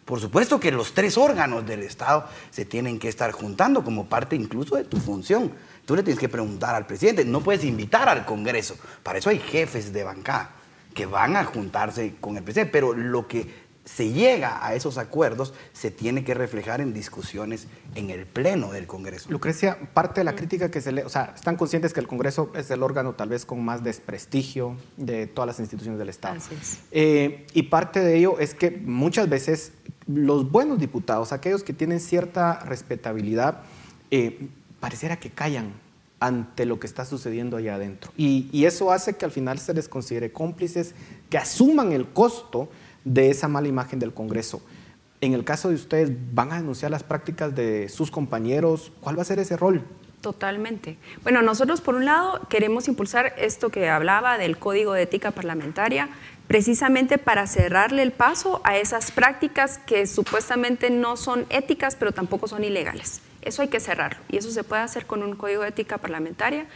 Por 0.04 0.20
supuesto 0.20 0.58
que 0.58 0.72
los 0.72 0.92
tres 0.92 1.16
órganos 1.16 1.66
del 1.66 1.82
Estado 1.82 2.26
se 2.50 2.64
tienen 2.64 2.98
que 2.98 3.08
estar 3.08 3.30
juntando 3.32 3.84
como 3.84 4.08
parte 4.08 4.34
incluso 4.34 4.76
de 4.76 4.84
tu 4.84 4.96
función. 4.98 5.52
Tú 5.84 5.94
le 5.94 6.02
tienes 6.02 6.18
que 6.18 6.28
preguntar 6.28 6.74
al 6.74 6.86
presidente, 6.86 7.24
no 7.24 7.40
puedes 7.40 7.64
invitar 7.64 8.08
al 8.08 8.24
Congreso. 8.24 8.76
Para 9.02 9.18
eso 9.18 9.30
hay 9.30 9.38
jefes 9.38 9.92
de 9.92 10.04
bancada 10.04 10.50
que 10.94 11.06
van 11.06 11.36
a 11.36 11.44
juntarse 11.44 12.16
con 12.20 12.36
el 12.36 12.42
presidente, 12.42 12.72
pero 12.72 12.92
lo 12.92 13.28
que 13.28 13.69
se 13.84 14.12
llega 14.12 14.64
a 14.64 14.74
esos 14.74 14.98
acuerdos 14.98 15.54
se 15.72 15.90
tiene 15.90 16.22
que 16.22 16.34
reflejar 16.34 16.80
en 16.80 16.92
discusiones 16.92 17.66
en 17.94 18.10
el 18.10 18.26
Pleno 18.26 18.72
del 18.72 18.86
Congreso. 18.86 19.30
Lucrecia, 19.30 19.78
parte 19.94 20.20
de 20.20 20.24
la 20.24 20.36
crítica 20.36 20.70
que 20.70 20.80
se 20.80 20.92
le... 20.92 21.04
O 21.04 21.08
sea, 21.08 21.32
están 21.34 21.56
conscientes 21.56 21.92
que 21.92 22.00
el 22.00 22.06
Congreso 22.06 22.52
es 22.54 22.70
el 22.70 22.82
órgano 22.82 23.14
tal 23.14 23.30
vez 23.30 23.46
con 23.46 23.64
más 23.64 23.82
desprestigio 23.82 24.76
de 24.96 25.26
todas 25.26 25.46
las 25.46 25.60
instituciones 25.60 25.98
del 25.98 26.10
Estado. 26.10 26.40
Eh, 26.92 27.46
y 27.54 27.62
parte 27.64 28.00
de 28.00 28.16
ello 28.16 28.38
es 28.38 28.54
que 28.54 28.70
muchas 28.70 29.28
veces 29.28 29.72
los 30.06 30.50
buenos 30.50 30.78
diputados, 30.78 31.32
aquellos 31.32 31.62
que 31.62 31.72
tienen 31.72 32.00
cierta 32.00 32.60
respetabilidad, 32.60 33.62
eh, 34.10 34.48
pareciera 34.78 35.18
que 35.18 35.30
callan 35.30 35.72
ante 36.20 36.66
lo 36.66 36.78
que 36.78 36.86
está 36.86 37.06
sucediendo 37.06 37.56
allá 37.56 37.76
adentro. 37.76 38.12
y 38.16 38.64
eso 38.66 38.92
hace 38.92 39.16
que 39.16 39.24
al 39.24 39.30
final 39.30 39.58
se 39.58 39.72
les 39.72 39.88
considere 39.88 40.32
cómplices, 40.32 40.94
que 41.30 41.38
asuman 41.38 41.92
el 41.92 42.08
costo 42.08 42.68
de 43.04 43.30
esa 43.30 43.48
mala 43.48 43.68
imagen 43.68 43.98
del 43.98 44.12
Congreso. 44.12 44.62
En 45.20 45.34
el 45.34 45.44
caso 45.44 45.68
de 45.68 45.74
ustedes, 45.74 46.10
¿van 46.32 46.52
a 46.52 46.56
denunciar 46.56 46.90
las 46.90 47.02
prácticas 47.02 47.54
de 47.54 47.88
sus 47.88 48.10
compañeros? 48.10 48.92
¿Cuál 49.00 49.18
va 49.18 49.22
a 49.22 49.26
ser 49.26 49.38
ese 49.38 49.56
rol? 49.56 49.84
Totalmente. 50.20 50.98
Bueno, 51.22 51.42
nosotros 51.42 51.80
por 51.80 51.94
un 51.94 52.04
lado 52.04 52.46
queremos 52.48 52.88
impulsar 52.88 53.34
esto 53.38 53.70
que 53.70 53.88
hablaba 53.88 54.38
del 54.38 54.58
Código 54.58 54.92
de 54.92 55.02
Ética 55.02 55.30
Parlamentaria, 55.30 56.08
precisamente 56.46 57.16
para 57.16 57.46
cerrarle 57.46 58.02
el 58.02 58.12
paso 58.12 58.60
a 58.64 58.76
esas 58.76 59.12
prácticas 59.12 59.78
que 59.78 60.06
supuestamente 60.06 60.90
no 60.90 61.16
son 61.16 61.46
éticas, 61.48 61.96
pero 61.96 62.12
tampoco 62.12 62.48
son 62.48 62.64
ilegales. 62.64 63.20
Eso 63.42 63.62
hay 63.62 63.68
que 63.68 63.80
cerrarlo 63.80 64.20
y 64.28 64.36
eso 64.36 64.50
se 64.50 64.64
puede 64.64 64.82
hacer 64.82 65.06
con 65.06 65.22
un 65.22 65.36
Código 65.36 65.62
de 65.62 65.68
Ética 65.68 65.98
Parlamentaria 65.98 66.66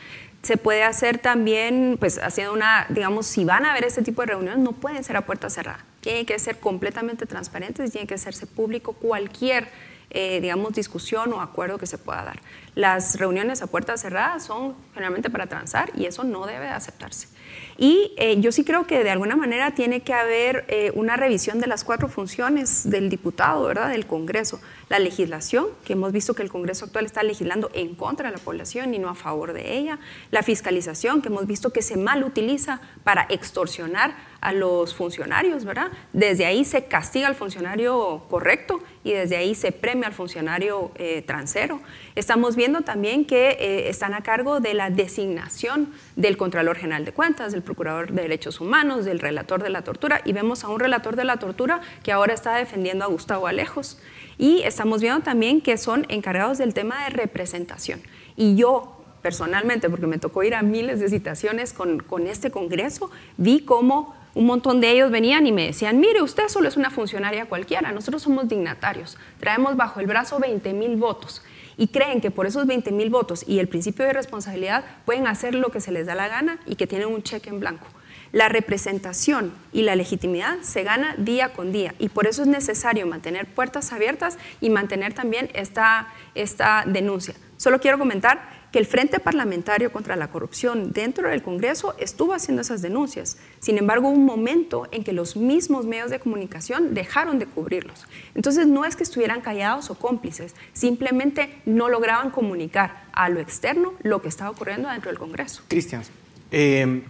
se 0.44 0.56
puede 0.56 0.82
hacer 0.82 1.18
también, 1.18 1.96
pues 1.98 2.18
haciendo 2.18 2.52
una, 2.52 2.86
digamos, 2.90 3.26
si 3.26 3.44
van 3.44 3.64
a 3.64 3.70
haber 3.70 3.84
este 3.84 4.02
tipo 4.02 4.22
de 4.22 4.26
reuniones, 4.26 4.58
no 4.58 4.72
pueden 4.72 5.02
ser 5.02 5.16
a 5.16 5.22
puerta 5.22 5.48
cerrada. 5.50 5.84
Tienen 6.04 6.26
que 6.26 6.38
ser 6.38 6.60
completamente 6.60 7.24
transparentes, 7.24 7.90
tiene 7.90 8.06
que 8.06 8.12
hacerse 8.12 8.46
público 8.46 8.92
cualquier, 8.92 9.68
eh, 10.10 10.38
digamos, 10.42 10.74
discusión 10.74 11.32
o 11.32 11.40
acuerdo 11.40 11.78
que 11.78 11.86
se 11.86 11.96
pueda 11.96 12.22
dar. 12.22 12.40
Las 12.74 13.18
reuniones 13.18 13.62
a 13.62 13.68
puerta 13.68 13.96
cerrada 13.96 14.38
son 14.38 14.74
generalmente 14.92 15.30
para 15.30 15.46
transar 15.46 15.90
y 15.96 16.04
eso 16.04 16.22
no 16.22 16.44
debe 16.44 16.68
aceptarse. 16.68 17.28
Y 17.76 18.12
eh, 18.16 18.40
yo 18.40 18.52
sí 18.52 18.64
creo 18.64 18.86
que 18.86 19.02
de 19.02 19.10
alguna 19.10 19.34
manera 19.34 19.72
tiene 19.72 20.00
que 20.02 20.14
haber 20.14 20.64
eh, 20.68 20.92
una 20.94 21.16
revisión 21.16 21.58
de 21.60 21.66
las 21.66 21.82
cuatro 21.82 22.08
funciones 22.08 22.88
del 22.88 23.10
diputado, 23.10 23.64
¿verdad? 23.64 23.90
Del 23.90 24.06
Congreso. 24.06 24.60
La 24.88 24.98
legislación, 24.98 25.66
que 25.84 25.94
hemos 25.94 26.12
visto 26.12 26.34
que 26.34 26.42
el 26.42 26.50
Congreso 26.50 26.84
actual 26.84 27.06
está 27.06 27.22
legislando 27.22 27.70
en 27.74 27.94
contra 27.94 28.30
de 28.30 28.36
la 28.36 28.42
población 28.42 28.94
y 28.94 28.98
no 28.98 29.08
a 29.08 29.14
favor 29.14 29.52
de 29.52 29.76
ella. 29.76 29.98
La 30.30 30.42
fiscalización, 30.42 31.20
que 31.20 31.28
hemos 31.28 31.46
visto 31.46 31.70
que 31.70 31.82
se 31.82 31.96
mal 31.96 32.22
utiliza 32.22 32.80
para 33.02 33.26
extorsionar 33.28 34.14
a 34.40 34.52
los 34.52 34.94
funcionarios, 34.94 35.64
¿verdad? 35.64 35.90
Desde 36.12 36.44
ahí 36.44 36.66
se 36.66 36.84
castiga 36.84 37.28
al 37.28 37.34
funcionario 37.34 38.24
correcto 38.28 38.82
y 39.02 39.12
desde 39.12 39.36
ahí 39.36 39.54
se 39.54 39.72
premia 39.72 40.06
al 40.06 40.12
funcionario 40.12 40.92
eh, 40.96 41.22
transero. 41.26 41.80
Estamos 42.14 42.54
viendo 42.54 42.82
también 42.82 43.24
que 43.24 43.88
están 43.88 44.12
a 44.12 44.22
cargo 44.22 44.60
de 44.60 44.74
la 44.74 44.90
designación 44.90 45.94
del 46.14 46.36
Contralor 46.36 46.76
General 46.76 47.06
de 47.06 47.12
Cuentas, 47.12 47.52
del 47.52 47.63
Procurador 47.64 48.12
de 48.12 48.22
Derechos 48.22 48.60
Humanos, 48.60 49.04
del 49.04 49.18
Relator 49.18 49.62
de 49.62 49.70
la 49.70 49.82
Tortura, 49.82 50.20
y 50.24 50.32
vemos 50.32 50.64
a 50.64 50.68
un 50.68 50.78
relator 50.78 51.16
de 51.16 51.24
la 51.24 51.38
tortura 51.38 51.80
que 52.02 52.12
ahora 52.12 52.34
está 52.34 52.56
defendiendo 52.56 53.04
a 53.04 53.08
Gustavo 53.08 53.46
Alejos. 53.46 53.98
Y 54.38 54.62
estamos 54.62 55.00
viendo 55.00 55.22
también 55.22 55.60
que 55.60 55.76
son 55.76 56.06
encargados 56.08 56.58
del 56.58 56.74
tema 56.74 57.04
de 57.04 57.10
representación. 57.10 58.00
Y 58.36 58.56
yo 58.56 59.00
personalmente, 59.22 59.88
porque 59.88 60.06
me 60.06 60.18
tocó 60.18 60.42
ir 60.42 60.54
a 60.54 60.62
miles 60.62 61.00
de 61.00 61.08
citaciones 61.08 61.72
con, 61.72 62.00
con 62.00 62.26
este 62.26 62.50
Congreso, 62.50 63.10
vi 63.38 63.60
cómo 63.60 64.14
un 64.34 64.46
montón 64.46 64.80
de 64.80 64.90
ellos 64.90 65.10
venían 65.10 65.46
y 65.46 65.52
me 65.52 65.66
decían, 65.66 65.98
mire, 65.98 66.20
usted 66.20 66.48
solo 66.48 66.68
es 66.68 66.76
una 66.76 66.90
funcionaria 66.90 67.46
cualquiera, 67.46 67.92
nosotros 67.92 68.22
somos 68.22 68.48
dignatarios, 68.48 69.16
traemos 69.40 69.76
bajo 69.76 70.00
el 70.00 70.06
brazo 70.06 70.38
20 70.40 70.72
mil 70.74 70.96
votos 70.96 71.42
y 71.76 71.88
creen 71.88 72.20
que 72.20 72.30
por 72.30 72.46
esos 72.46 72.66
20 72.66 72.92
mil 72.92 73.10
votos 73.10 73.44
y 73.46 73.58
el 73.58 73.68
principio 73.68 74.04
de 74.04 74.12
responsabilidad 74.12 74.84
pueden 75.04 75.26
hacer 75.26 75.54
lo 75.54 75.70
que 75.70 75.80
se 75.80 75.92
les 75.92 76.06
da 76.06 76.14
la 76.14 76.28
gana 76.28 76.58
y 76.66 76.76
que 76.76 76.86
tienen 76.86 77.08
un 77.08 77.22
cheque 77.22 77.50
en 77.50 77.60
blanco. 77.60 77.86
La 78.32 78.48
representación 78.48 79.52
y 79.72 79.82
la 79.82 79.94
legitimidad 79.94 80.58
se 80.62 80.82
gana 80.82 81.14
día 81.16 81.52
con 81.52 81.70
día 81.70 81.94
y 82.00 82.08
por 82.08 82.26
eso 82.26 82.42
es 82.42 82.48
necesario 82.48 83.06
mantener 83.06 83.46
puertas 83.46 83.92
abiertas 83.92 84.38
y 84.60 84.70
mantener 84.70 85.14
también 85.14 85.50
esta, 85.54 86.08
esta 86.34 86.84
denuncia. 86.84 87.34
Solo 87.56 87.80
quiero 87.80 87.98
comentar 87.98 88.63
que 88.74 88.80
el 88.80 88.86
Frente 88.86 89.20
Parlamentario 89.20 89.92
contra 89.92 90.16
la 90.16 90.30
Corrupción 90.30 90.90
dentro 90.90 91.28
del 91.28 91.44
Congreso 91.44 91.94
estuvo 91.96 92.34
haciendo 92.34 92.62
esas 92.62 92.82
denuncias. 92.82 93.36
Sin 93.60 93.78
embargo, 93.78 94.08
un 94.08 94.24
momento 94.24 94.88
en 94.90 95.04
que 95.04 95.12
los 95.12 95.36
mismos 95.36 95.86
medios 95.86 96.10
de 96.10 96.18
comunicación 96.18 96.92
dejaron 96.92 97.38
de 97.38 97.46
cubrirlos. 97.46 98.04
Entonces, 98.34 98.66
no 98.66 98.84
es 98.84 98.96
que 98.96 99.04
estuvieran 99.04 99.42
callados 99.42 99.90
o 99.90 99.94
cómplices, 99.94 100.56
simplemente 100.72 101.50
no 101.66 101.88
lograban 101.88 102.30
comunicar 102.30 103.04
a 103.12 103.28
lo 103.28 103.38
externo 103.38 103.92
lo 104.02 104.20
que 104.20 104.26
estaba 104.26 104.50
ocurriendo 104.50 104.88
dentro 104.88 105.08
del 105.08 105.20
Congreso. 105.20 105.62
Cristian, 105.68 106.02
eh, 106.50 107.04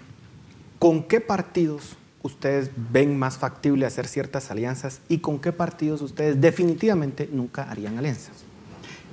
¿con 0.78 1.04
qué 1.04 1.22
partidos 1.22 1.96
ustedes 2.20 2.72
ven 2.92 3.18
más 3.18 3.38
factible 3.38 3.86
hacer 3.86 4.06
ciertas 4.06 4.50
alianzas 4.50 5.00
y 5.08 5.20
con 5.20 5.38
qué 5.38 5.50
partidos 5.50 6.02
ustedes 6.02 6.38
definitivamente 6.38 7.26
nunca 7.32 7.62
harían 7.70 7.96
alianzas? 7.96 8.44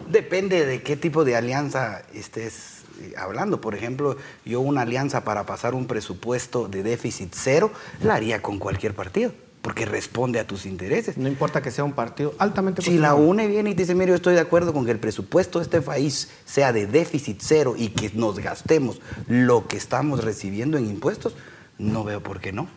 Depende 0.10 0.66
de 0.66 0.82
qué 0.82 0.96
tipo 0.96 1.24
de 1.24 1.36
alianza 1.36 2.04
estés 2.14 2.84
eh, 3.02 3.14
hablando. 3.18 3.62
Por 3.62 3.76
ejemplo, 3.76 4.18
yo 4.46 4.62
una 4.62 4.82
alianza 4.82 5.24
para 5.24 5.46
pasar 5.46 5.74
un 5.74 5.88
presupuesto 5.88 6.68
de 6.68 6.84
déficit 6.84 7.34
cero 7.34 7.72
la 8.02 8.16
haría 8.16 8.42
con 8.42 8.60
cualquier 8.60 8.94
partido 8.94 9.32
porque 9.62 9.86
responde 9.86 10.40
a 10.40 10.48
tus 10.48 10.66
intereses. 10.66 11.18
No 11.18 11.28
importa 11.28 11.62
que 11.62 11.72
sea 11.72 11.84
un 11.84 11.94
partido 11.94 12.34
altamente 12.40 12.82
Si 12.82 12.98
la 12.98 13.14
UNE 13.14 13.48
viene 13.48 13.72
y 13.72 13.74
dice, 13.74 13.94
mire, 13.94 14.10
yo 14.10 14.16
estoy 14.16 14.34
de 14.34 14.40
acuerdo 14.40 14.74
con 14.74 14.86
que 14.86 14.92
el 14.92 15.00
presupuesto 15.00 15.60
de 15.60 15.64
este 15.64 15.82
país 15.82 16.30
sea 16.46 16.74
de 16.74 16.88
déficit 16.88 17.40
cero 17.42 17.76
y 17.78 17.90
que 17.90 18.12
nos 18.16 18.40
gastemos 18.40 19.02
lo 19.28 19.68
que 19.68 19.78
estamos 19.78 20.24
recibiendo 20.24 20.78
en 20.78 20.88
impuestos, 20.88 21.36
no 21.78 22.04
veo 22.04 22.22
por 22.22 22.40
qué 22.40 22.52
no. 22.52 22.68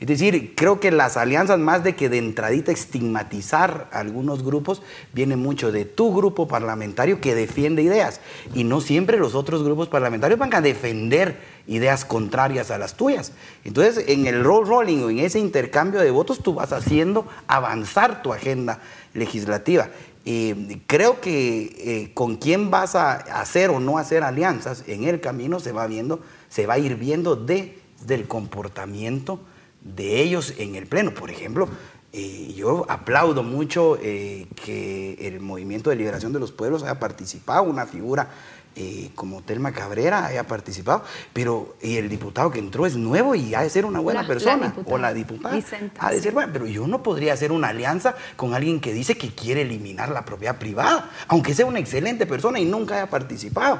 Es 0.00 0.08
decir, 0.08 0.54
creo 0.56 0.80
que 0.80 0.90
las 0.90 1.16
alianzas 1.16 1.58
más 1.58 1.84
de 1.84 1.94
que 1.94 2.08
de 2.08 2.18
entradita 2.18 2.72
estigmatizar 2.72 3.88
a 3.92 4.00
algunos 4.00 4.42
grupos, 4.42 4.82
viene 5.12 5.36
mucho 5.36 5.70
de 5.70 5.84
tu 5.84 6.12
grupo 6.14 6.48
parlamentario 6.48 7.20
que 7.20 7.34
defiende 7.34 7.82
ideas 7.82 8.20
y 8.54 8.64
no 8.64 8.80
siempre 8.80 9.18
los 9.18 9.34
otros 9.34 9.62
grupos 9.62 9.88
parlamentarios 9.88 10.38
van 10.38 10.54
a 10.54 10.60
defender 10.60 11.38
ideas 11.66 12.04
contrarias 12.04 12.70
a 12.70 12.78
las 12.78 12.94
tuyas. 12.94 13.32
Entonces, 13.62 14.04
en 14.08 14.26
el 14.26 14.42
roll 14.42 14.66
rolling 14.66 14.98
o 14.98 15.10
en 15.10 15.20
ese 15.20 15.38
intercambio 15.38 16.00
de 16.00 16.10
votos, 16.10 16.42
tú 16.42 16.54
vas 16.54 16.72
haciendo 16.72 17.26
avanzar 17.46 18.22
tu 18.22 18.32
agenda 18.32 18.80
legislativa. 19.14 19.88
Eh, 20.26 20.80
creo 20.86 21.20
que 21.20 21.74
eh, 21.78 22.10
con 22.14 22.36
quién 22.36 22.70
vas 22.70 22.94
a 22.94 23.12
hacer 23.12 23.70
o 23.70 23.78
no 23.78 23.98
hacer 23.98 24.24
alianzas 24.24 24.82
en 24.86 25.04
el 25.04 25.20
camino 25.20 25.60
se 25.60 25.70
va 25.70 25.86
viendo, 25.86 26.20
se 26.48 26.66
va 26.66 26.74
a 26.74 26.78
ir 26.78 26.96
viendo 26.96 27.36
desde 27.36 27.68
el 28.08 28.26
comportamiento 28.26 29.38
de 29.84 30.20
ellos 30.20 30.54
en 30.58 30.74
el 30.74 30.86
pleno. 30.86 31.14
Por 31.14 31.30
ejemplo, 31.30 31.68
eh, 32.12 32.52
yo 32.56 32.86
aplaudo 32.88 33.42
mucho 33.42 33.98
que 34.00 35.16
el 35.20 35.40
Movimiento 35.40 35.90
de 35.90 35.96
Liberación 35.96 36.32
de 36.32 36.40
los 36.40 36.52
Pueblos 36.52 36.82
haya 36.82 36.98
participado, 36.98 37.62
una 37.62 37.86
figura 37.86 38.28
eh, 38.76 39.12
como 39.14 39.40
Telma 39.40 39.70
Cabrera 39.70 40.26
haya 40.26 40.48
participado, 40.48 41.04
pero 41.32 41.76
y 41.80 41.96
el 41.96 42.08
diputado 42.08 42.50
que 42.50 42.58
entró 42.58 42.86
es 42.86 42.96
nuevo 42.96 43.36
y 43.36 43.54
ha 43.54 43.62
de 43.62 43.70
ser 43.70 43.84
una 43.84 44.00
buena 44.00 44.26
persona, 44.26 44.74
o 44.86 44.98
la 44.98 45.14
diputada, 45.14 45.56
ha 46.00 46.10
de 46.10 46.20
ser 46.20 46.32
buena, 46.32 46.52
pero 46.52 46.66
yo 46.66 46.84
no 46.88 47.00
podría 47.00 47.34
hacer 47.34 47.52
una 47.52 47.68
alianza 47.68 48.16
con 48.34 48.52
alguien 48.52 48.80
que 48.80 48.92
dice 48.92 49.16
que 49.16 49.32
quiere 49.32 49.62
eliminar 49.62 50.08
la 50.08 50.24
propiedad 50.24 50.58
privada, 50.58 51.08
aunque 51.28 51.54
sea 51.54 51.66
una 51.66 51.78
excelente 51.78 52.26
persona 52.26 52.58
y 52.58 52.64
nunca 52.64 52.96
haya 52.96 53.08
participado. 53.08 53.78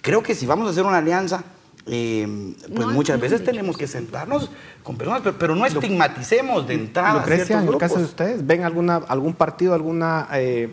Creo 0.00 0.24
que 0.24 0.34
si 0.34 0.44
vamos 0.44 0.66
a 0.66 0.70
hacer 0.70 0.82
una 0.82 0.98
alianza, 0.98 1.44
eh, 1.86 2.54
pues 2.74 2.86
muchas 2.88 3.20
veces 3.20 3.42
tenemos 3.42 3.76
que 3.76 3.86
sentarnos 3.86 4.50
con 4.82 4.96
personas, 4.96 5.22
pero, 5.38 5.54
no 5.54 5.66
estigmaticemos 5.66 6.66
de 6.66 6.74
entrada. 6.74 7.20
Lucrecia, 7.20 7.60
en 7.60 7.68
el 7.68 7.76
caso 7.78 7.98
de 7.98 8.04
ustedes, 8.04 8.46
¿ven 8.46 8.62
alguna, 8.62 8.96
algún 8.96 9.34
partido, 9.34 9.74
alguna 9.74 10.28
eh, 10.32 10.70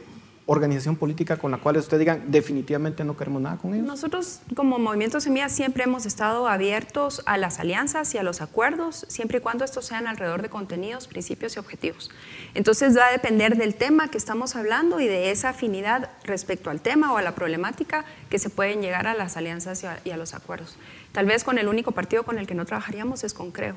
organización 0.51 0.95
política 0.95 1.38
con 1.38 1.51
la 1.51 1.57
cual 1.57 1.78
ustedes 1.78 1.99
digan 1.99 2.24
definitivamente 2.28 3.03
no 3.03 3.16
queremos 3.16 3.39
nada 3.39 3.57
con 3.57 3.76
ellos? 3.76 3.86
Nosotros 3.86 4.41
como 4.55 4.80
Movimiento 4.80 5.22
Semilla 5.22 5.47
siempre 5.47 5.84
hemos 5.84 6.07
estado 6.07 6.47
abiertos 6.47 7.22
a 7.28 7.38
las 7.38 7.60
alianzas 7.60 8.16
y 8.16 8.18
a 8.18 8.24
los 8.24 8.41
acuerdos, 8.41 9.05
siempre 9.10 9.38
y 9.38 9.41
cuando 9.41 9.64
estos 9.64 9.86
sean 9.86 10.07
alrededor 10.07 10.41
de 10.41 10.49
contenidos, 10.49 11.07
principios 11.07 11.55
y 11.55 11.60
objetivos. 11.60 12.10
Entonces 12.55 12.97
va 12.97 13.07
a 13.07 13.12
depender 13.12 13.57
del 13.57 13.76
tema 13.76 14.07
que 14.07 14.18
estamos 14.18 14.55
hablando 14.55 14.99
y 14.99 15.07
de 15.07 15.30
esa 15.30 15.49
afinidad 15.49 16.10
respecto 16.24 16.72
al 16.72 16.82
tema 16.82 17.14
o 17.14 17.18
a 17.18 17.22
la 17.22 17.36
problemática 17.36 18.05
que 18.32 18.39
se 18.39 18.49
pueden 18.49 18.82
llegar 18.82 19.05
a 19.05 19.14
las 19.14 19.38
alianzas 19.38 19.86
y 20.03 20.10
a, 20.10 20.18
los 20.18 20.34
acuerdos. 20.34 20.78
Tal 21.12 21.26
vez 21.26 21.43
con 21.43 21.57
el 21.57 21.68
único 21.68 21.91
partido 21.91 22.24
con 22.24 22.38
el 22.38 22.45
que 22.45 22.53
no 22.53 22.66
trabajaríamos 22.66 23.24
es 23.24 23.34
con 23.34 23.51
Creo. 23.51 23.76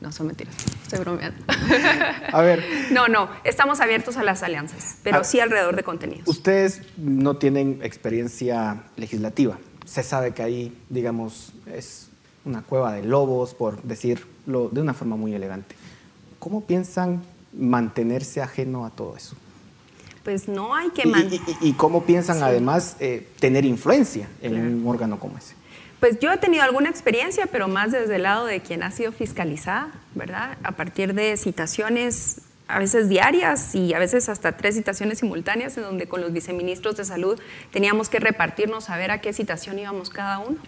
No, 0.00 0.12
son 0.12 0.26
mentiras, 0.26 0.54
estoy 0.82 0.98
bromeando. 1.00 1.42
A 2.32 2.42
ver. 2.42 2.62
No, 2.90 3.08
no, 3.08 3.30
estamos 3.42 3.80
abiertos 3.80 4.16
a 4.16 4.22
las 4.22 4.42
alianzas, 4.42 4.98
pero 5.02 5.18
ah, 5.18 5.24
sí 5.24 5.40
alrededor 5.40 5.76
de 5.76 5.82
contenidos. 5.82 6.28
Ustedes 6.28 6.82
no 6.98 7.36
tienen 7.36 7.80
experiencia 7.82 8.84
legislativa. 8.96 9.58
Se 9.86 10.02
sabe 10.02 10.32
que 10.32 10.42
ahí, 10.42 10.76
digamos, 10.90 11.52
es 11.66 12.08
una 12.44 12.62
cueva 12.62 12.92
de 12.92 13.02
lobos, 13.02 13.54
por 13.54 13.82
decirlo 13.82 14.68
de 14.70 14.80
una 14.80 14.92
forma 14.92 15.16
muy 15.16 15.34
elegante. 15.34 15.74
¿Cómo 16.38 16.64
piensan 16.64 17.22
mantenerse 17.54 18.42
ajeno 18.42 18.84
a 18.84 18.90
todo 18.90 19.16
eso? 19.16 19.36
Pues 20.22 20.48
no 20.48 20.74
hay 20.74 20.90
que... 20.90 21.06
¿Y, 21.06 21.68
y, 21.68 21.72
cómo 21.74 22.04
piensan 22.04 22.42
además 22.42 22.96
eh, 23.00 23.28
tener 23.38 23.64
influencia 23.64 24.28
en 24.40 24.56
un 24.56 24.86
órgano 24.86 25.18
como 25.18 25.36
ese? 25.38 25.54
Pues 26.04 26.18
yo 26.18 26.30
he 26.30 26.36
tenido 26.36 26.62
alguna 26.62 26.90
experiencia, 26.90 27.46
pero 27.46 27.66
más 27.66 27.90
desde 27.90 28.16
el 28.16 28.24
lado 28.24 28.44
de 28.44 28.60
quien 28.60 28.82
ha 28.82 28.90
sido 28.90 29.10
fiscalizada, 29.10 29.90
¿verdad? 30.14 30.58
A 30.62 30.72
partir 30.72 31.14
de 31.14 31.34
citaciones 31.38 32.42
a 32.68 32.78
veces 32.78 33.08
diarias 33.08 33.74
y 33.74 33.94
a 33.94 33.98
veces 33.98 34.28
hasta 34.28 34.54
tres 34.54 34.74
citaciones 34.74 35.20
simultáneas, 35.20 35.78
en 35.78 35.84
donde 35.84 36.06
con 36.06 36.20
los 36.20 36.30
viceministros 36.30 36.98
de 36.98 37.06
salud 37.06 37.40
teníamos 37.72 38.10
que 38.10 38.18
repartirnos 38.18 38.90
a 38.90 38.98
ver 38.98 39.12
a 39.12 39.22
qué 39.22 39.32
citación 39.32 39.78
íbamos 39.78 40.10
cada 40.10 40.40
uno. 40.40 40.58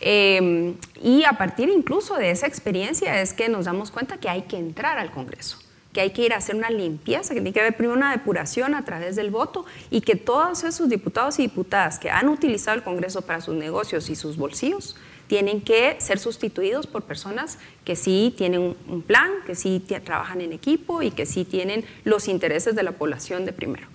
Em, 0.00 0.76
y 1.02 1.24
a 1.24 1.32
partir 1.32 1.68
incluso 1.68 2.16
de 2.16 2.30
esa 2.30 2.46
experiencia 2.46 3.20
es 3.20 3.34
que 3.34 3.50
nos 3.50 3.66
damos 3.66 3.90
cuenta 3.90 4.16
que 4.16 4.30
hay 4.30 4.44
que 4.44 4.56
entrar 4.56 4.98
al 4.98 5.10
Congreso 5.10 5.58
que 5.92 6.00
hay 6.00 6.10
que 6.10 6.22
ir 6.22 6.32
a 6.32 6.36
hacer 6.36 6.54
una 6.54 6.70
limpieza, 6.70 7.34
que 7.34 7.40
tiene 7.40 7.52
que 7.52 7.60
haber 7.60 7.76
primero 7.76 7.96
una 7.96 8.12
depuración 8.12 8.74
a 8.74 8.84
través 8.84 9.16
del 9.16 9.30
voto 9.30 9.64
y 9.90 10.02
que 10.02 10.16
todos 10.16 10.64
esos 10.64 10.88
diputados 10.88 11.38
y 11.38 11.42
diputadas 11.42 11.98
que 11.98 12.10
han 12.10 12.28
utilizado 12.28 12.76
el 12.76 12.82
Congreso 12.82 13.22
para 13.22 13.40
sus 13.40 13.54
negocios 13.54 14.08
y 14.08 14.14
sus 14.14 14.36
bolsillos 14.36 14.96
tienen 15.26 15.60
que 15.60 15.96
ser 16.00 16.18
sustituidos 16.18 16.88
por 16.88 17.02
personas 17.02 17.58
que 17.84 17.94
sí 17.94 18.34
tienen 18.36 18.76
un 18.88 19.02
plan, 19.02 19.30
que 19.46 19.54
sí 19.54 19.80
trabajan 20.04 20.40
en 20.40 20.52
equipo 20.52 21.02
y 21.02 21.12
que 21.12 21.24
sí 21.24 21.44
tienen 21.44 21.84
los 22.04 22.26
intereses 22.26 22.74
de 22.74 22.82
la 22.82 22.92
población 22.92 23.44
de 23.44 23.52
primero. 23.52 23.86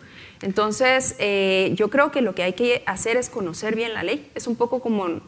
Entonces, 0.41 1.15
eh, 1.19 1.73
yo 1.75 1.89
creo 1.89 2.11
que 2.11 2.21
lo 2.21 2.35
que 2.35 2.43
hay 2.43 2.53
que 2.53 2.83
hacer 2.85 3.17
es 3.17 3.29
conocer 3.29 3.75
bien 3.75 3.93
la 3.93 4.03
ley. 4.03 4.29
Es 4.35 4.47
un 4.47 4.55
poco 4.55 4.79
como 4.79 5.07
mm, 5.07 5.21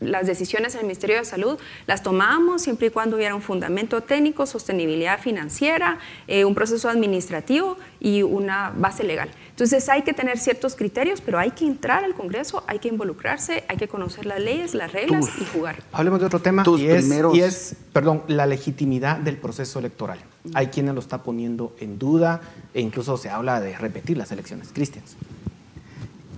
las 0.00 0.26
decisiones 0.26 0.74
del 0.74 0.82
Ministerio 0.82 1.16
de 1.16 1.24
Salud, 1.24 1.58
las 1.86 2.02
tomamos 2.02 2.62
siempre 2.62 2.88
y 2.88 2.90
cuando 2.90 3.16
hubiera 3.16 3.34
un 3.34 3.42
fundamento 3.42 4.02
técnico, 4.02 4.46
sostenibilidad 4.46 5.20
financiera, 5.20 5.98
eh, 6.26 6.44
un 6.44 6.54
proceso 6.54 6.88
administrativo 6.88 7.76
y 8.00 8.22
una 8.22 8.72
base 8.76 9.02
legal. 9.02 9.28
Entonces 9.50 9.88
hay 9.88 10.02
que 10.02 10.12
tener 10.12 10.38
ciertos 10.38 10.76
criterios, 10.76 11.20
pero 11.20 11.38
hay 11.38 11.50
que 11.50 11.66
entrar 11.66 12.04
al 12.04 12.14
Congreso, 12.14 12.62
hay 12.68 12.78
que 12.78 12.88
involucrarse, 12.88 13.64
hay 13.66 13.76
que 13.76 13.88
conocer 13.88 14.24
las 14.24 14.40
leyes, 14.40 14.74
las 14.74 14.92
reglas 14.92 15.28
y 15.40 15.44
jugar. 15.44 15.82
Hablemos 15.92 16.20
de 16.20 16.26
otro 16.26 16.40
tema 16.40 16.62
y 16.78 16.86
es, 16.86 17.10
y 17.34 17.40
es, 17.40 17.74
perdón, 17.92 18.22
la 18.28 18.46
legitimidad 18.46 19.16
del 19.16 19.36
proceso 19.36 19.80
electoral. 19.80 20.20
Hay 20.54 20.68
quienes 20.68 20.94
lo 20.94 21.00
está 21.00 21.22
poniendo 21.24 21.74
en 21.80 21.98
duda 21.98 22.40
e 22.72 22.80
incluso 22.80 23.16
se 23.16 23.30
habla 23.30 23.60
de 23.60 23.76
repetir 23.76 24.16
las 24.16 24.30
elecciones. 24.30 24.70
Cristian. 24.72 25.04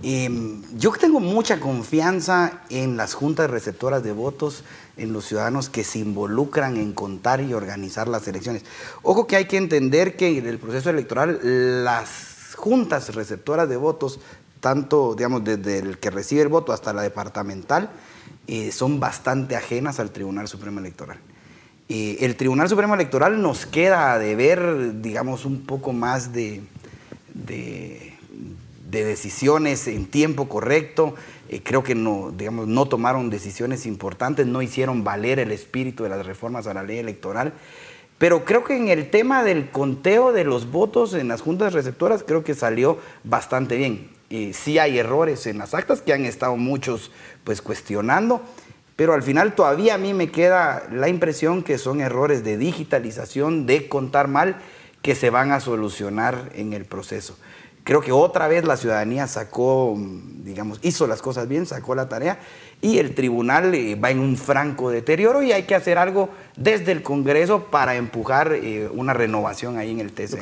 Em, 0.03 0.63
yo 0.77 0.91
tengo 0.93 1.19
mucha 1.19 1.59
confianza 1.59 2.61
en 2.69 2.97
las 2.97 3.13
juntas 3.13 3.49
receptoras 3.49 4.03
de 4.03 4.11
votos, 4.11 4.63
en 4.97 5.13
los 5.13 5.25
ciudadanos 5.25 5.69
que 5.69 5.83
se 5.83 5.99
involucran 5.99 6.77
en 6.77 6.93
contar 6.93 7.41
y 7.41 7.53
organizar 7.53 8.07
las 8.07 8.27
elecciones. 8.27 8.63
Ojo 9.03 9.27
que 9.27 9.35
hay 9.35 9.45
que 9.45 9.57
entender 9.57 10.15
que 10.15 10.37
en 10.37 10.47
el 10.47 10.57
proceso 10.57 10.89
electoral 10.89 11.83
las 11.83 12.55
juntas 12.55 13.13
receptoras 13.13 13.69
de 13.69 13.77
votos, 13.77 14.19
tanto, 14.59 15.15
digamos, 15.15 15.43
desde 15.43 15.79
el 15.79 15.97
que 15.99 16.09
recibe 16.09 16.41
el 16.41 16.47
voto 16.47 16.73
hasta 16.73 16.93
la 16.93 17.01
departamental, 17.03 17.91
eh, 18.47 18.71
son 18.71 18.99
bastante 18.99 19.55
ajenas 19.55 19.99
al 19.99 20.11
Tribunal 20.11 20.47
Supremo 20.47 20.79
Electoral. 20.79 21.19
Eh, 21.89 22.17
el 22.21 22.35
Tribunal 22.37 22.69
Supremo 22.69 22.95
Electoral 22.95 23.41
nos 23.41 23.65
queda 23.65 24.17
de 24.17 24.35
ver, 24.35 25.01
digamos, 25.01 25.45
un 25.45 25.65
poco 25.65 25.93
más 25.93 26.31
de, 26.33 26.61
decisiones 28.91 29.87
en 29.87 30.05
tiempo 30.05 30.49
correcto. 30.49 31.15
Eh, 31.49 31.61
creo 31.63 31.83
que 31.83 31.95
no, 31.95 32.31
digamos, 32.35 32.67
no 32.67 32.85
tomaron 32.87 33.29
decisiones 33.29 33.85
importantes, 33.85 34.45
no 34.45 34.61
hicieron 34.61 35.03
valer 35.03 35.39
el 35.39 35.51
espíritu 35.51 36.03
de 36.03 36.09
las 36.09 36.25
reformas 36.25 36.67
a 36.67 36.73
la 36.73 36.83
ley 36.83 36.99
electoral. 36.99 37.53
Pero 38.17 38.45
creo 38.45 38.63
que 38.63 38.77
en 38.77 38.89
el 38.89 39.09
tema 39.09 39.43
del 39.43 39.71
conteo 39.71 40.31
de 40.31 40.43
los 40.43 40.69
votos 40.69 41.15
en 41.15 41.27
las 41.27 41.41
juntas 41.41 41.73
receptoras, 41.73 42.23
creo 42.23 42.43
que 42.43 42.53
salió 42.53 42.99
bastante 43.23 43.77
bien. 43.77 44.11
Y 44.29 44.53
sí 44.53 44.77
hay 44.77 44.99
errores 44.99 45.47
en 45.47 45.57
las 45.57 45.73
actas 45.73 46.01
que 46.01 46.13
han 46.13 46.25
estado 46.25 46.55
muchos 46.55 47.11
pues 47.43 47.61
cuestionando, 47.61 48.41
pero 48.95 49.13
al 49.13 49.23
final 49.23 49.55
todavía 49.55 49.95
a 49.95 49.97
mí 49.97 50.13
me 50.13 50.29
queda 50.29 50.87
la 50.91 51.09
impresión 51.09 51.63
que 51.63 51.79
son 51.79 51.99
errores 51.99 52.43
de 52.43 52.57
digitalización, 52.57 53.65
de 53.65 53.89
contar 53.89 54.27
mal, 54.27 54.57
que 55.01 55.15
se 55.15 55.31
van 55.31 55.51
a 55.51 55.59
solucionar 55.59 56.51
en 56.53 56.73
el 56.73 56.85
proceso. 56.85 57.35
Creo 57.83 58.01
que 58.01 58.11
otra 58.11 58.47
vez 58.47 58.63
la 58.63 58.77
ciudadanía 58.77 59.25
sacó, 59.27 59.97
digamos, 59.97 60.79
hizo 60.83 61.07
las 61.07 61.21
cosas 61.21 61.47
bien, 61.47 61.65
sacó 61.65 61.95
la 61.95 62.09
tarea 62.09 62.39
y 62.79 62.99
el 62.99 63.15
tribunal 63.15 63.73
eh, 63.73 63.95
va 63.95 64.11
en 64.11 64.19
un 64.19 64.37
franco 64.37 64.91
deterioro 64.91 65.41
y 65.41 65.51
hay 65.51 65.63
que 65.63 65.75
hacer 65.75 65.97
algo 65.97 66.29
desde 66.55 66.91
el 66.91 67.01
Congreso 67.01 67.65
para 67.65 67.95
empujar 67.95 68.53
eh, 68.53 68.89
una 68.93 69.13
renovación 69.13 69.77
ahí 69.77 69.91
en 69.91 69.99
el 69.99 70.11
TC. 70.11 70.37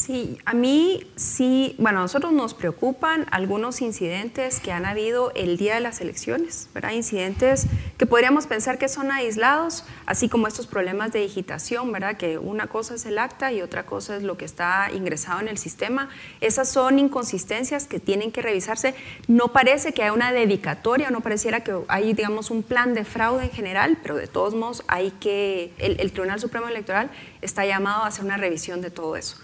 Sí, 0.00 0.38
a 0.46 0.54
mí 0.54 1.06
sí, 1.16 1.74
bueno, 1.76 1.98
a 1.98 2.02
nosotros 2.02 2.32
nos 2.32 2.54
preocupan 2.54 3.26
algunos 3.30 3.82
incidentes 3.82 4.58
que 4.58 4.72
han 4.72 4.86
habido 4.86 5.30
el 5.34 5.58
día 5.58 5.74
de 5.74 5.80
las 5.80 6.00
elecciones, 6.00 6.70
¿verdad? 6.72 6.92
Incidentes 6.92 7.66
que 7.98 8.06
podríamos 8.06 8.46
pensar 8.46 8.78
que 8.78 8.88
son 8.88 9.12
aislados, 9.12 9.84
así 10.06 10.30
como 10.30 10.46
estos 10.46 10.66
problemas 10.66 11.12
de 11.12 11.20
digitación, 11.20 11.92
¿verdad? 11.92 12.16
Que 12.16 12.38
una 12.38 12.66
cosa 12.66 12.94
es 12.94 13.04
el 13.04 13.18
acta 13.18 13.52
y 13.52 13.60
otra 13.60 13.84
cosa 13.84 14.16
es 14.16 14.22
lo 14.22 14.38
que 14.38 14.46
está 14.46 14.88
ingresado 14.90 15.40
en 15.40 15.48
el 15.48 15.58
sistema. 15.58 16.08
Esas 16.40 16.70
son 16.70 16.98
inconsistencias 16.98 17.86
que 17.86 18.00
tienen 18.00 18.32
que 18.32 18.40
revisarse. 18.40 18.94
No 19.28 19.48
parece 19.48 19.92
que 19.92 20.02
haya 20.02 20.14
una 20.14 20.32
dedicatoria, 20.32 21.10
no 21.10 21.20
pareciera 21.20 21.62
que 21.62 21.76
hay, 21.88 22.14
digamos, 22.14 22.50
un 22.50 22.62
plan 22.62 22.94
de 22.94 23.04
fraude 23.04 23.44
en 23.44 23.50
general, 23.50 23.98
pero 24.00 24.16
de 24.16 24.28
todos 24.28 24.54
modos 24.54 24.82
hay 24.88 25.10
que, 25.10 25.74
el, 25.76 26.00
el 26.00 26.10
Tribunal 26.10 26.40
Supremo 26.40 26.68
Electoral 26.68 27.10
está 27.42 27.66
llamado 27.66 28.04
a 28.04 28.06
hacer 28.06 28.24
una 28.24 28.38
revisión 28.38 28.80
de 28.80 28.90
todo 28.90 29.14
eso. 29.16 29.36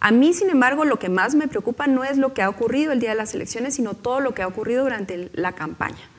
A 0.00 0.10
mí, 0.10 0.34
sin 0.34 0.50
embargo, 0.50 0.84
lo 0.84 0.98
que 0.98 1.08
más 1.08 1.34
me 1.34 1.48
preocupa 1.48 1.86
no 1.86 2.04
es 2.04 2.18
lo 2.18 2.34
que 2.34 2.42
ha 2.42 2.48
ocurrido 2.48 2.92
el 2.92 3.00
día 3.00 3.10
de 3.10 3.16
las 3.16 3.34
elecciones, 3.34 3.74
sino 3.74 3.94
todo 3.94 4.20
lo 4.20 4.34
que 4.34 4.42
ha 4.42 4.46
ocurrido 4.46 4.84
durante 4.84 5.30
la 5.34 5.52
campaña. 5.52 6.10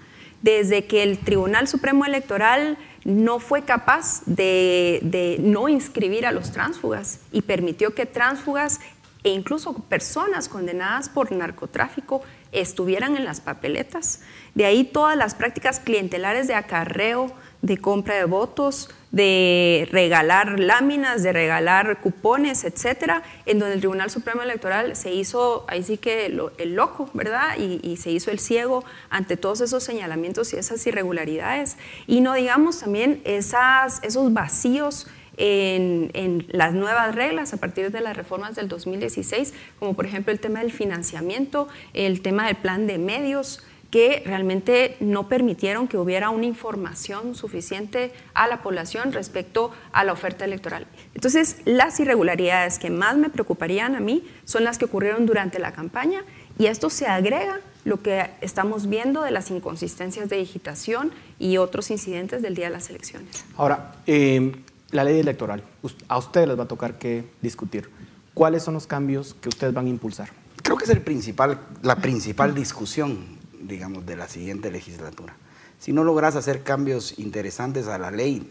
Desde 0.42 0.86
que 0.86 1.04
el 1.04 1.20
Tribunal 1.20 1.68
Supremo 1.68 2.06
Electoral 2.06 2.78
no 3.04 3.40
fue 3.40 3.64
capaz 3.64 4.22
de, 4.26 5.38
no 5.40 5.70
inscribir 5.70 6.26
a 6.26 6.32
los 6.32 6.52
tránsfugas 6.52 7.22
y 7.32 7.42
permitió 7.42 7.96
que 7.96 8.06
tránsfugas 8.06 8.80
e 9.24 9.30
incluso 9.30 9.74
personas 9.74 10.48
condenadas 10.48 11.10
por 11.10 11.32
narcotráfico 11.32 12.22
estuvieran 12.52 13.16
en 13.16 13.26
las 13.26 13.42
papeletas. 13.42 14.22
De 14.56 14.66
ahí 14.66 14.84
todas 14.84 15.18
las 15.18 15.36
prácticas 15.36 15.80
clientelares 15.80 16.48
de 16.48 16.56
acarreo, 16.56 17.32
de 17.62 17.78
compra 17.78 18.16
de 18.16 18.26
votos, 18.26 18.90
de 19.12 19.88
regalar 19.92 20.60
láminas, 20.60 21.24
de 21.24 21.32
regalar 21.32 22.02
cupones, 22.02 22.66
etcétera, 22.66 23.24
en 23.46 23.60
donde 23.60 23.76
el 23.76 23.80
Tribunal 23.80 24.10
Supremo 24.10 24.42
Electoral 24.42 24.96
se 24.96 25.14
hizo, 25.14 25.66
ahí 25.68 25.84
sí 25.84 25.98
que 25.98 26.26
el 26.26 26.76
loco, 26.76 27.10
¿verdad? 27.14 27.58
Y, 27.58 27.98
se 27.98 28.12
hizo 28.12 28.30
el 28.32 28.40
ciego 28.40 28.84
ante 29.10 29.38
todos 29.38 29.62
esos 29.62 29.84
señalamientos 29.84 30.54
y 30.54 30.58
esas 30.58 30.86
irregularidades. 30.86 31.78
Y 32.06 32.22
no 32.22 32.34
digamos 32.34 32.80
también 32.80 33.22
esas, 33.24 34.04
esos 34.04 34.34
vacíos 34.34 35.08
en, 35.38 36.12
en, 36.14 36.46
las 36.50 36.74
nuevas 36.74 37.16
reglas 37.16 37.54
a 37.54 37.58
partir 37.58 37.92
de 37.92 38.02
las 38.02 38.16
reformas 38.16 38.56
del 38.56 38.68
2016, 38.68 39.54
como 39.80 39.96
por 39.96 40.06
ejemplo 40.06 40.32
el 40.32 40.40
tema 40.40 40.60
del 40.60 40.72
financiamiento, 40.72 41.68
el 41.94 42.22
tema 42.22 42.48
del 42.48 42.58
plan 42.58 42.88
de 42.88 42.98
medios, 42.98 43.64
que 43.92 44.22
realmente 44.26 44.98
no 45.00 45.30
permitieron 45.30 45.88
que 45.88 45.98
hubiera 45.98 46.30
una 46.30 46.46
información 46.46 47.36
suficiente 47.36 48.12
a 48.34 48.48
la 48.48 48.62
población 48.62 49.14
respecto 49.14 49.72
a 49.94 50.04
la 50.04 50.14
oferta 50.14 50.46
electoral. 50.46 50.88
Entonces, 51.14 51.58
las 51.66 52.00
irregularidades 52.00 52.80
que 52.80 52.90
más 52.90 53.18
me 53.18 53.30
preocuparían 53.30 53.96
a 53.96 54.00
mí 54.00 54.28
son 54.46 54.64
las 54.64 54.78
que 54.78 54.86
ocurrieron 54.86 55.26
durante 55.26 55.60
la 55.60 55.72
campaña 55.72 56.24
y 56.60 56.66
esto 56.66 56.90
se 56.90 57.08
agrega 57.08 57.60
lo 57.86 58.02
que 58.02 58.30
estamos 58.42 58.90
viendo 58.90 59.22
de 59.22 59.32
las 59.32 59.50
inconsistencias 59.50 60.28
de 60.28 60.38
digitación 60.38 61.12
y 61.40 61.58
otros 61.58 61.90
incidentes 61.90 62.42
del 62.42 62.56
día 62.56 62.66
de 62.66 62.72
las 62.72 62.90
elecciones. 62.90 63.46
Ahora, 63.56 63.94
eh, 64.06 64.52
la 64.92 65.06
ley 65.06 65.20
electoral, 65.20 65.64
a 66.10 66.18
ustedes 66.18 66.48
les 66.48 66.60
va 66.60 66.64
a 66.64 66.68
tocar 66.68 66.98
que 66.98 67.24
discutir. 67.42 67.90
¿Cuáles 68.34 68.64
son 68.64 68.74
los 68.74 68.88
cambios 68.88 69.36
que 69.40 69.48
ustedes 69.50 69.74
van 69.74 69.86
a 69.86 69.90
impulsar? 69.90 70.30
Creo 70.62 70.76
que 70.76 70.84
es 70.84 70.90
el 70.90 71.02
principal, 71.02 71.60
la 71.82 71.96
principal 71.96 72.54
discusión 72.54 73.37
digamos, 73.62 74.06
de 74.06 74.16
la 74.16 74.28
siguiente 74.28 74.72
legislatura. 74.72 75.36
Si 75.80 75.94
no 75.94 76.04
logras 76.04 76.36
hacer 76.36 76.64
cambios 76.64 77.18
interesantes 77.20 77.88
a 77.88 77.98
la 77.98 78.12
ley, 78.12 78.50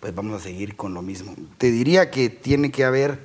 pues 0.00 0.14
vamos 0.14 0.40
a 0.40 0.44
seguir 0.44 0.76
con 0.76 0.94
lo 0.94 1.02
mismo. 1.02 1.34
Te 1.58 1.70
diría 1.70 2.10
que 2.10 2.28
tiene 2.28 2.70
que 2.70 2.84
haber, 2.84 3.18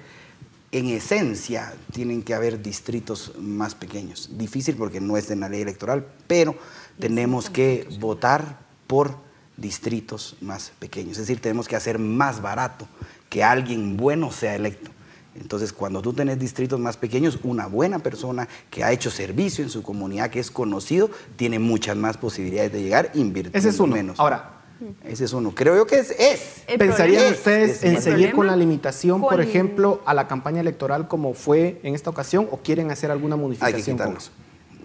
en 0.71 0.87
esencia, 0.87 1.73
tienen 1.93 2.23
que 2.23 2.33
haber 2.33 2.61
distritos 2.61 3.33
más 3.37 3.75
pequeños. 3.75 4.29
Difícil 4.37 4.75
porque 4.75 5.01
no 5.01 5.17
es 5.17 5.31
en 5.31 5.41
la 5.41 5.49
ley 5.49 5.61
electoral, 5.61 6.05
pero 6.27 6.55
tenemos 6.99 7.49
que 7.49 7.87
votar 7.99 8.59
por 8.87 9.17
distritos 9.57 10.35
más 10.41 10.71
pequeños. 10.79 11.13
Es 11.13 11.27
decir, 11.27 11.41
tenemos 11.41 11.67
que 11.67 11.75
hacer 11.75 11.99
más 11.99 12.41
barato 12.41 12.87
que 13.29 13.43
alguien 13.43 13.95
bueno 13.95 14.31
sea 14.31 14.55
electo. 14.55 14.91
Entonces, 15.35 15.71
cuando 15.71 16.01
tú 16.01 16.13
tenés 16.13 16.37
distritos 16.39 16.79
más 16.79 16.97
pequeños, 16.97 17.39
una 17.43 17.67
buena 17.67 17.99
persona 17.99 18.47
que 18.69 18.83
ha 18.83 18.91
hecho 18.91 19.09
servicio 19.09 19.63
en 19.63 19.69
su 19.69 19.81
comunidad, 19.81 20.29
que 20.29 20.39
es 20.39 20.51
conocido, 20.51 21.09
tiene 21.37 21.57
muchas 21.57 21.95
más 21.95 22.17
posibilidades 22.17 22.73
de 22.73 22.83
llegar 22.83 23.11
invirtiendo 23.13 23.57
Ese 23.57 23.69
es 23.69 23.79
uno. 23.79 23.95
menos. 23.95 24.19
Ahora, 24.19 24.61
ese 25.05 25.25
es 25.25 25.33
uno. 25.33 25.53
Creo 25.53 25.75
yo 25.75 25.85
que 25.85 25.99
es. 25.99 26.11
es. 26.11 26.77
¿Pensarían 26.77 27.31
ustedes 27.31 27.83
en 27.83 28.01
seguir 28.01 28.33
con 28.33 28.47
la 28.47 28.55
limitación, 28.55 29.21
por 29.21 29.39
ejemplo, 29.39 30.01
a 30.05 30.13
la 30.13 30.27
campaña 30.27 30.59
electoral 30.59 31.07
como 31.07 31.33
fue 31.33 31.79
en 31.83 31.95
esta 31.95 32.09
ocasión 32.09 32.47
o 32.51 32.57
quieren 32.57 32.91
hacer 32.91 33.11
alguna 33.11 33.35
modificación? 33.35 34.01
Hay 34.01 34.07
que 34.07 34.19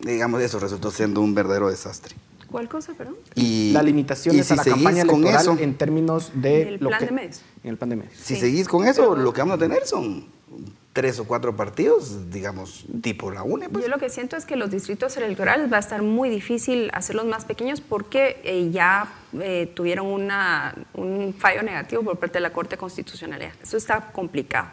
Digamos, 0.03 0.43
eso 0.43 0.61
resultó 0.61 0.91
siendo 0.91 1.21
un 1.21 1.35
verdadero 1.35 1.71
desastre. 1.71 2.15
¿Cuál 2.57 2.71
cosa, 2.71 2.95
perdón? 2.95 3.17
Y, 3.35 3.73
la 3.73 3.83
limitación 3.83 4.35
a 4.35 4.55
la 4.55 4.65
campaña 4.65 5.03
electoral 5.03 5.59
en 5.61 5.75
términos 5.77 6.31
de... 6.33 6.63
el 6.63 6.79
plan 6.79 7.05
de 7.05 7.11
medios. 7.11 7.43
En 7.63 7.69
el 7.69 7.77
plan 7.77 7.91
de 7.91 7.97
medios. 7.97 8.15
Si 8.17 8.35
seguís 8.35 8.67
con 8.67 8.89
eso, 8.89 9.15
lo 9.15 9.31
que 9.35 9.43
vamos 9.43 9.57
a 9.57 9.59
tener 9.59 9.85
son 9.87 10.27
tres 10.95 11.21
o 11.21 11.27
cuatro 11.27 11.55
partidos, 11.55 12.31
digamos, 12.31 12.87
tipo 13.03 13.31
la 13.31 13.43
UNE. 13.43 13.69
Pues. 13.69 13.85
Yo 13.85 13.91
lo 13.91 13.99
que 13.99 14.09
siento 14.09 14.39
es 14.39 14.47
que 14.47 14.57
los 14.57 14.71
distritos 14.71 15.15
electorales 15.19 15.71
va 15.71 15.77
a 15.77 15.81
estar 15.81 16.01
muy 16.01 16.31
difícil 16.31 16.91
hacerlos 16.95 17.27
más 17.27 17.45
pequeños 17.45 17.83
porque 17.83 18.41
eh, 18.43 18.71
ya 18.71 19.13
eh, 19.39 19.71
tuvieron 19.75 20.07
una, 20.07 20.75
un 20.95 21.35
fallo 21.39 21.63
negativo 21.63 22.05
por 22.05 22.19
parte 22.19 22.39
de 22.39 22.41
la 22.41 22.55
Corte 22.55 22.79
Constitucional. 22.79 23.53
Eso 23.63 23.77
está 23.77 24.13
complicado. 24.13 24.69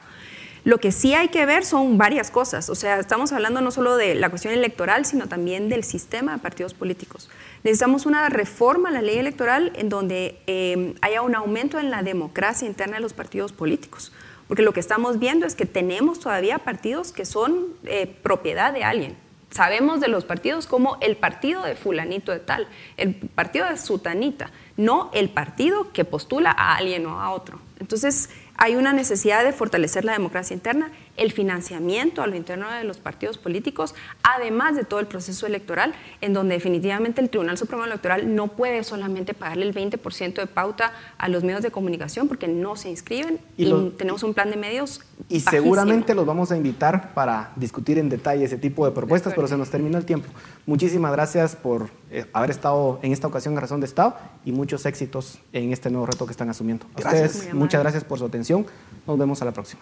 Lo 0.66 0.78
que 0.78 0.93
sí 0.93 1.14
hay 1.14 1.28
que 1.28 1.45
ver 1.45 1.66
son 1.66 1.97
varias 1.97 2.32
cosas. 2.32 2.70
O 2.70 2.76
sea, 2.76 2.97
estamos 2.97 3.34
hablando 3.34 3.59
no 3.59 3.70
solo 3.72 3.97
de 3.97 4.16
la 4.16 4.30
cuestión 4.30 4.53
electoral, 4.53 5.05
sino 5.05 5.28
también 5.28 5.68
del 5.68 5.84
sistema 5.84 6.34
de 6.34 6.39
partidos 6.39 6.74
políticos. 6.74 7.30
Necesitamos 7.64 8.05
una 8.05 8.30
reforma 8.30 8.89
a 8.89 8.91
la 8.93 9.01
ley 9.01 9.18
electoral 9.18 9.74
en 9.76 9.89
donde 9.89 10.39
eh, 10.47 10.95
haya 11.01 11.22
un 11.22 11.36
aumento 11.36 11.80
en 11.80 11.91
la 11.91 12.01
democracia 12.01 12.66
interna 12.66 12.95
de 12.95 13.01
los 13.01 13.14
partidos 13.14 13.51
políticos. 13.51 14.14
Porque 14.47 14.64
lo 14.64 14.72
que 14.72 14.80
estamos 14.80 15.20
viendo 15.20 15.45
es 15.45 15.55
que 15.55 15.66
tenemos 15.66 16.20
todavía 16.20 16.59
partidos 16.59 17.11
que 17.11 17.26
son 17.26 17.68
eh, 17.86 18.07
propiedad 18.24 18.72
de 18.72 18.86
alguien. 18.86 19.18
Sabemos 19.51 19.99
de 19.99 20.07
los 20.07 20.26
partidos 20.26 20.66
como 20.66 20.97
el 20.99 21.16
partido 21.16 21.61
de 21.61 21.76
fulanito 21.76 22.32
de 22.32 22.39
tal, 22.39 22.68
el 22.97 23.14
partido 23.14 23.68
de 23.68 23.78
sutanita, 23.78 24.49
no 24.78 25.11
el 25.14 25.30
partido 25.30 25.91
que 25.91 26.05
postula 26.05 26.49
a 26.51 26.76
alguien 26.76 27.05
o 27.05 27.22
a 27.22 27.30
otro. 27.30 27.59
Entonces, 27.80 28.32
hay 28.58 28.76
una 28.76 28.93
necesidad 28.93 29.43
de 29.43 29.54
fortalecer 29.54 30.06
la 30.06 30.14
democracia 30.14 30.54
interna, 30.54 30.91
el 31.18 31.32
financiamiento 31.32 32.22
a 32.22 32.28
lo 32.28 32.36
interno 32.36 32.70
de 32.72 32.84
los 32.84 32.97
partidos 32.97 33.38
políticos, 33.38 33.93
además 34.24 34.76
de 34.76 34.84
todo 34.84 34.99
el 34.99 35.07
proceso 35.07 35.45
electoral, 35.45 35.93
en 36.22 36.34
donde 36.34 36.55
definitivamente 36.55 37.22
el 37.22 37.30
Tribunal 37.30 37.57
Supremo 37.57 37.86
Electoral 37.86 38.34
no 38.36 38.47
puede 38.47 38.84
solamente 38.84 39.34
pagarle 39.34 39.66
el 39.66 39.74
20% 39.74 40.34
de 40.34 40.47
pauta 40.47 40.93
a 41.18 41.28
los 41.28 41.43
medios 41.43 41.61
de 41.61 41.72
comunicación 41.72 42.28
porque 42.28 42.47
no 42.47 42.76
se 42.76 42.89
inscriben 42.89 43.39
y, 43.57 43.72
tenemos 43.97 44.24
un 44.24 44.34
plan 44.34 44.49
de 44.49 44.57
medios. 44.57 45.01
Y 45.30 45.39
seguramente 45.39 46.16
los 46.16 46.26
vamos 46.26 46.51
a 46.51 46.57
invitar 46.57 47.14
para 47.14 47.51
discutir 47.55 47.97
en 47.97 48.09
detalle 48.09 48.45
ese 48.45 48.57
tipo 48.57 48.86
de 48.86 48.91
propuestas, 48.91 49.34
pero 49.36 49.47
se 49.47 49.57
nos 49.57 49.70
terminó 49.70 49.97
el 49.97 50.05
tiempo. 50.05 50.30
Muchísimas 50.66 51.11
gracias 51.11 51.55
por 51.55 51.89
eh, 52.09 52.26
haber 52.34 52.51
estado 52.51 52.99
en 53.03 53.11
esta 53.11 53.28
ocasión 53.28 53.53
en 53.53 53.61
Razón 53.61 53.80
de 53.80 53.86
Estado 53.86 54.18
y 54.45 54.51
muchos 54.51 54.86
éxitos 54.86 55.39
en 55.51 55.72
este 55.72 55.89
nuevo 55.89 56.05
reto 56.05 56.26
que 56.26 56.32
están 56.32 56.49
asumiendo. 56.49 56.86
A 56.95 56.99
ustedes, 56.99 57.53
muchas 57.53 57.82
gracias 57.82 58.03
por 58.03 58.20
su 58.20 58.26
atención. 58.26 58.66
Nos 59.05 59.18
vemos 59.18 59.41
a 59.41 59.45
la 59.45 59.51
próxima. 59.51 59.82